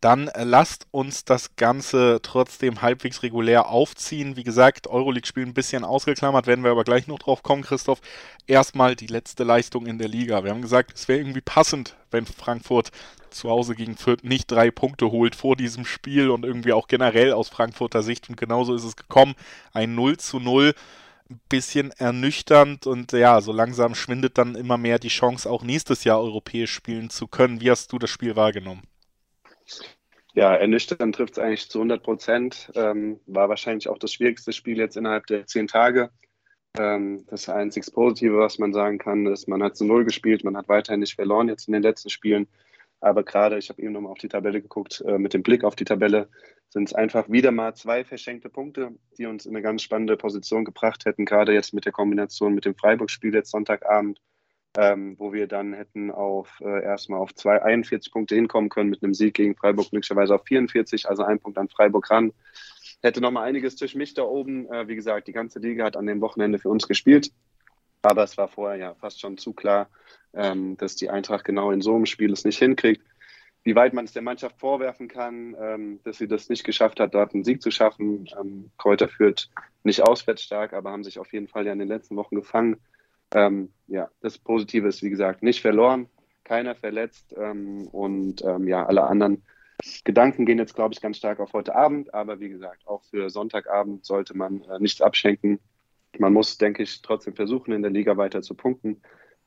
[0.00, 4.36] dann äh, lasst uns das Ganze trotzdem halbwegs regulär aufziehen.
[4.36, 8.00] Wie gesagt, Euroleague-Spiel ein bisschen ausgeklammert, werden wir aber gleich noch drauf kommen, Christoph.
[8.48, 10.42] Erstmal die letzte Leistung in der Liga.
[10.42, 12.90] Wir haben gesagt, es wäre irgendwie passend, wenn Frankfurt
[13.30, 17.32] zu Hause gegen Fürth nicht drei Punkte holt vor diesem Spiel und irgendwie auch generell
[17.32, 18.28] aus Frankfurter Sicht.
[18.28, 19.34] Und genauso ist es gekommen.
[19.72, 20.74] Ein 0 zu 0
[21.48, 26.20] bisschen ernüchternd und ja, so langsam schwindet dann immer mehr die Chance, auch nächstes Jahr
[26.20, 27.60] europäisch spielen zu können.
[27.60, 28.82] Wie hast du das Spiel wahrgenommen?
[30.34, 32.72] Ja, ernüchternd trifft es eigentlich zu 100 Prozent.
[32.74, 36.10] Ähm, war wahrscheinlich auch das schwierigste Spiel jetzt innerhalb der zehn Tage.
[36.78, 40.56] Ähm, das einzig Positive, was man sagen kann, ist, man hat zu Null gespielt, man
[40.56, 42.48] hat weiterhin nicht verloren jetzt in den letzten Spielen.
[43.00, 45.76] Aber gerade, ich habe eben nochmal auf die Tabelle geguckt, äh, mit dem Blick auf
[45.76, 46.28] die Tabelle
[46.72, 50.64] sind es einfach wieder mal zwei verschenkte Punkte, die uns in eine ganz spannende Position
[50.64, 54.22] gebracht hätten, gerade jetzt mit der Kombination mit dem Freiburg-Spiel jetzt Sonntagabend,
[54.78, 59.02] ähm, wo wir dann hätten auf äh, erstmal auf zwei, 41 Punkte hinkommen können mit
[59.02, 62.32] einem Sieg gegen Freiburg, glücklicherweise auf 44, also ein Punkt an Freiburg ran.
[63.02, 64.72] Hätte nochmal einiges zwischen mich da oben.
[64.72, 67.32] Äh, wie gesagt, die ganze Liga hat an dem Wochenende für uns gespielt.
[68.00, 69.90] Aber es war vorher ja fast schon zu klar,
[70.32, 73.04] ähm, dass die Eintracht genau in so einem Spiel es nicht hinkriegt.
[73.64, 77.14] Wie weit man es der Mannschaft vorwerfen kann, ähm, dass sie das nicht geschafft hat,
[77.14, 78.28] dort einen Sieg zu schaffen.
[78.38, 79.50] Ähm, Kräuter führt
[79.84, 82.76] nicht auswärts stark, aber haben sich auf jeden Fall ja in den letzten Wochen gefangen.
[83.34, 86.08] Ähm, ja, das Positive ist, wie gesagt, nicht verloren,
[86.44, 89.42] keiner verletzt ähm, und ähm, ja, alle anderen
[90.04, 92.14] Gedanken gehen jetzt, glaube ich, ganz stark auf heute Abend.
[92.14, 95.60] Aber wie gesagt, auch für Sonntagabend sollte man äh, nichts abschenken.
[96.18, 99.00] Man muss, denke ich, trotzdem versuchen, in der Liga weiter zu punkten.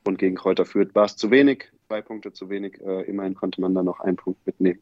[0.05, 2.79] Und gegen Kräuter Fürth war es zu wenig, zwei Punkte zu wenig.
[2.81, 4.79] Äh, immerhin konnte man dann noch einen Punkt mitnehmen.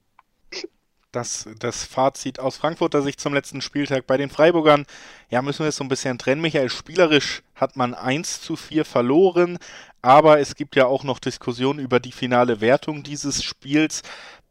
[1.14, 4.86] Das, das Fazit aus Frankfurter Sicht zum letzten Spieltag bei den Freiburgern.
[5.30, 6.42] Ja, müssen wir es so ein bisschen trennen.
[6.42, 9.60] Michael, spielerisch hat man 1 zu 4 verloren,
[10.02, 14.02] aber es gibt ja auch noch Diskussionen über die finale Wertung dieses Spiels.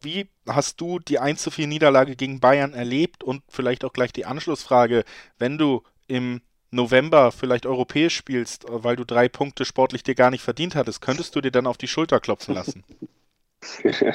[0.01, 3.24] Wie hast du die 1 zu 4 Niederlage gegen Bayern erlebt?
[3.24, 5.03] Und vielleicht auch gleich die Anschlussfrage,
[5.39, 6.43] wenn du im
[6.73, 11.36] November vielleicht europäisch spielst, weil du drei Punkte sportlich dir gar nicht verdient hattest, könntest
[11.36, 12.85] du dir dann auf die Schulter klopfen lassen?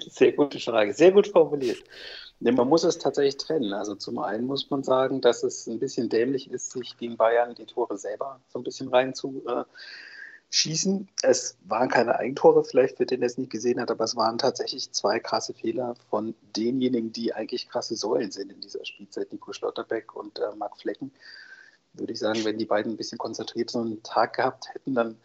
[0.00, 1.82] Sehr gute Frage, sehr gut formuliert.
[2.40, 3.72] Ja, man muss es tatsächlich trennen.
[3.72, 7.54] Also zum einen muss man sagen, dass es ein bisschen dämlich ist, sich gegen Bayern
[7.54, 9.64] die Tore selber so ein bisschen rein zu äh,
[10.52, 11.08] schießen.
[11.22, 14.36] Es waren keine Eigentore, vielleicht für den, der es nicht gesehen hat, aber es waren
[14.36, 19.52] tatsächlich zwei krasse Fehler von denjenigen, die eigentlich krasse Säulen sind in dieser Spielzeit, Nico
[19.52, 21.10] Schlotterbeck und äh, Marc Flecken.
[21.94, 25.16] Würde ich sagen, wenn die beiden ein bisschen konzentriert so einen Tag gehabt hätten, dann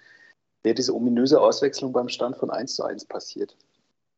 [0.63, 3.57] wäre diese ominöse Auswechslung beim Stand von 1 zu 1 passiert.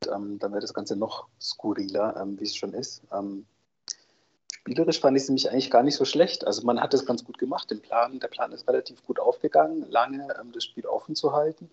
[0.05, 3.01] Und, ähm, dann wäre das Ganze noch skurriler, ähm, wie es schon ist.
[3.11, 3.47] Ähm,
[4.69, 6.45] spielerisch fand ich es nämlich eigentlich gar nicht so schlecht.
[6.45, 7.71] Also man hat es ganz gut gemacht.
[7.71, 11.71] Den Plan, der Plan ist relativ gut aufgegangen, lange ähm, das Spiel offen zu halten.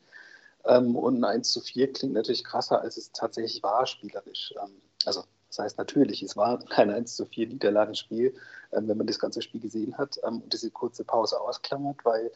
[0.65, 4.55] Ähm, und ein 1 zu 4 klingt natürlich krasser, als es tatsächlich war, spielerisch.
[4.63, 4.73] Ähm,
[5.05, 8.35] also das heißt natürlich, es war kein 1 zu 4 Niederlagenspiel,
[8.73, 12.33] ähm, wenn man das ganze Spiel gesehen hat ähm, und diese kurze Pause ausklammert, weil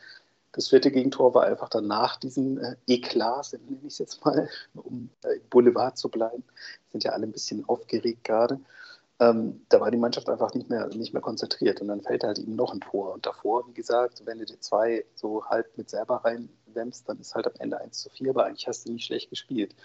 [0.53, 4.47] das vierte Gegentor war einfach dann nach diesem äh, Eklat, nenne ich es jetzt mal,
[4.75, 6.45] um äh, Boulevard zu bleiben.
[6.93, 8.61] Sind ja alle ein bisschen aufgeregt gerade
[9.21, 11.81] ähm, da war die Mannschaft einfach nicht mehr, nicht mehr konzentriert.
[11.83, 13.13] Und dann fällt halt eben noch ein Tor.
[13.13, 17.35] Und davor, wie gesagt, wenn du die zwei so halb mit selber reinwämmst, dann ist
[17.35, 19.77] halt am Ende 1 zu 4, aber eigentlich hast du nicht schlecht gespielt.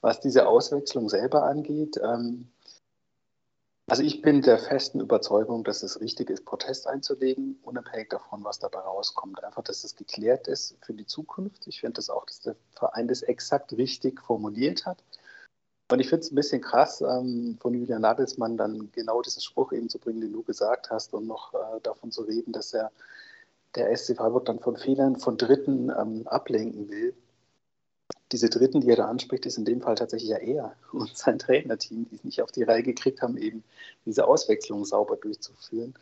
[0.00, 2.48] Was diese Auswechslung selber angeht, ähm,
[3.88, 8.58] also ich bin der festen Überzeugung, dass es richtig ist, Protest einzulegen, unabhängig davon, was
[8.58, 9.44] dabei rauskommt.
[9.44, 11.66] Einfach, dass es geklärt ist für die Zukunft.
[11.66, 15.02] Ich finde das auch, dass der Verein das exakt richtig formuliert hat.
[15.92, 19.72] Und ich finde es ein bisschen krass, ähm, von Julian Nagelsmann dann genau diesen Spruch
[19.72, 22.90] eben zu bringen, den du gesagt hast, und noch äh, davon zu reden, dass er
[23.74, 27.14] der SC Freiburg dann von Fehlern von Dritten ähm, ablenken will.
[28.32, 31.38] Diese Dritten, die er da anspricht, ist in dem Fall tatsächlich ja er und sein
[31.38, 33.62] Trainerteam, die es nicht auf die Reihe gekriegt haben, eben
[34.06, 35.92] diese Auswechslung sauber durchzuführen.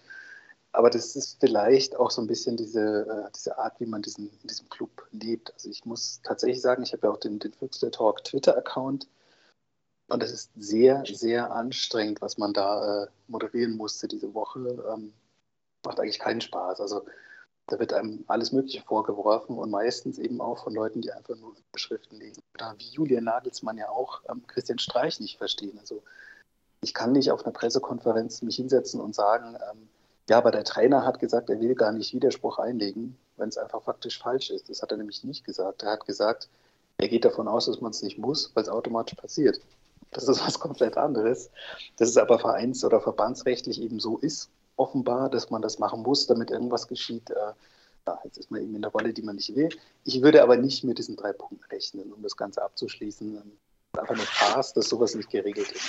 [0.70, 4.30] Aber das ist vielleicht auch so ein bisschen diese, äh, diese Art, wie man diesen,
[4.42, 5.52] in diesem Club lebt.
[5.52, 9.08] Also ich muss tatsächlich sagen, ich habe ja auch den, den Füchsle Talk Twitter-Account
[10.10, 14.58] und es ist sehr, sehr anstrengend, was man da äh, moderieren musste diese Woche.
[14.92, 15.12] Ähm,
[15.84, 16.80] macht eigentlich keinen Spaß.
[16.80, 17.04] Also
[17.66, 21.54] da wird einem alles Mögliche vorgeworfen und meistens eben auch von Leuten, die einfach nur
[21.72, 22.42] Beschriften lesen.
[22.54, 25.78] Oder wie Julian Nagelsmann ja auch ähm, Christian Streich nicht verstehen.
[25.78, 26.02] Also
[26.82, 29.88] ich kann nicht auf einer Pressekonferenz mich hinsetzen und sagen, ähm,
[30.28, 33.82] ja, aber der Trainer hat gesagt, er will gar nicht Widerspruch einlegen, wenn es einfach
[33.82, 34.68] faktisch falsch ist.
[34.68, 35.82] Das hat er nämlich nicht gesagt.
[35.82, 36.48] Er hat gesagt,
[36.98, 39.60] er geht davon aus, dass man es nicht muss, weil es automatisch passiert.
[40.10, 41.50] Das ist was komplett anderes.
[41.96, 46.26] Dass es aber vereins- oder verbandsrechtlich eben so ist, offenbar, dass man das machen muss,
[46.26, 47.30] damit irgendwas geschieht.
[47.30, 47.52] Äh,
[48.06, 49.68] ja, jetzt ist man eben in der Rolle, die man nicht will.
[50.04, 53.40] Ich würde aber nicht mit diesen drei Punkten rechnen, um das Ganze abzuschließen.
[53.96, 55.84] einfach eine Farce, dass sowas nicht geregelt ist.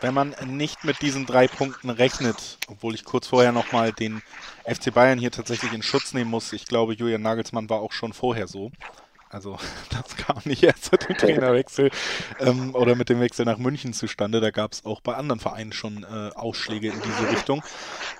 [0.00, 4.22] Wenn man nicht mit diesen drei Punkten rechnet, obwohl ich kurz vorher nochmal den
[4.64, 8.12] FC Bayern hier tatsächlich in Schutz nehmen muss, ich glaube, Julian Nagelsmann war auch schon
[8.12, 8.70] vorher so.
[9.30, 9.58] Also
[9.90, 11.90] das kam nicht erst mit dem Trainerwechsel
[12.40, 14.40] ähm, oder mit dem Wechsel nach München zustande.
[14.40, 17.62] Da gab es auch bei anderen Vereinen schon äh, Ausschläge in diese Richtung.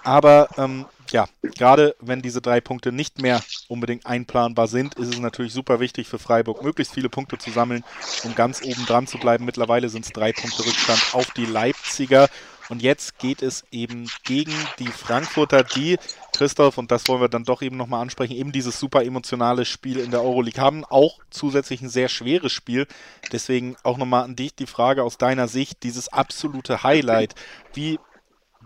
[0.05, 5.19] Aber ähm, ja, gerade wenn diese drei Punkte nicht mehr unbedingt einplanbar sind, ist es
[5.19, 7.85] natürlich super wichtig für Freiburg, möglichst viele Punkte zu sammeln,
[8.25, 9.45] um ganz oben dran zu bleiben.
[9.45, 12.29] Mittlerweile sind es drei Punkte Rückstand auf die Leipziger.
[12.69, 15.99] Und jetzt geht es eben gegen die Frankfurter, die,
[16.37, 19.99] Christoph, und das wollen wir dann doch eben nochmal ansprechen, eben dieses super emotionale Spiel
[19.99, 20.85] in der Euroleague haben.
[20.85, 22.87] Auch zusätzlich ein sehr schweres Spiel.
[23.33, 27.35] Deswegen auch nochmal an dich die Frage aus deiner Sicht, dieses absolute Highlight.
[27.73, 27.99] Wie,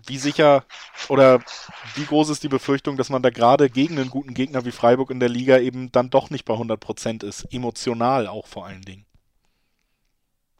[0.06, 0.64] wie sicher
[1.08, 1.40] oder
[1.94, 5.10] wie groß ist die Befürchtung, dass man da gerade gegen einen guten Gegner wie Freiburg
[5.10, 7.46] in der Liga eben dann doch nicht bei 100 Prozent ist?
[7.52, 9.06] Emotional auch vor allen Dingen.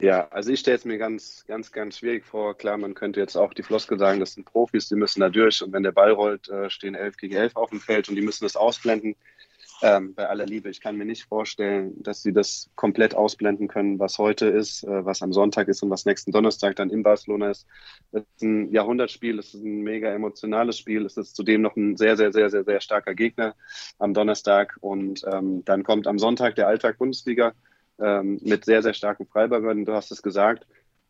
[0.03, 2.59] Ja, also ich stelle es mir ganz, ganz, ganz schwierig vor.
[2.59, 5.63] Klar, man könnte jetzt auch die Floskel sagen, das sind Profis, die müssen da durch
[5.63, 8.23] und wenn der Ball rollt, äh, stehen elf gegen elf auf dem Feld und die
[8.23, 9.15] müssen das ausblenden.
[9.81, 14.01] Ähm, bei aller Liebe, ich kann mir nicht vorstellen, dass sie das komplett ausblenden können,
[14.01, 17.51] was heute ist, äh, was am Sonntag ist und was nächsten Donnerstag dann in Barcelona
[17.51, 17.69] ist.
[18.11, 21.97] Das ist ein Jahrhundertspiel, es ist ein mega emotionales Spiel, es ist zudem noch ein
[21.97, 23.55] sehr, sehr, sehr, sehr, sehr starker Gegner
[24.01, 27.53] am Donnerstag und ähm, dann kommt am Sonntag der Alltag Bundesliga
[28.03, 29.85] ähm, mit sehr, sehr starken Freiburgern.
[29.85, 30.67] Du hast es gesagt.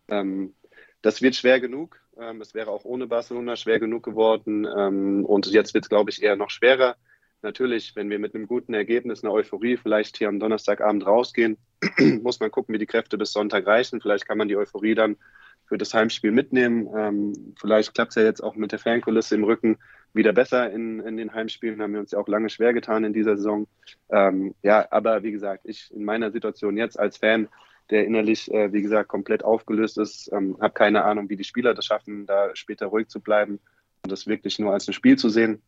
[0.08, 0.54] Ähm,
[1.00, 2.00] das wird schwer genug.
[2.20, 4.66] Ähm, es wäre auch ohne Barcelona schwer genug geworden.
[4.76, 6.96] Ähm, und jetzt wird es, glaube ich, eher noch schwerer.
[7.42, 11.58] Natürlich, wenn wir mit einem guten Ergebnis, einer Euphorie vielleicht hier am Donnerstagabend rausgehen,
[12.22, 14.00] muss man gucken, wie die Kräfte bis Sonntag reichen.
[14.00, 15.16] Vielleicht kann man die Euphorie dann
[15.66, 16.88] für das Heimspiel mitnehmen.
[16.96, 19.78] Ähm, vielleicht klappt es ja jetzt auch mit der Fankulisse im Rücken
[20.14, 21.80] wieder besser in, in den Heimspielen.
[21.80, 23.66] Haben wir uns ja auch lange schwer getan in dieser Saison.
[24.10, 27.48] Ähm, ja, aber wie gesagt, ich in meiner Situation jetzt als Fan,
[27.90, 31.74] der innerlich, äh, wie gesagt, komplett aufgelöst ist, ähm, habe keine Ahnung, wie die Spieler
[31.74, 33.58] das schaffen, da später ruhig zu bleiben
[34.02, 35.62] und das wirklich nur als ein Spiel zu sehen.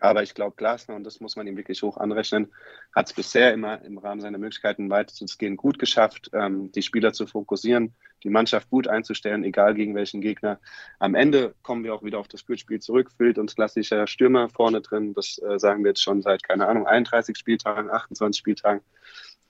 [0.00, 2.52] Aber ich glaube, Glasner, und das muss man ihm wirklich hoch anrechnen,
[2.94, 7.26] hat es bisher immer im Rahmen seiner Möglichkeiten weitestgehend gut geschafft, ähm, die Spieler zu
[7.26, 10.58] fokussieren, die Mannschaft gut einzustellen, egal gegen welchen Gegner.
[10.98, 14.80] Am Ende kommen wir auch wieder auf das Spielspiel zurück, fehlt uns klassischer Stürmer vorne
[14.80, 15.14] drin.
[15.14, 18.80] Das äh, sagen wir jetzt schon seit, keine Ahnung, 31 Spieltagen, 28 Spieltagen.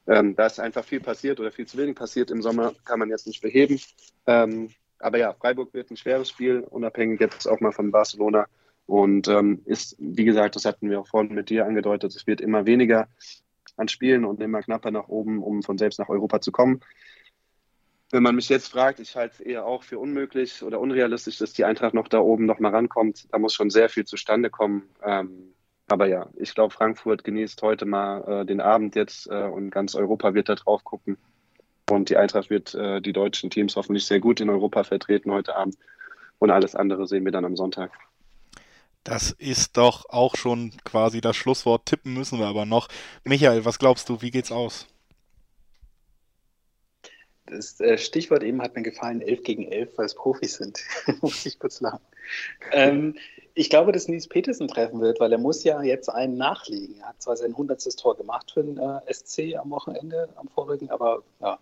[0.07, 3.11] Ähm, da ist einfach viel passiert oder viel zu wenig passiert im Sommer, kann man
[3.11, 3.81] jetzt nicht beheben.
[4.27, 8.47] Ähm, aber ja, Freiburg wird ein schweres Spiel, unabhängig jetzt auch mal von Barcelona.
[8.87, 12.41] Und ähm, ist, wie gesagt, das hatten wir auch vorhin mit dir angedeutet, es wird
[12.41, 13.09] immer weniger
[13.77, 16.81] an Spielen und immer knapper nach oben, um von selbst nach Europa zu kommen.
[18.11, 21.53] Wenn man mich jetzt fragt, ich halte es eher auch für unmöglich oder unrealistisch, dass
[21.53, 23.27] die Eintracht noch da oben noch mal rankommt.
[23.33, 24.89] Da muss schon sehr viel zustande kommen.
[25.03, 25.55] Ähm,
[25.89, 29.97] aber ja, ich glaube, Frankfurt genießt heute mal äh, den Abend jetzt äh, und ganz
[29.97, 31.17] Europa wird da drauf gucken.
[31.91, 35.57] Und die Eintracht wird äh, die deutschen Teams hoffentlich sehr gut in Europa vertreten heute
[35.57, 35.77] Abend.
[36.39, 37.91] Und alles andere sehen wir dann am Sonntag.
[39.07, 41.87] Das ist doch auch schon quasi das Schlusswort.
[41.87, 42.89] Tippen müssen wir aber noch.
[43.23, 44.89] Michael, was glaubst du, wie geht's aus?
[47.47, 50.81] Das äh, Stichwort eben hat mir gefallen, 11 gegen 11, weil es Profis sind.
[51.21, 52.01] muss ich kurz lachen.
[52.73, 53.15] Ähm,
[53.55, 56.99] ich glaube, dass Nils Petersen treffen wird, weil er muss ja jetzt einen nachlegen.
[56.99, 57.97] Er hat zwar sein 100.
[57.97, 61.61] Tor gemacht für den äh, SC am Wochenende, am vorigen, aber ja,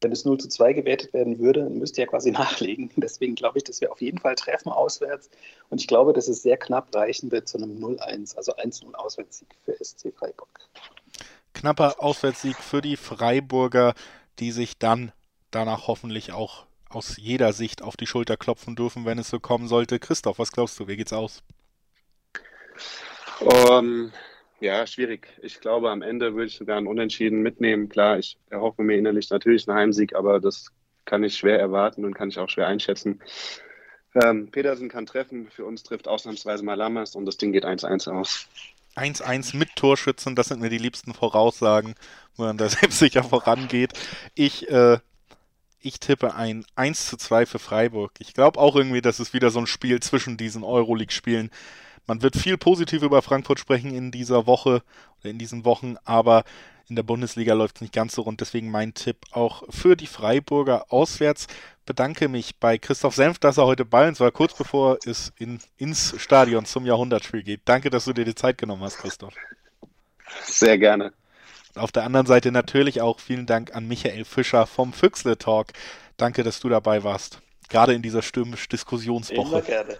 [0.00, 2.90] wenn es 0 zu 2 gewertet werden würde, müsste er quasi nachlegen.
[2.96, 5.30] Deswegen glaube ich, dass wir auf jeden Fall treffen auswärts.
[5.68, 9.48] Und ich glaube, dass es sehr knapp reichen wird zu einem 0-1, also 1-0 Auswärtssieg
[9.64, 10.48] für SC Freiburg.
[11.54, 13.94] Knapper Auswärtssieg für die Freiburger,
[14.38, 15.12] die sich dann
[15.50, 19.68] danach hoffentlich auch aus jeder Sicht auf die Schulter klopfen dürfen, wenn es so kommen
[19.68, 19.98] sollte.
[19.98, 20.88] Christoph, was glaubst du?
[20.88, 21.42] Wie geht's aus?
[23.40, 24.12] Um,
[24.60, 25.28] ja, schwierig.
[25.42, 27.88] Ich glaube, am Ende würde ich sogar einen Unentschieden mitnehmen.
[27.88, 30.70] Klar, ich erhoffe mir innerlich natürlich einen Heimsieg, aber das
[31.04, 33.20] kann ich schwer erwarten und kann ich auch schwer einschätzen.
[34.14, 38.10] Ähm, Petersen kann treffen, für uns trifft ausnahmsweise mal Lammers und das Ding geht 1-1
[38.10, 38.48] aus.
[38.96, 41.94] 1-1 mit Torschützen, das sind mir die liebsten Voraussagen,
[42.36, 43.92] wo man da selbstsicher vorangeht.
[44.34, 44.98] Ich, äh,
[45.80, 48.12] ich tippe ein 1 zu 2 für Freiburg.
[48.18, 51.50] Ich glaube auch irgendwie, dass es wieder so ein Spiel zwischen diesen Euroleague-Spielen
[52.06, 54.82] man wird viel positiv über Frankfurt sprechen in dieser Woche
[55.20, 56.44] oder in diesen Wochen, aber
[56.88, 58.40] in der Bundesliga läuft es nicht ganz so rund.
[58.40, 61.46] Deswegen mein Tipp auch für die Freiburger auswärts.
[61.86, 65.60] Bedanke mich bei Christoph Senf, dass er heute bei uns war, kurz bevor es in,
[65.76, 67.60] ins Stadion zum Jahrhundertspiel geht.
[67.64, 69.34] Danke, dass du dir die Zeit genommen hast, Christoph.
[70.42, 71.12] Sehr gerne.
[71.76, 75.68] Auf der anderen Seite natürlich auch vielen Dank an Michael Fischer vom Füchsle Talk.
[76.16, 77.40] Danke, dass du dabei warst.
[77.68, 79.48] Gerade in dieser stürmisch Diskussionswoche.
[79.48, 79.98] Immer gerne.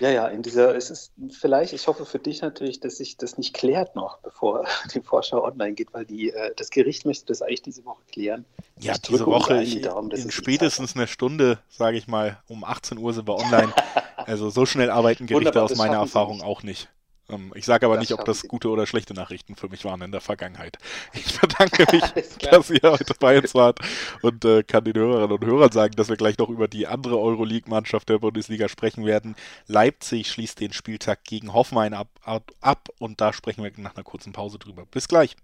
[0.00, 3.36] Ja, ja, in dieser, es ist vielleicht, ich hoffe für dich natürlich, dass sich das
[3.36, 4.64] nicht klärt noch, bevor
[4.94, 8.46] die Vorschau online geht, weil die, äh, das Gericht möchte das eigentlich diese Woche klären.
[8.78, 12.96] Ja, ich diese Woche ich, Daumen, in spätestens einer Stunde, sage ich mal, um 18
[12.96, 13.72] Uhr sind wir online.
[14.16, 16.88] also so schnell arbeiten Gerichte aus meiner Erfahrung auch nicht.
[17.30, 20.02] Ähm, ich sage aber das nicht, ob das gute oder schlechte Nachrichten für mich waren
[20.02, 20.78] in der Vergangenheit.
[21.12, 23.80] Ich bedanke mich, dass ihr heute bei uns wart
[24.22, 27.18] und äh, kann den Hörerinnen und Hörern sagen, dass wir gleich noch über die andere
[27.18, 29.36] Euroleague-Mannschaft der Bundesliga sprechen werden.
[29.66, 34.04] Leipzig schließt den Spieltag gegen Hoffenheim ab, ab, ab und da sprechen wir nach einer
[34.04, 34.84] kurzen Pause drüber.
[34.90, 35.36] Bis gleich.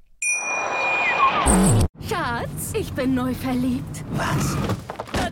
[2.09, 4.05] Schatz, ich bin neu verliebt.
[4.13, 4.57] Was?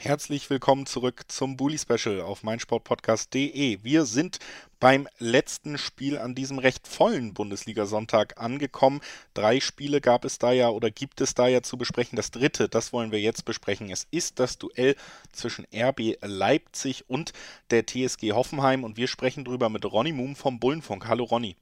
[0.00, 3.82] Herzlich willkommen zurück zum Bully Special auf meinsportpodcast.de.
[3.82, 4.38] Wir sind
[4.78, 9.00] beim letzten Spiel an diesem recht vollen Bundesliga-Sonntag angekommen.
[9.34, 12.14] Drei Spiele gab es da ja oder gibt es da ja zu besprechen.
[12.14, 13.90] Das dritte, das wollen wir jetzt besprechen.
[13.90, 14.94] Es ist das Duell
[15.32, 17.32] zwischen RB Leipzig und
[17.70, 21.08] der TSG Hoffenheim und wir sprechen drüber mit Ronny Moom vom Bullenfunk.
[21.08, 21.56] Hallo Ronny.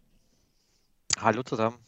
[1.18, 1.85] Hallo zusammen.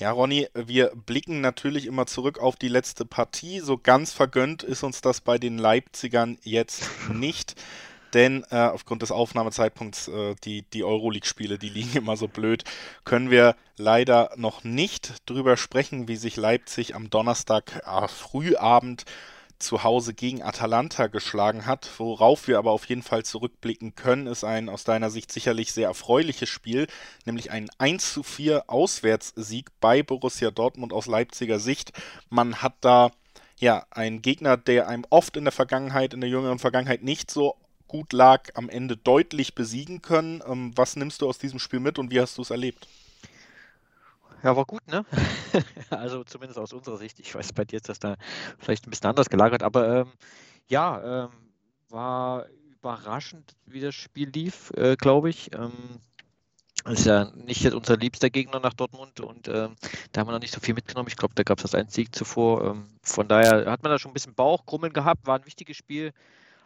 [0.00, 3.60] Ja, Ronny, wir blicken natürlich immer zurück auf die letzte Partie.
[3.60, 7.54] So ganz vergönnt ist uns das bei den Leipzigern jetzt nicht.
[8.14, 12.64] Denn äh, aufgrund des Aufnahmezeitpunkts, äh, die, die Euroleague-Spiele, die liegen immer so blöd,
[13.04, 19.04] können wir leider noch nicht drüber sprechen, wie sich Leipzig am Donnerstag äh, Frühabend
[19.60, 21.88] zu Hause gegen Atalanta geschlagen hat.
[21.98, 25.88] Worauf wir aber auf jeden Fall zurückblicken können, ist ein aus deiner Sicht sicherlich sehr
[25.88, 26.86] erfreuliches Spiel,
[27.24, 31.92] nämlich ein 1 zu 4 Auswärtssieg bei Borussia Dortmund aus Leipziger Sicht.
[32.28, 33.10] Man hat da
[33.58, 37.56] ja einen Gegner, der einem oft in der Vergangenheit, in der jüngeren Vergangenheit nicht so
[37.86, 40.42] gut lag, am Ende deutlich besiegen können.
[40.46, 42.86] Ähm, was nimmst du aus diesem Spiel mit und wie hast du es erlebt?
[44.42, 45.04] Ja, war gut, ne?
[45.90, 47.20] also zumindest aus unserer Sicht.
[47.20, 48.16] Ich weiß, bei dir ist das da
[48.58, 50.12] vielleicht ein bisschen anders gelagert, aber ähm,
[50.68, 51.30] ja, ähm,
[51.90, 55.54] war überraschend, wie das Spiel lief, äh, glaube ich.
[55.54, 56.00] Ähm,
[56.86, 59.76] ist ja nicht jetzt unser liebster Gegner nach Dortmund und ähm,
[60.12, 61.08] da haben wir noch nicht so viel mitgenommen.
[61.08, 62.64] Ich glaube, da gab es das einen Sieg zuvor.
[62.64, 66.12] Ähm, von daher hat man da schon ein bisschen Bauchkrummeln gehabt, war ein wichtiges Spiel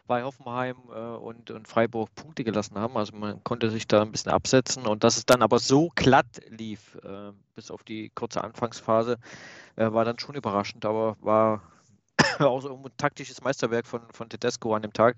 [0.07, 2.97] bei Hoffenheim äh, und, und Freiburg Punkte gelassen haben.
[2.97, 6.43] Also man konnte sich da ein bisschen absetzen und dass es dann aber so glatt
[6.49, 9.19] lief, äh, bis auf die kurze Anfangsphase,
[9.77, 11.63] äh, war dann schon überraschend, aber war
[12.39, 15.17] auch so ein taktisches Meisterwerk von, von Tedesco an dem Tag,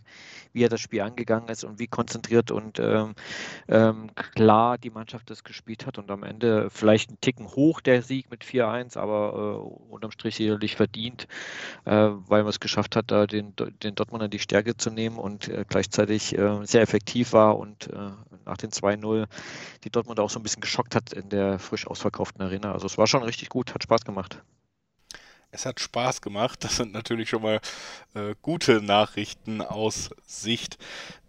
[0.52, 3.14] wie er das Spiel angegangen ist und wie konzentriert und ähm,
[3.68, 8.02] ähm, klar die Mannschaft das gespielt hat und am Ende vielleicht ein Ticken hoch der
[8.02, 11.26] Sieg mit 4-1, aber äh, unterm Strich sicherlich verdient,
[11.84, 15.48] äh, weil man es geschafft hat, da den, den Dortmundern die Stärke zu nehmen und
[15.48, 18.10] äh, gleichzeitig äh, sehr effektiv war und äh,
[18.44, 19.26] nach den 2-0
[19.84, 22.72] die Dortmund auch so ein bisschen geschockt hat in der frisch ausverkauften Arena.
[22.72, 24.42] Also es war schon richtig gut, hat Spaß gemacht.
[25.50, 26.64] Es hat Spaß gemacht.
[26.64, 27.60] Das sind natürlich schon mal
[28.14, 30.78] äh, gute Nachrichten aus Sicht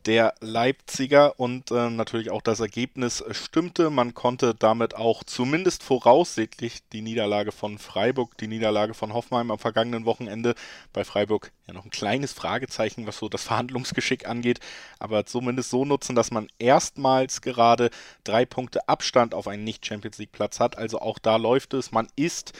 [0.07, 3.89] der Leipziger und äh, natürlich auch das Ergebnis stimmte.
[3.89, 9.59] Man konnte damit auch zumindest voraussichtlich die Niederlage von Freiburg, die Niederlage von Hoffenheim am
[9.59, 10.55] vergangenen Wochenende
[10.93, 14.61] bei Freiburg ja noch ein kleines Fragezeichen, was so das Verhandlungsgeschick angeht,
[14.97, 17.89] aber zumindest so nutzen, dass man erstmals gerade
[18.23, 20.77] drei Punkte Abstand auf einen Nicht-Champions League-Platz hat.
[20.77, 21.91] Also auch da läuft es.
[21.91, 22.53] Man ist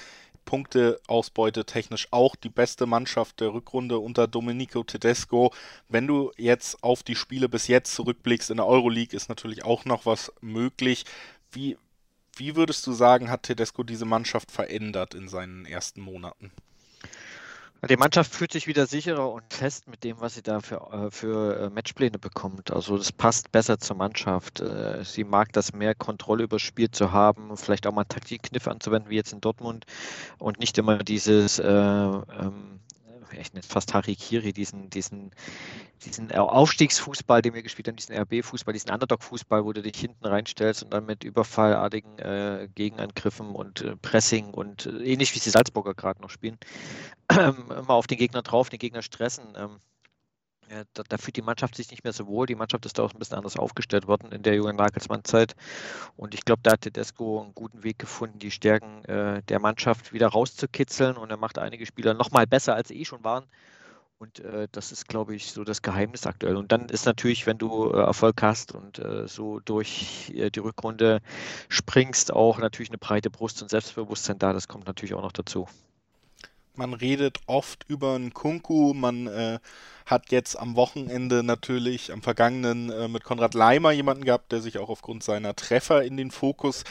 [0.47, 5.53] Punkteausbeute technisch auch die beste Mannschaft der Rückrunde unter Domenico Tedesco.
[5.89, 9.83] Wenn du jetzt auf die Spiele bis jetzt zurückblickst in der Euroleague, ist natürlich auch
[9.85, 11.03] noch was möglich.
[11.51, 11.77] Wie,
[12.37, 16.51] wie würdest du sagen, hat Tedesco diese Mannschaft verändert in seinen ersten Monaten?
[17.85, 21.11] Die Mannschaft fühlt sich wieder sicherer und fest mit dem, was sie da für, äh,
[21.11, 22.71] für äh, Matchpläne bekommt.
[22.71, 24.61] Also das passt besser zur Mannschaft.
[24.61, 28.67] Äh, sie mag das mehr Kontrolle über das Spiel zu haben, vielleicht auch mal Taktikkniff
[28.67, 29.85] anzuwenden, wie jetzt in Dortmund
[30.39, 32.79] und nicht immer dieses äh, ähm,
[33.33, 35.31] ich nenne fast Harikiri, diesen, diesen,
[36.05, 40.83] diesen Aufstiegsfußball, den wir gespielt haben, diesen RB-Fußball, diesen Underdog-Fußball, wo du dich hinten reinstellst
[40.83, 45.93] und dann mit überfallartigen äh, Gegenangriffen und äh, Pressing und äh, ähnlich wie die Salzburger
[45.93, 46.57] gerade noch spielen,
[47.31, 49.53] immer auf den Gegner drauf, den Gegner stressen.
[49.55, 49.79] Ähm,
[50.93, 52.45] da, da, fühlt die Mannschaft sich nicht mehr so wohl.
[52.45, 55.55] Die Mannschaft ist da auch ein bisschen anders aufgestellt worden in der jungen Nagelsmann-Zeit.
[56.15, 60.13] Und ich glaube, da hat Tedesco einen guten Weg gefunden, die Stärken äh, der Mannschaft
[60.13, 61.17] wieder rauszukitzeln.
[61.17, 63.45] Und er macht einige Spieler nochmal besser, als sie eh schon waren.
[64.19, 66.55] Und äh, das ist, glaube ich, so das Geheimnis aktuell.
[66.55, 70.59] Und dann ist natürlich, wenn du äh, Erfolg hast und äh, so durch äh, die
[70.59, 71.21] Rückrunde
[71.69, 74.53] springst, auch natürlich eine breite Brust und Selbstbewusstsein da.
[74.53, 75.67] Das kommt natürlich auch noch dazu.
[76.77, 79.59] Man redet oft über einen Kunku, man äh,
[80.05, 84.77] hat jetzt am Wochenende natürlich, am vergangenen äh, mit Konrad Leimer jemanden gehabt, der sich
[84.77, 86.83] auch aufgrund seiner Treffer in den Fokus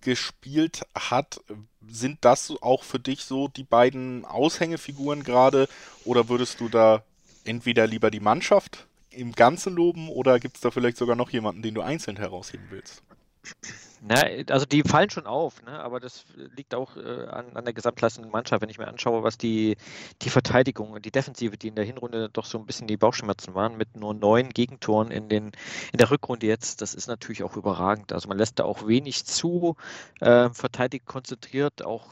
[0.00, 1.40] gespielt hat.
[1.86, 5.68] Sind das auch für dich so die beiden Aushängefiguren gerade
[6.04, 7.02] oder würdest du da
[7.44, 11.62] entweder lieber die Mannschaft im Ganzen loben oder gibt es da vielleicht sogar noch jemanden,
[11.62, 13.02] den du einzeln herausheben willst?
[14.04, 15.78] Na, also die fallen schon auf, ne?
[15.78, 16.24] aber das
[16.56, 18.60] liegt auch äh, an, an, der der Mannschaft.
[18.60, 19.76] Wenn ich mir anschaue, was die,
[20.22, 23.54] die Verteidigung und die Defensive, die in der Hinrunde doch so ein bisschen die Bauchschmerzen
[23.54, 25.52] waren, mit nur neun Gegentoren in, den,
[25.92, 28.12] in der Rückrunde jetzt, das ist natürlich auch überragend.
[28.12, 29.76] Also man lässt da auch wenig zu,
[30.20, 32.08] äh, verteidigt konzentriert, auch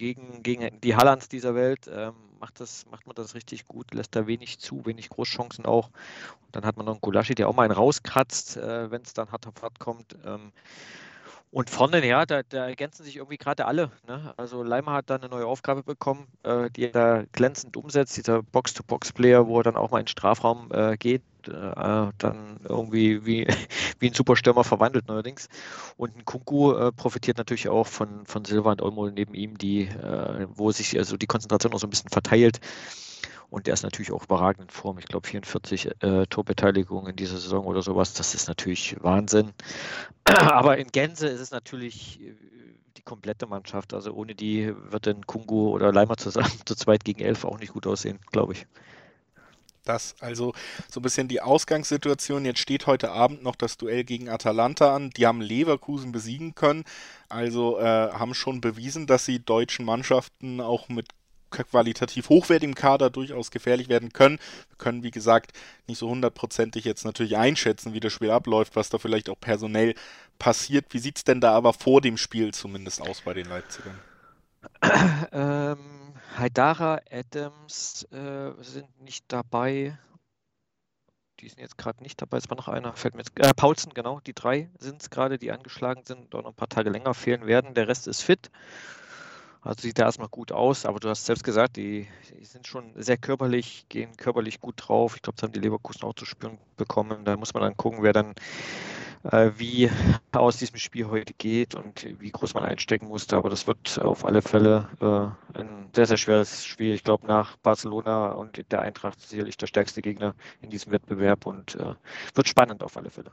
[0.00, 1.88] gegen, gegen die Hallands dieser Welt.
[1.92, 5.88] Ähm, macht, das, macht man das richtig gut, lässt da wenig zu, wenig Großchancen auch.
[6.46, 9.12] Und dann hat man noch einen Gulaschi, der auch mal einen rauskratzt, äh, wenn es
[9.12, 10.16] dann hart auf hart kommt.
[10.24, 10.52] Ähm,
[11.52, 13.90] und vorne, ja, da, da ergänzen sich irgendwie gerade alle.
[14.06, 14.32] Ne?
[14.38, 18.42] Also Leimer hat da eine neue Aufgabe bekommen, äh, die er da glänzend umsetzt, dieser
[18.42, 23.46] Box-to-Box-Player, wo er dann auch mal in den Strafraum äh, geht, äh, dann irgendwie wie,
[23.98, 25.48] wie ein Superstürmer verwandelt neuerdings.
[25.96, 29.82] Und ein Kunku äh, profitiert natürlich auch von, von Silva und Olmo neben ihm, die,
[29.82, 32.60] äh, wo sich also die Konzentration auch so ein bisschen verteilt.
[33.50, 34.98] Und der ist natürlich auch überragend in Form.
[34.98, 38.14] Ich glaube, 44 äh, Torbeteiligungen in dieser Saison oder sowas.
[38.14, 39.52] Das ist natürlich Wahnsinn.
[40.24, 42.34] Aber in Gänze ist es natürlich äh,
[42.96, 43.92] die komplette Mannschaft.
[43.92, 47.72] Also ohne die wird dann Kungu oder Leimer zusammen zu zweit gegen elf auch nicht
[47.72, 48.66] gut aussehen, glaube ich.
[49.90, 50.54] Das also
[50.88, 52.44] so ein bisschen die Ausgangssituation.
[52.44, 55.10] Jetzt steht heute Abend noch das Duell gegen Atalanta an.
[55.10, 56.84] Die haben Leverkusen besiegen können,
[57.28, 61.08] also äh, haben schon bewiesen, dass sie deutschen Mannschaften auch mit
[61.50, 64.38] qualitativ hochwertigem Kader durchaus gefährlich werden können.
[64.68, 65.50] Wir können, wie gesagt,
[65.88, 69.96] nicht so hundertprozentig jetzt natürlich einschätzen, wie das Spiel abläuft, was da vielleicht auch personell
[70.38, 70.86] passiert.
[70.90, 73.98] Wie sieht es denn da aber vor dem Spiel zumindest aus bei den Leipzigern?
[75.32, 75.99] Ähm,
[76.36, 79.98] Haidara, Adams äh, sind nicht dabei.
[81.40, 82.36] Die sind jetzt gerade nicht dabei.
[82.38, 83.38] Es war noch einer, fällt mir jetzt.
[83.38, 86.68] Äh, Paulsen, genau, die drei sind es gerade, die angeschlagen sind, und noch ein paar
[86.68, 87.74] Tage länger fehlen werden.
[87.74, 88.50] Der Rest ist fit.
[89.62, 92.08] Also sieht da erstmal gut aus, aber du hast selbst gesagt, die,
[92.38, 95.16] die, sind schon sehr körperlich, gehen körperlich gut drauf.
[95.16, 97.24] Ich glaube, das haben die Leverkusen auch zu spüren bekommen.
[97.24, 98.34] Da muss man dann gucken, wer dann
[99.24, 99.90] äh, wie
[100.32, 103.36] aus diesem Spiel heute geht und wie groß man einstecken musste.
[103.36, 104.88] Aber das wird auf alle Fälle
[105.54, 106.94] äh, ein sehr, sehr schweres Spiel.
[106.94, 111.74] Ich glaube, nach Barcelona und der Eintracht sicherlich der stärkste Gegner in diesem Wettbewerb und
[111.74, 111.94] äh,
[112.34, 113.32] wird spannend auf alle Fälle.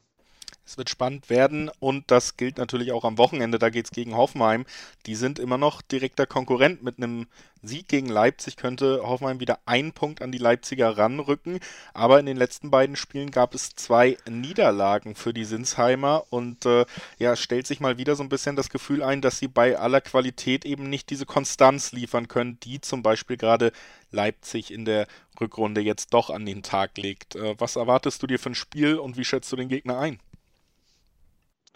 [0.67, 3.57] Es wird spannend werden und das gilt natürlich auch am Wochenende.
[3.57, 4.65] Da geht es gegen Hoffenheim.
[5.05, 6.83] Die sind immer noch direkter Konkurrent.
[6.83, 7.27] Mit einem
[7.63, 11.61] Sieg gegen Leipzig könnte Hoffenheim wieder einen Punkt an die Leipziger ranrücken.
[11.93, 16.85] Aber in den letzten beiden Spielen gab es zwei Niederlagen für die Sinsheimer und äh,
[17.17, 20.01] ja, stellt sich mal wieder so ein bisschen das Gefühl ein, dass sie bei aller
[20.01, 23.71] Qualität eben nicht diese Konstanz liefern können, die zum Beispiel gerade
[24.11, 25.07] Leipzig in der
[25.39, 27.37] Rückrunde jetzt doch an den Tag legt.
[27.37, 30.19] Äh, was erwartest du dir für ein Spiel und wie schätzt du den Gegner ein?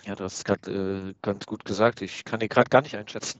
[0.05, 0.71] Ja, du hast es gerade
[1.09, 2.01] äh, ganz gut gesagt.
[2.01, 3.39] Ich kann die gerade gar nicht einschätzen.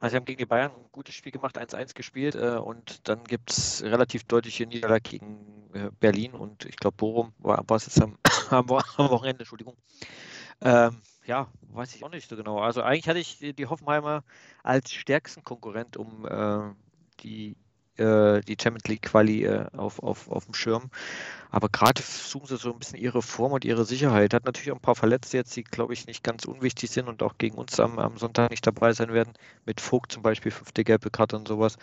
[0.00, 3.22] Also, sie haben gegen die Bayern ein gutes Spiel gemacht, 1-1 gespielt äh, und dann
[3.24, 8.02] gibt es relativ deutliche Niederlage gegen äh, Berlin und ich glaube, Bochum war, es jetzt
[8.02, 8.18] am,
[8.50, 9.76] am, Wochenende, Entschuldigung.
[10.62, 12.58] Ähm, ja, weiß ich auch nicht so genau.
[12.58, 14.24] Also, eigentlich hatte ich die Hoffenheimer
[14.64, 16.74] als stärksten Konkurrent um äh,
[17.20, 17.56] die
[18.00, 20.90] äh, die Champions League Quali äh, auf, auf, auf dem Schirm.
[21.50, 24.34] Aber gerade suchen sie so ein bisschen ihre Form und ihre Sicherheit.
[24.34, 27.22] Hat natürlich auch ein paar Verletzte jetzt, die, glaube ich, nicht ganz unwichtig sind und
[27.22, 29.32] auch gegen uns am, am Sonntag nicht dabei sein werden.
[29.66, 31.76] Mit Vogt zum Beispiel, fünfte gelbe Karte und sowas.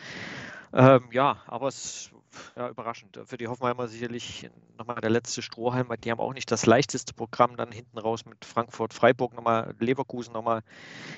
[0.74, 2.12] Ähm, ja, aber es
[2.56, 3.20] ja, überraschend.
[3.26, 5.92] Für die Hoffenheimer sicherlich nochmal der letzte Strohhalm.
[6.04, 10.34] Die haben auch nicht das leichteste Programm dann hinten raus mit Frankfurt, Freiburg, nochmal Leverkusen,
[10.34, 10.62] nochmal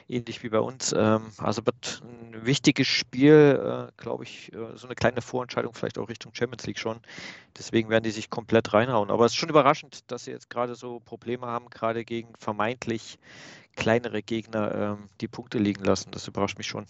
[0.08, 0.94] ähnlich wie bei uns.
[0.94, 5.98] Ähm, also wird ein wichtiges Spiel, äh, glaube ich, äh, so eine kleine Vorentscheidung vielleicht
[5.98, 7.00] auch Richtung Champions League schon.
[7.58, 9.12] Deswegen werden die sich komplett reinhauen.
[9.12, 13.20] Aber es ist schon überraschend, dass sie jetzt gerade so Probleme haben, gerade gegen vermeintlich
[13.76, 16.12] kleinere Gegner ähm, die Punkte liegen lassen.
[16.12, 16.86] Das überrascht mich schon.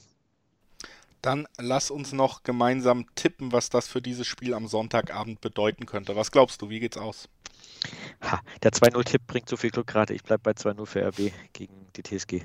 [1.22, 6.16] Dann lass uns noch gemeinsam tippen, was das für dieses Spiel am Sonntagabend bedeuten könnte.
[6.16, 7.28] Was glaubst du, wie geht's aus?
[8.22, 10.14] Ha, der 2-0-Tipp bringt so viel Glück gerade.
[10.14, 12.42] Ich bleibe bei 2-0 für RB gegen die TSG.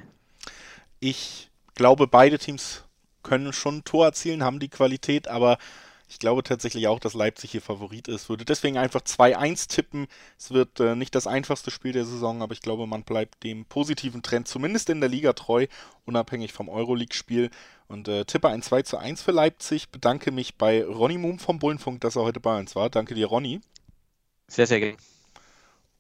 [1.01, 2.85] Ich glaube, beide Teams
[3.23, 5.59] können schon ein Tor erzielen, haben die Qualität, aber
[6.09, 8.29] ich glaube tatsächlich auch, dass Leipzig hier Favorit ist.
[8.29, 10.07] Würde deswegen einfach 2-1 tippen.
[10.39, 13.65] Es wird äh, nicht das einfachste Spiel der Saison, aber ich glaube, man bleibt dem
[13.65, 15.67] positiven Trend zumindest in der Liga treu,
[16.05, 17.51] unabhängig vom Euroleague-Spiel.
[17.89, 19.91] Und äh, tippe ein 2 zu 1 für Leipzig.
[19.91, 22.91] Bedanke mich bei Ronny Moom vom Bullenfunk, dass er heute bei uns war.
[22.91, 23.61] Danke dir, Ronny.
[24.49, 24.97] Sehr, sehr gerne.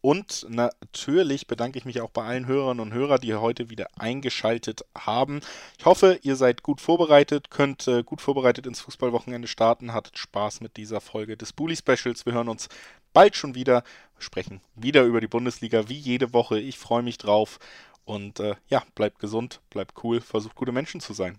[0.04, 4.84] Und natürlich bedanke ich mich auch bei allen Hörerinnen und Hörern, die heute wieder eingeschaltet
[4.94, 5.40] haben.
[5.78, 10.60] Ich hoffe, ihr seid gut vorbereitet, könnt äh, gut vorbereitet ins Fußballwochenende starten, hattet Spaß
[10.60, 12.26] mit dieser Folge des Bully Specials.
[12.26, 12.68] Wir hören uns
[13.14, 13.82] bald schon wieder,
[14.18, 16.60] sprechen wieder über die Bundesliga wie jede Woche.
[16.60, 17.58] Ich freue mich drauf.
[18.04, 21.38] Und äh, ja, bleibt gesund, bleibt cool, versucht gute Menschen zu sein.